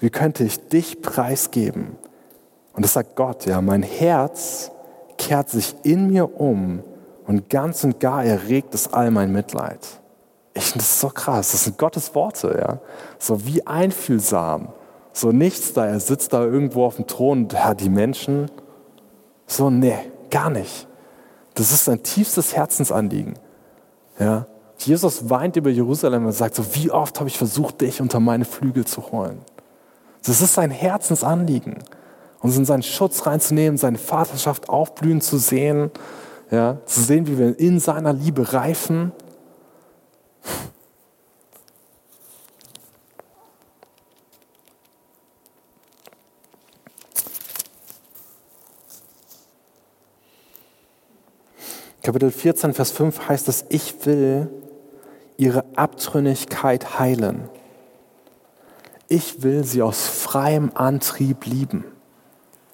Wie 0.00 0.08
könnte 0.08 0.44
ich 0.44 0.68
dich 0.68 1.02
preisgeben? 1.02 1.98
Und 2.72 2.84
das 2.84 2.94
sagt 2.94 3.16
Gott, 3.16 3.44
ja, 3.44 3.60
mein 3.60 3.82
Herz 3.82 4.70
kehrt 5.18 5.50
sich 5.50 5.74
in 5.82 6.06
mir 6.06 6.40
um 6.40 6.82
und 7.26 7.50
ganz 7.50 7.84
und 7.84 8.00
gar 8.00 8.24
erregt 8.24 8.72
es 8.72 8.90
all 8.92 9.10
mein 9.10 9.30
Mitleid. 9.30 10.00
Ich 10.58 10.64
finde 10.64 10.78
das 10.78 11.00
so 11.00 11.08
krass, 11.08 11.52
das 11.52 11.64
sind 11.64 11.78
Gottes 11.78 12.14
Worte, 12.14 12.58
ja. 12.60 12.78
So 13.18 13.46
wie 13.46 13.66
einfühlsam, 13.66 14.68
so 15.12 15.32
nichts 15.32 15.72
da, 15.72 15.86
er 15.86 16.00
sitzt 16.00 16.32
da 16.32 16.44
irgendwo 16.44 16.84
auf 16.84 16.96
dem 16.96 17.06
Thron 17.06 17.44
und 17.44 17.52
ja, 17.52 17.74
die 17.74 17.88
Menschen, 17.88 18.50
so 19.46 19.70
nee, 19.70 19.98
Gar 20.30 20.50
nicht. 20.50 20.86
Das 21.54 21.72
ist 21.72 21.84
sein 21.84 22.02
tiefstes 22.02 22.54
Herzensanliegen. 22.54 23.34
Ja? 24.18 24.46
Jesus 24.78 25.28
weint 25.28 25.56
über 25.56 25.70
Jerusalem 25.70 26.26
und 26.26 26.32
sagt 26.32 26.54
so, 26.54 26.64
wie 26.74 26.90
oft 26.90 27.18
habe 27.18 27.28
ich 27.28 27.38
versucht, 27.38 27.80
dich 27.80 28.00
unter 28.00 28.20
meine 28.20 28.44
Flügel 28.44 28.84
zu 28.84 29.10
holen. 29.10 29.40
Das 30.24 30.40
ist 30.40 30.54
sein 30.54 30.70
Herzensanliegen. 30.70 31.78
Uns 32.40 32.56
in 32.56 32.64
seinen 32.64 32.84
Schutz 32.84 33.26
reinzunehmen, 33.26 33.78
seine 33.78 33.98
Vaterschaft 33.98 34.68
aufblühen 34.68 35.20
zu 35.20 35.38
sehen, 35.38 35.90
ja? 36.50 36.76
zu 36.84 37.00
sehen, 37.00 37.26
wie 37.26 37.38
wir 37.38 37.58
in 37.58 37.80
seiner 37.80 38.12
Liebe 38.12 38.52
reifen. 38.52 39.12
Kapitel 52.08 52.30
14, 52.30 52.72
Vers 52.72 52.90
5 52.92 53.28
heißt 53.28 53.48
es, 53.48 53.66
ich 53.68 54.06
will 54.06 54.48
ihre 55.36 55.66
Abtrünnigkeit 55.76 56.98
heilen. 56.98 57.50
Ich 59.08 59.42
will 59.42 59.62
sie 59.62 59.82
aus 59.82 60.06
freiem 60.06 60.70
Antrieb 60.72 61.44
lieben. 61.44 61.84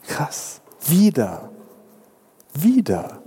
Krass. 0.07 0.61
Wieder. 0.87 1.51
Wieder. 2.53 3.24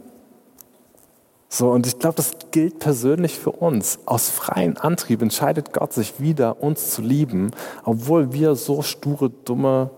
So, 1.57 1.71
und 1.71 1.87
ich 1.87 1.97
glaube, 1.97 2.17
das 2.17 2.33
gilt 2.51 2.77
persönlich 2.77 3.39
für 3.39 3.49
uns. 3.49 3.97
Aus 4.05 4.29
freiem 4.29 4.75
Antrieb 4.79 5.23
entscheidet 5.23 5.73
Gott 5.73 5.91
sich 5.91 6.19
wieder, 6.19 6.61
uns 6.61 6.91
zu 6.91 7.01
lieben, 7.01 7.49
obwohl 7.83 8.31
wir 8.31 8.53
so 8.53 8.83
sture, 8.83 9.31
dumme 9.31 9.89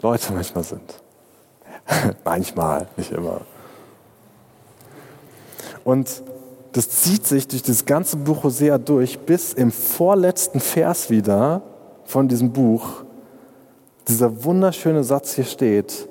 Leute 0.00 0.32
manchmal 0.32 0.64
sind. 0.64 0.94
manchmal, 2.24 2.86
nicht 2.96 3.12
immer. 3.12 3.42
Und 5.84 6.22
das 6.72 6.88
zieht 6.88 7.26
sich 7.26 7.46
durch 7.46 7.62
das 7.62 7.84
ganze 7.84 8.16
Buch 8.16 8.42
Hosea 8.42 8.78
durch, 8.78 9.18
bis 9.18 9.52
im 9.52 9.70
vorletzten 9.70 10.60
Vers 10.60 11.10
wieder 11.10 11.60
von 12.06 12.28
diesem 12.28 12.50
Buch 12.50 13.04
dieser 14.08 14.42
wunderschöne 14.42 15.04
Satz 15.04 15.34
hier 15.34 15.44
steht. 15.44 16.08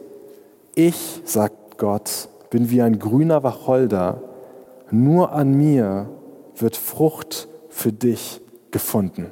Ich, 0.75 1.23
sagt 1.25 1.79
Gott, 1.79 2.28
bin 2.49 2.69
wie 2.69 2.81
ein 2.81 2.99
grüner 2.99 3.43
Wacholder, 3.43 4.21
nur 4.91 5.31
an 5.31 5.53
mir 5.53 6.09
wird 6.55 6.75
Frucht 6.75 7.47
für 7.69 7.91
dich 7.91 8.41
gefunden. 8.71 9.31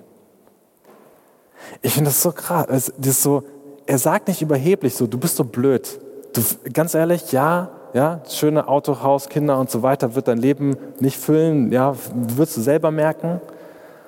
Ich 1.81 1.93
finde 1.93 2.09
das 2.09 2.21
so 2.21 2.31
krass. 2.31 2.91
Das 2.97 3.23
so, 3.23 3.43
er 3.85 3.97
sagt 3.97 4.27
nicht 4.27 4.41
überheblich 4.41 4.95
so, 4.95 5.07
du 5.07 5.17
bist 5.17 5.35
so 5.35 5.43
blöd. 5.43 5.99
Du, 6.33 6.41
ganz 6.71 6.93
ehrlich, 6.93 7.31
ja, 7.31 7.71
ja, 7.93 8.21
schöne 8.29 8.67
Auto, 8.67 9.01
Haus, 9.01 9.29
Kinder 9.29 9.59
und 9.59 9.71
so 9.71 9.81
weiter 9.81 10.13
wird 10.13 10.27
dein 10.27 10.37
Leben 10.37 10.77
nicht 10.99 11.17
füllen, 11.17 11.71
ja, 11.71 11.95
wirst 12.13 12.57
du 12.57 12.61
selber 12.61 12.91
merken. 12.91 13.41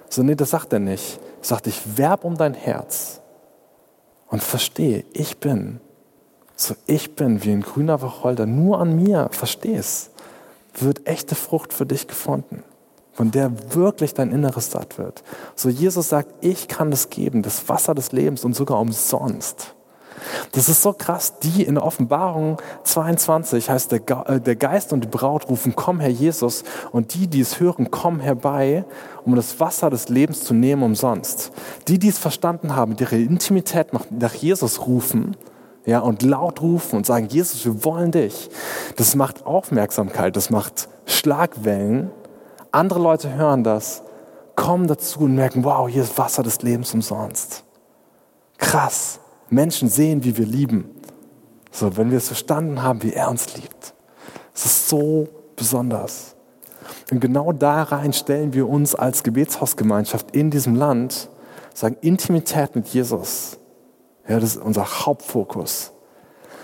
So, 0.09 0.21
nee, 0.23 0.35
das 0.35 0.51
sagt 0.51 0.73
er 0.73 0.79
nicht. 0.79 1.19
Er 1.41 1.45
sagt, 1.45 1.67
ich 1.67 1.97
werb 1.97 2.23
um 2.23 2.37
dein 2.37 2.53
Herz 2.53 3.21
und 4.27 4.43
verstehe, 4.43 5.05
ich 5.13 5.37
bin. 5.37 5.79
So, 6.61 6.75
ich 6.87 7.15
bin 7.15 7.41
wie 7.45 7.51
ein 7.53 7.61
grüner 7.61 8.01
Wacholder, 8.01 8.45
nur 8.45 8.81
an 8.81 8.93
mir, 8.93 9.29
verstehst, 9.31 10.11
wird 10.77 11.07
echte 11.07 11.33
Frucht 11.33 11.71
für 11.71 11.85
dich 11.85 12.05
gefunden, 12.05 12.63
von 13.13 13.31
der 13.31 13.73
wirklich 13.73 14.13
dein 14.13 14.33
Inneres 14.33 14.69
satt 14.69 14.97
wird. 14.97 15.23
So, 15.55 15.69
Jesus 15.69 16.09
sagt, 16.09 16.33
ich 16.41 16.67
kann 16.67 16.91
das 16.91 17.09
geben, 17.09 17.43
das 17.43 17.69
Wasser 17.69 17.95
des 17.95 18.11
Lebens 18.11 18.43
und 18.43 18.57
sogar 18.57 18.77
umsonst. 18.81 19.73
Das 20.51 20.67
ist 20.67 20.81
so 20.81 20.91
krass. 20.91 21.39
Die 21.39 21.63
in 21.63 21.77
Offenbarung 21.77 22.57
22 22.83 23.69
heißt, 23.69 23.93
äh, 23.93 24.41
der 24.41 24.55
Geist 24.57 24.91
und 24.91 25.05
die 25.05 25.07
Braut 25.07 25.47
rufen, 25.47 25.77
komm 25.77 26.01
Herr 26.01 26.09
Jesus. 26.09 26.65
Und 26.91 27.13
die, 27.13 27.27
die 27.27 27.39
es 27.39 27.61
hören, 27.61 27.89
kommen 27.89 28.19
herbei, 28.19 28.83
um 29.23 29.33
das 29.33 29.61
Wasser 29.61 29.89
des 29.89 30.09
Lebens 30.09 30.43
zu 30.43 30.53
nehmen 30.53 30.83
umsonst. 30.83 31.53
Die, 31.87 31.99
die 31.99 32.09
es 32.09 32.19
verstanden 32.19 32.75
haben, 32.75 32.97
die 32.97 33.03
ihre 33.03 33.15
Intimität 33.15 33.93
nach 33.93 34.33
Jesus 34.33 34.87
rufen, 34.87 35.37
ja, 35.85 35.99
und 35.99 36.21
laut 36.21 36.61
rufen 36.61 36.97
und 36.97 37.05
sagen, 37.05 37.27
Jesus, 37.29 37.65
wir 37.65 37.83
wollen 37.83 38.11
dich. 38.11 38.49
Das 38.95 39.15
macht 39.15 39.45
Aufmerksamkeit, 39.45 40.35
das 40.35 40.49
macht 40.49 40.89
Schlagwellen. 41.05 42.11
Andere 42.71 42.99
Leute 42.99 43.33
hören 43.33 43.63
das, 43.63 44.03
kommen 44.55 44.87
dazu 44.87 45.21
und 45.21 45.35
merken, 45.35 45.63
wow, 45.63 45.87
hier 45.89 46.03
ist 46.03 46.17
Wasser 46.17 46.43
des 46.43 46.61
Lebens 46.61 46.93
umsonst. 46.93 47.63
Krass. 48.57 49.19
Menschen 49.49 49.89
sehen, 49.89 50.23
wie 50.23 50.37
wir 50.37 50.45
lieben. 50.45 50.89
So, 51.71 51.97
wenn 51.97 52.11
wir 52.11 52.17
es 52.17 52.27
verstanden 52.27 52.83
haben, 52.83 53.01
wie 53.03 53.13
er 53.13 53.29
uns 53.29 53.55
liebt. 53.55 53.93
Es 54.53 54.65
ist 54.65 54.89
so 54.89 55.27
besonders. 55.55 56.35
Und 57.11 57.19
genau 57.19 57.51
da 57.51 57.83
rein 57.83 58.13
stellen 58.13 58.53
wir 58.53 58.67
uns 58.67 58.93
als 58.93 59.23
Gebetshausgemeinschaft 59.23 60.35
in 60.35 60.51
diesem 60.51 60.75
Land, 60.75 61.29
sagen 61.73 61.97
Intimität 62.01 62.75
mit 62.75 62.87
Jesus. 62.89 63.57
Ja, 64.29 64.39
das 64.39 64.55
ist 64.55 64.63
unser 64.63 65.05
Hauptfokus. 65.05 65.91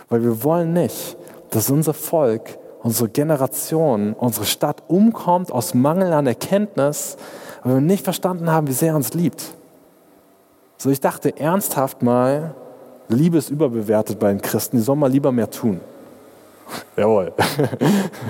Weil 0.07 0.23
wir 0.23 0.43
wollen 0.43 0.71
nicht, 0.71 1.17
dass 1.49 1.69
unser 1.69 1.93
Volk 1.93 2.57
unsere 2.85 3.09
Generation, 3.09 4.13
unsere 4.13 4.45
Stadt 4.45 4.83
umkommt 4.87 5.51
aus 5.51 5.73
Mangel 5.73 6.13
an 6.13 6.27
Erkenntnis, 6.27 7.17
weil 7.63 7.73
wir 7.73 7.81
nicht 7.81 8.03
verstanden 8.03 8.51
haben, 8.51 8.67
wie 8.67 8.73
sehr 8.73 8.89
er 8.89 8.95
uns 8.95 9.15
liebt. 9.15 9.55
So, 10.77 10.91
ich 10.91 10.99
dachte 10.99 11.35
ernsthaft 11.35 12.03
mal, 12.03 12.53
Liebe 13.07 13.39
ist 13.39 13.49
überbewertet 13.49 14.19
bei 14.19 14.29
den 14.29 14.39
Christen, 14.39 14.77
die 14.77 14.83
sollen 14.83 14.99
mal 14.99 15.11
lieber 15.11 15.31
mehr 15.31 15.49
tun. 15.49 15.79
Jawohl. 16.95 17.33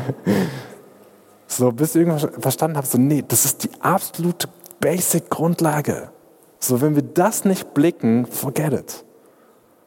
so, 1.47 1.69
bis 1.73 1.93
ich 1.93 2.01
irgendwann 2.03 2.41
verstanden 2.41 2.77
habe, 2.77 2.88
so, 2.88 2.97
nee, 2.97 3.25
das 3.27 3.43
ist 3.43 3.61
die 3.65 3.71
absolute 3.81 4.47
Basic-Grundlage. 4.79 6.11
So, 6.59 6.79
wenn 6.79 6.95
wir 6.95 7.03
das 7.03 7.43
nicht 7.43 7.73
blicken, 7.73 8.25
forget 8.25 8.71
it. 8.71 9.05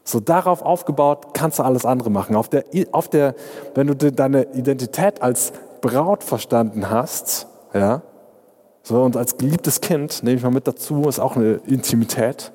So 0.09 0.21
darauf 0.21 0.63
aufgebaut 0.63 1.35
kannst 1.35 1.59
du 1.59 1.65
alles 1.65 1.85
andere 1.85 2.09
machen. 2.09 2.35
Auf 2.35 2.49
der, 2.49 2.65
auf 2.93 3.09
der, 3.09 3.35
wenn 3.75 3.89
du 3.89 3.95
deine 3.95 4.45
Identität 4.55 5.21
als 5.21 5.53
Braut 5.83 6.25
verstanden 6.25 6.89
hast, 6.89 7.47
ja, 7.75 8.01
so 8.83 9.03
und 9.03 9.19
als 9.19 9.37
geliebtes 9.37 9.83
Kind, 9.83 10.23
nehme 10.23 10.39
ich 10.39 10.43
mal 10.43 10.51
mit 10.51 10.67
dazu, 10.67 11.03
ist 11.11 11.19
auch 11.19 11.37
eine 11.37 11.61
Intimität. 11.67 12.53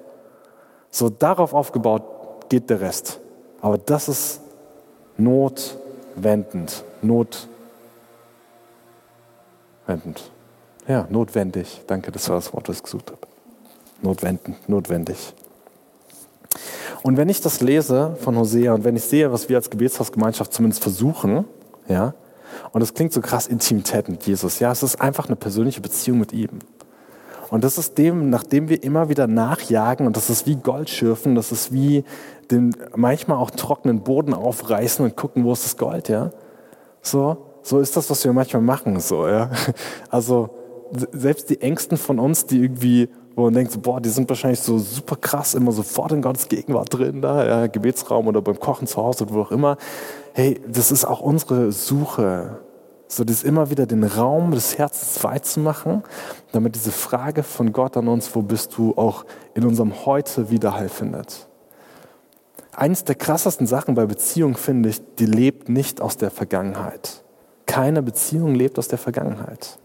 So 0.90 1.12
darauf 1.12 1.54
aufgebaut 1.54 2.50
geht 2.50 2.72
der 2.72 2.82
Rest. 2.82 3.20
Aber 3.62 3.78
das 3.78 4.10
ist 4.10 4.42
notwendend, 5.18 6.84
notwendend. 7.04 7.52
Ja, 10.88 11.06
notwendig. 11.08 11.84
Danke, 11.86 12.12
das 12.12 12.28
war 12.30 12.38
das 12.38 12.52
Wort, 12.52 12.68
das 12.68 12.78
ich 12.78 12.84
gesucht 12.84 13.12
habe. 13.12 13.22
Notwendend, 14.02 14.68
notwendig. 14.68 15.36
Und 17.04 17.18
wenn 17.18 17.28
ich 17.28 17.42
das 17.42 17.60
lese 17.60 18.16
von 18.22 18.38
Hosea 18.38 18.74
und 18.74 18.86
wenn 18.86 18.96
ich 18.96 19.04
sehe, 19.04 19.32
was 19.32 19.50
wir 19.50 19.58
als 19.58 19.70
Gebetshausgemeinschaft 19.70 20.54
zumindest 20.54 20.82
versuchen, 20.82 21.46
ja, 21.88 22.14
und 22.72 22.80
das 22.80 22.94
klingt 22.94 23.12
so 23.12 23.20
krass 23.20 23.46
Intimität 23.48 24.08
mit 24.08 24.26
Jesus, 24.26 24.60
ja, 24.60 24.72
es 24.72 24.84
ist 24.84 25.02
einfach 25.02 25.28
eine 25.28 25.36
persönliche 25.36 25.82
Beziehung 25.82 26.20
mit 26.20 26.32
ihm. 26.32 26.60
Und 27.50 27.64
das 27.64 27.78
ist 27.78 27.98
dem, 27.98 28.30
nachdem 28.30 28.70
wir 28.70 28.82
immer 28.84 29.10
wieder 29.10 29.28
nachjagen, 29.28 30.08
und 30.08 30.16
das 30.16 30.30
ist 30.30 30.48
wie 30.48 30.56
Goldschürfen, 30.56 31.36
das 31.36 31.52
ist 31.52 31.74
wie 31.74 32.06
den 32.50 32.76
manchmal 32.96 33.38
auch 33.38 33.52
trockenen 33.52 34.02
Boden 34.02 34.34
aufreißen 34.34 35.04
und 35.04 35.16
gucken, 35.18 35.44
wo 35.44 35.52
ist 35.52 35.66
das 35.66 35.78
Gold, 35.78 36.10
ja. 36.10 36.32
So, 37.02 37.38
so 37.64 37.80
ist 37.80 37.98
das, 37.98 38.10
was 38.10 38.24
wir 38.24 38.32
manchmal 38.32 38.62
machen, 38.62 39.00
so, 39.00 39.28
ja. 39.28 39.52
Also, 40.10 40.52
selbst 41.12 41.50
die 41.50 41.60
Ängsten 41.62 41.98
von 41.98 42.18
uns, 42.18 42.46
die 42.46 42.62
irgendwie 42.62 43.10
wo 43.36 43.44
man 43.44 43.54
denkt, 43.54 43.72
so, 43.72 43.80
boah, 43.80 44.00
die 44.00 44.10
sind 44.10 44.30
wahrscheinlich 44.30 44.60
so 44.60 44.78
super 44.78 45.16
krass, 45.16 45.54
immer 45.54 45.72
sofort 45.72 46.12
in 46.12 46.22
Gottes 46.22 46.48
Gegenwart 46.48 46.94
drin, 46.94 47.22
da, 47.22 47.46
ja, 47.46 47.68
Gebetsraum 47.68 48.28
oder 48.28 48.42
beim 48.42 48.60
Kochen 48.60 48.88
zu 48.88 48.98
Hause 48.98 49.24
oder 49.26 49.34
wo 49.34 49.42
auch 49.42 49.52
immer. 49.52 49.78
Hey, 50.34 50.62
das 50.68 50.92
ist 50.92 51.06
auch 51.06 51.22
unsere 51.22 51.72
Suche. 51.72 52.60
So, 53.08 53.24
das 53.24 53.44
immer 53.44 53.70
wieder 53.70 53.86
den 53.86 54.04
Raum 54.04 54.52
des 54.52 54.78
Herzens 54.78 55.24
weit 55.24 55.46
zu 55.46 55.60
machen, 55.60 56.04
damit 56.52 56.76
diese 56.76 56.92
Frage 56.92 57.44
von 57.44 57.72
Gott 57.72 57.96
an 57.98 58.08
uns, 58.08 58.34
wo 58.36 58.42
bist 58.42 58.76
du, 58.78 58.94
auch 58.96 59.26
in 59.54 59.66
unserem 59.66 60.06
Heute 60.06 60.50
Widerhall 60.50 60.90
findet. 60.90 61.48
Eines 62.76 63.04
der 63.04 63.16
krassesten 63.16 63.68
Sachen 63.68 63.94
bei 63.94 64.08
Beziehung 64.08 64.56
finde 64.56 64.90
ich, 64.90 65.02
die 65.20 65.28
lebt 65.28 65.70
nicht 65.70 66.02
aus 66.02 66.18
der 66.18 66.32
Vergangenheit. 66.32 67.24
Keine 67.68 68.02
Beziehung 68.02 68.56
lebt 68.56 68.80
aus 68.80 68.88
der 68.88 68.98
Vergangenheit. 68.98 69.78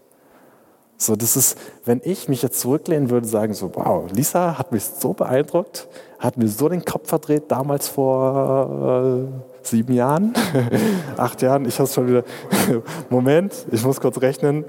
So, 1.01 1.15
das 1.15 1.37
ist, 1.37 1.57
wenn 1.85 2.01
ich 2.03 2.27
mich 2.27 2.41
jetzt 2.41 2.59
zurücklehnen 2.59 3.09
würde, 3.09 3.25
sagen 3.25 3.53
so, 3.53 3.71
wow, 3.73 4.11
Lisa 4.11 4.57
hat 4.57 4.73
mich 4.73 4.83
so 4.83 5.13
beeindruckt, 5.13 5.87
hat 6.19 6.35
mir 6.35 6.49
so 6.49 6.67
den 6.67 6.83
Kopf 6.83 7.07
verdreht, 7.07 7.43
damals 7.47 7.87
vor 7.87 9.23
äh, 9.23 9.65
sieben 9.65 9.93
Jahren, 9.93 10.33
acht 11.17 11.41
Jahren, 11.41 11.63
ich 11.65 11.79
habe 11.79 11.87
schon 11.87 12.09
wieder, 12.09 12.23
Moment, 13.09 13.53
ich 13.71 13.81
muss 13.85 14.01
kurz 14.01 14.19
rechnen, 14.19 14.65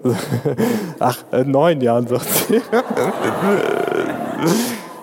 ach, 1.00 1.18
äh, 1.32 1.42
neun 1.42 1.80
Jahren 1.80 2.08
wird 2.08 2.22
sie. 2.22 2.62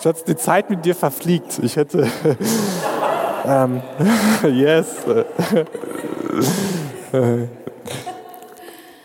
Schatz, 0.02 0.24
die 0.24 0.38
Zeit 0.38 0.70
mit 0.70 0.86
dir 0.86 0.96
verfliegt. 0.96 1.60
Ich 1.62 1.76
hätte, 1.76 2.08
ähm, 3.46 3.82
yes. 4.50 4.96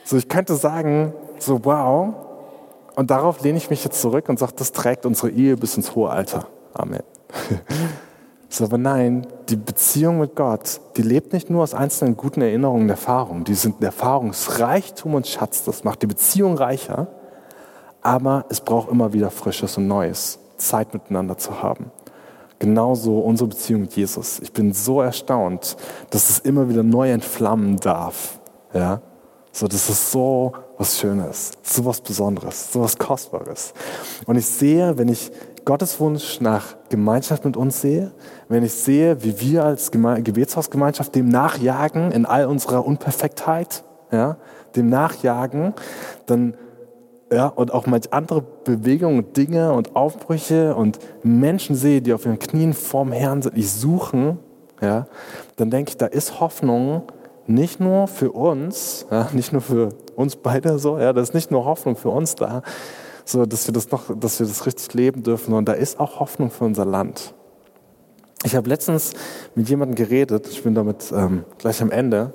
so, 0.04 0.16
ich 0.16 0.28
könnte 0.28 0.54
sagen, 0.54 1.14
so 1.44 1.64
wow. 1.64 2.14
Und 2.94 3.10
darauf 3.10 3.42
lehne 3.42 3.58
ich 3.58 3.70
mich 3.70 3.84
jetzt 3.84 4.00
zurück 4.00 4.28
und 4.28 4.38
sage, 4.38 4.52
das 4.56 4.72
trägt 4.72 5.06
unsere 5.06 5.30
Ehe 5.30 5.56
bis 5.56 5.76
ins 5.76 5.94
hohe 5.94 6.10
Alter. 6.10 6.46
Amen. 6.74 7.02
so, 8.48 8.64
aber 8.64 8.78
nein, 8.78 9.26
die 9.48 9.56
Beziehung 9.56 10.18
mit 10.18 10.36
Gott, 10.36 10.80
die 10.96 11.02
lebt 11.02 11.32
nicht 11.32 11.48
nur 11.48 11.62
aus 11.62 11.74
einzelnen 11.74 12.16
guten 12.16 12.42
Erinnerungen 12.42 12.84
und 12.84 12.90
Erfahrungen. 12.90 13.44
Die 13.44 13.54
sind 13.54 13.82
Erfahrungsreichtum 13.82 15.14
und 15.14 15.26
Schatz. 15.26 15.64
Das 15.64 15.84
macht 15.84 16.02
die 16.02 16.06
Beziehung 16.06 16.56
reicher. 16.56 17.08
Aber 18.02 18.44
es 18.50 18.60
braucht 18.60 18.90
immer 18.90 19.12
wieder 19.12 19.30
Frisches 19.30 19.78
und 19.78 19.86
Neues, 19.86 20.38
Zeit 20.56 20.92
miteinander 20.92 21.38
zu 21.38 21.62
haben. 21.62 21.90
Genauso 22.58 23.18
unsere 23.20 23.48
Beziehung 23.48 23.82
mit 23.82 23.96
Jesus. 23.96 24.38
Ich 24.40 24.52
bin 24.52 24.72
so 24.72 25.00
erstaunt, 25.00 25.76
dass 26.10 26.30
es 26.30 26.38
immer 26.40 26.68
wieder 26.68 26.82
neu 26.82 27.10
entflammen 27.10 27.78
darf. 27.78 28.38
Ja? 28.74 29.00
So, 29.50 29.66
das 29.66 29.88
ist 29.88 30.12
so 30.12 30.52
was 30.78 30.98
Schönes, 30.98 31.52
so 31.62 31.84
was 31.84 32.00
Besonderes, 32.00 32.72
so 32.72 32.80
was 32.80 32.98
Kostbares. 32.98 33.72
Und 34.26 34.36
ich 34.36 34.46
sehe, 34.46 34.96
wenn 34.98 35.08
ich 35.08 35.30
Gottes 35.64 36.00
Wunsch 36.00 36.40
nach 36.40 36.74
Gemeinschaft 36.88 37.44
mit 37.44 37.56
uns 37.56 37.80
sehe, 37.80 38.10
wenn 38.48 38.64
ich 38.64 38.72
sehe, 38.72 39.22
wie 39.22 39.38
wir 39.40 39.64
als 39.64 39.90
Geme 39.90 40.22
Gebetshausgemeinschaft 40.22 41.14
dem 41.14 41.28
nachjagen 41.28 42.10
in 42.10 42.26
all 42.26 42.46
unserer 42.46 42.84
Unperfektheit, 42.84 43.84
ja, 44.10 44.36
dem 44.74 44.88
nachjagen, 44.88 45.74
dann 46.26 46.54
ja, 47.32 47.46
und 47.46 47.72
auch 47.72 47.86
manch 47.86 48.12
andere 48.12 48.42
Bewegungen, 48.42 49.32
Dinge 49.32 49.72
und 49.72 49.96
Aufbrüche 49.96 50.74
und 50.74 50.98
Menschen 51.22 51.76
sehe, 51.76 52.02
die 52.02 52.12
auf 52.12 52.26
ihren 52.26 52.38
Knien 52.38 52.74
vorm 52.74 53.10
Herrn 53.10 53.40
sind, 53.40 53.56
die 53.56 53.62
suchen, 53.62 54.38
ja, 54.80 55.06
dann 55.56 55.70
denke 55.70 55.90
ich, 55.90 55.96
da 55.96 56.06
ist 56.06 56.40
Hoffnung 56.40 57.04
nicht 57.46 57.80
nur 57.80 58.08
für 58.08 58.32
uns, 58.32 59.06
ja, 59.10 59.28
nicht 59.32 59.52
nur 59.52 59.62
für 59.62 59.90
uns 60.16 60.36
beide 60.36 60.78
so, 60.78 60.98
ja, 60.98 61.12
da 61.12 61.20
ist 61.20 61.34
nicht 61.34 61.50
nur 61.50 61.64
Hoffnung 61.64 61.96
für 61.96 62.10
uns 62.10 62.34
da, 62.34 62.62
so 63.24 63.46
dass 63.46 63.66
wir 63.66 63.74
das 63.74 63.90
noch, 63.90 64.04
dass 64.18 64.40
wir 64.40 64.46
das 64.46 64.66
richtig 64.66 64.94
leben 64.94 65.22
dürfen, 65.22 65.46
sondern 65.46 65.64
da 65.64 65.72
ist 65.72 65.98
auch 66.00 66.20
Hoffnung 66.20 66.50
für 66.50 66.64
unser 66.64 66.84
Land. 66.84 67.34
Ich 68.44 68.56
habe 68.56 68.68
letztens 68.68 69.12
mit 69.54 69.68
jemandem 69.68 69.94
geredet, 69.94 70.48
ich 70.48 70.62
bin 70.62 70.74
damit 70.74 71.12
ähm, 71.14 71.44
gleich 71.58 71.80
am 71.80 71.90
Ende, 71.90 72.32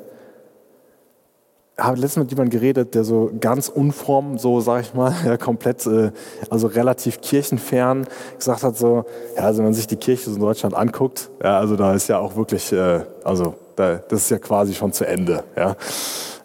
habe 1.78 1.97
letztens 1.97 2.24
mit 2.24 2.32
jemandem 2.32 2.60
geredet, 2.60 2.95
der 2.95 3.03
so 3.03 3.30
ganz 3.39 3.70
unform, 3.70 4.38
so 4.38 4.62
sage 4.62 4.82
ich 4.82 4.93
mal, 4.93 5.14
ja, 5.26 5.38
komplett, 5.38 5.86
äh, 5.86 6.12
also 6.49 6.68
relativ 6.68 7.22
kirchenfern 7.22 8.08
gesagt 8.38 8.64
hat, 8.64 8.78
so, 8.78 9.05
ja, 9.36 9.43
also 9.43 9.60
wenn 9.60 9.66
man 9.66 9.74
sich 9.74 9.88
die 9.88 9.97
Kirche 9.97 10.30
in 10.30 10.39
Deutschland 10.39 10.76
anguckt, 10.76 11.30
ja, 11.43 11.60
also 11.60 11.76
da 11.76 11.93
ist 11.93 12.08
ja 12.08 12.20
auch 12.20 12.36
wirklich, 12.36 12.72
äh, 12.72 13.01
also 13.24 13.55
da, 13.78 13.95
das 13.95 14.23
ist 14.23 14.30
ja 14.32 14.39
quasi 14.39 14.73
schon 14.73 14.91
zu 14.91 15.07
Ende, 15.07 15.43
ja. 15.55 15.75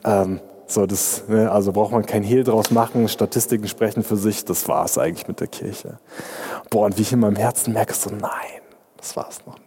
Ähm, 0.04 0.40
so, 0.66 0.86
das, 0.86 1.24
ne, 1.28 1.50
also 1.50 1.72
braucht 1.72 1.92
man 1.92 2.06
kein 2.06 2.22
Hehl 2.22 2.44
draus 2.44 2.70
machen, 2.70 3.08
Statistiken 3.08 3.66
sprechen 3.68 4.02
für 4.02 4.16
sich, 4.16 4.44
das 4.44 4.68
war 4.68 4.84
es 4.84 4.96
eigentlich 4.96 5.28
mit 5.28 5.40
der 5.40 5.48
Kirche. 5.48 5.98
Boah, 6.70 6.86
und 6.86 6.96
wie 6.96 7.02
ich 7.02 7.12
in 7.12 7.20
meinem 7.20 7.36
Herzen 7.36 7.72
merke, 7.72 7.94
so 7.94 8.10
nein, 8.10 8.62
das 8.96 9.16
war 9.16 9.28
es 9.28 9.44
noch 9.44 9.58
nicht. 9.58 9.66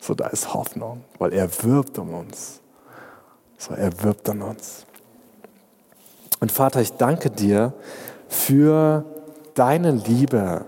So, 0.00 0.14
da 0.14 0.28
ist 0.28 0.54
Hoffnung, 0.54 1.04
weil 1.18 1.32
er 1.32 1.48
wirbt 1.62 1.98
um 1.98 2.14
uns. 2.14 2.60
So, 3.58 3.74
er 3.74 4.02
wirbt 4.02 4.28
an 4.28 4.42
uns. 4.42 4.86
Und 6.40 6.50
Vater, 6.50 6.80
ich 6.80 6.92
danke 6.94 7.30
dir 7.30 7.72
für 8.28 9.04
deine 9.54 9.92
Liebe. 9.92 10.64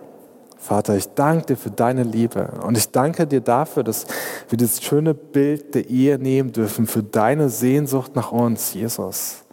Vater, 0.65 0.97
ich 0.97 1.09
danke 1.09 1.47
dir 1.47 1.57
für 1.57 1.71
deine 1.71 2.05
Liebe. 2.05 2.49
Und 2.67 2.79
ich 2.79 2.91
danke 2.91 3.27
dir 3.27 3.43
dafür, 3.43 3.85
dass 3.85 4.07
wir 4.49 4.57
das 4.57 4.83
schöne 4.83 5.13
Bild 5.13 5.75
der 5.75 5.91
Ehe 5.91 6.19
nehmen 6.19 6.53
dürfen, 6.53 6.87
für 6.87 7.03
deine 7.03 7.51
Sehnsucht 7.51 8.17
nach 8.17 8.33
uns, 8.33 8.73
Jesus 8.73 9.45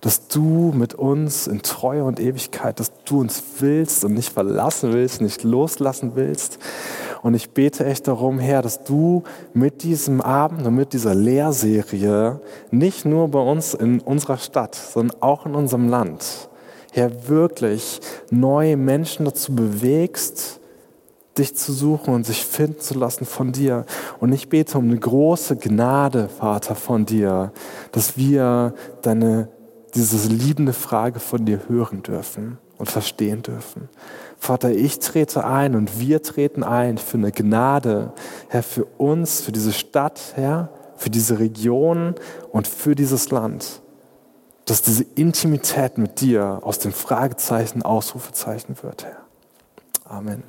dass 0.00 0.28
du 0.28 0.72
mit 0.74 0.94
uns 0.94 1.46
in 1.46 1.62
Treue 1.62 2.04
und 2.04 2.20
Ewigkeit, 2.20 2.78
dass 2.78 2.92
du 3.04 3.20
uns 3.20 3.42
willst 3.58 4.04
und 4.04 4.14
nicht 4.14 4.32
verlassen 4.32 4.92
willst, 4.92 5.20
nicht 5.20 5.42
loslassen 5.42 6.12
willst. 6.14 6.58
Und 7.22 7.34
ich 7.34 7.50
bete 7.50 7.84
echt 7.84 8.06
darum, 8.06 8.38
Herr, 8.38 8.62
dass 8.62 8.84
du 8.84 9.24
mit 9.54 9.82
diesem 9.82 10.20
Abend 10.20 10.64
und 10.66 10.74
mit 10.76 10.92
dieser 10.92 11.16
Lehrserie 11.16 12.40
nicht 12.70 13.04
nur 13.06 13.28
bei 13.28 13.40
uns 13.40 13.74
in 13.74 14.00
unserer 14.00 14.38
Stadt, 14.38 14.76
sondern 14.76 15.20
auch 15.20 15.46
in 15.46 15.56
unserem 15.56 15.88
Land, 15.88 16.48
Herr, 16.92 17.28
wirklich 17.28 18.00
neue 18.30 18.76
Menschen 18.76 19.24
dazu 19.24 19.54
bewegst, 19.54 20.60
dich 21.36 21.54
zu 21.54 21.72
suchen 21.72 22.14
und 22.14 22.26
sich 22.26 22.44
finden 22.44 22.80
zu 22.80 22.98
lassen 22.98 23.24
von 23.24 23.52
dir. 23.52 23.84
Und 24.18 24.32
ich 24.32 24.48
bete 24.48 24.76
um 24.78 24.84
eine 24.84 24.98
große 24.98 25.56
Gnade, 25.56 26.28
Vater, 26.28 26.74
von 26.74 27.06
dir, 27.06 27.52
dass 27.92 28.16
wir 28.16 28.74
deine 29.02 29.48
diese 29.94 30.28
liebende 30.28 30.72
Frage 30.72 31.20
von 31.20 31.44
dir 31.44 31.60
hören 31.68 32.02
dürfen 32.02 32.58
und 32.76 32.90
verstehen 32.90 33.42
dürfen. 33.42 33.88
Vater, 34.38 34.70
ich 34.70 34.98
trete 34.98 35.44
ein 35.44 35.74
und 35.74 35.98
wir 35.98 36.22
treten 36.22 36.62
ein 36.62 36.98
für 36.98 37.18
eine 37.18 37.32
Gnade, 37.32 38.12
Herr, 38.48 38.62
für 38.62 38.84
uns, 38.84 39.40
für 39.40 39.52
diese 39.52 39.72
Stadt, 39.72 40.32
Herr, 40.34 40.70
für 40.96 41.10
diese 41.10 41.38
Region 41.38 42.14
und 42.52 42.68
für 42.68 42.94
dieses 42.94 43.30
Land, 43.30 43.82
dass 44.68 44.82
diese 44.82 45.04
Intimität 45.14 45.96
mit 45.96 46.20
dir 46.20 46.60
aus 46.62 46.78
dem 46.78 46.92
Fragezeichen 46.92 47.80
Ausrufezeichen 47.82 48.76
wird, 48.82 49.04
Herr. 49.04 49.16
Amen. 50.04 50.42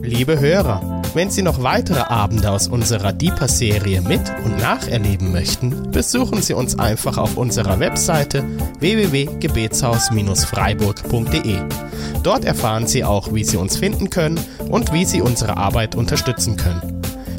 Liebe 0.00 0.40
Hörer, 0.40 1.02
wenn 1.12 1.30
Sie 1.30 1.42
noch 1.42 1.62
weitere 1.62 2.00
Abende 2.00 2.50
aus 2.50 2.68
unserer 2.68 3.12
Deeper-Serie 3.12 4.00
mit 4.00 4.22
und 4.44 4.56
nacherleben 4.58 5.30
möchten, 5.32 5.90
besuchen 5.90 6.40
Sie 6.40 6.54
uns 6.54 6.78
einfach 6.78 7.18
auf 7.18 7.36
unserer 7.36 7.80
Webseite 7.80 8.44
www.gebetshaus-freiburg.de. 8.80 11.58
Dort 12.22 12.44
erfahren 12.44 12.86
Sie 12.86 13.02
auch, 13.04 13.34
wie 13.34 13.44
Sie 13.44 13.58
uns 13.58 13.76
finden 13.76 14.08
können 14.10 14.40
und 14.70 14.92
wie 14.92 15.04
Sie 15.04 15.20
unsere 15.20 15.56
Arbeit 15.56 15.94
unterstützen 15.94 16.56
können. 16.56 16.93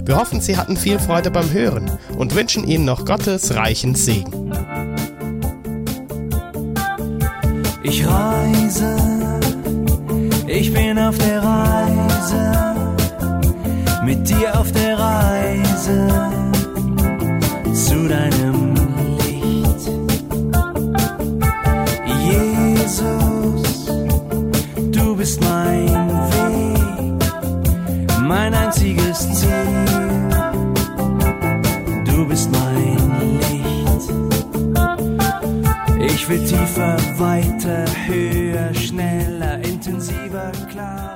Wir 0.06 0.18
hoffen, 0.18 0.40
Sie 0.40 0.56
hatten 0.56 0.78
viel 0.78 1.00
Freude 1.00 1.32
beim 1.32 1.52
Hören 1.52 1.92
und 2.16 2.36
wünschen 2.36 2.64
Ihnen 2.64 2.86
noch 2.86 3.06
Gottes 3.06 3.56
reichen 3.56 3.96
Segen. 3.96 4.54
Ich 7.82 8.06
reise, 8.06 8.96
ich 10.46 10.72
bin 10.72 11.00
auf 11.00 11.18
der 11.18 11.42
Reise, 11.42 12.76
mit 14.04 14.30
dir 14.30 14.60
auf 14.60 14.72
der 14.72 15.00
Reise 15.00 16.08
zu 17.74 18.08
deinem 18.08 18.76
Licht. 19.18 19.90
Jesus, 22.26 23.88
du 24.92 25.16
bist 25.16 25.42
mein 25.42 26.10
Weg, 26.32 27.24
mein 28.22 28.54
einziges 28.54 29.32
Ziel. 29.34 29.85
Ich 36.08 36.30
will 36.30 36.44
tiefer, 36.46 36.98
weiter, 37.18 37.86
höher, 38.08 38.74
schneller, 38.74 39.60
intensiver, 39.64 40.52
klarer. 40.72 41.15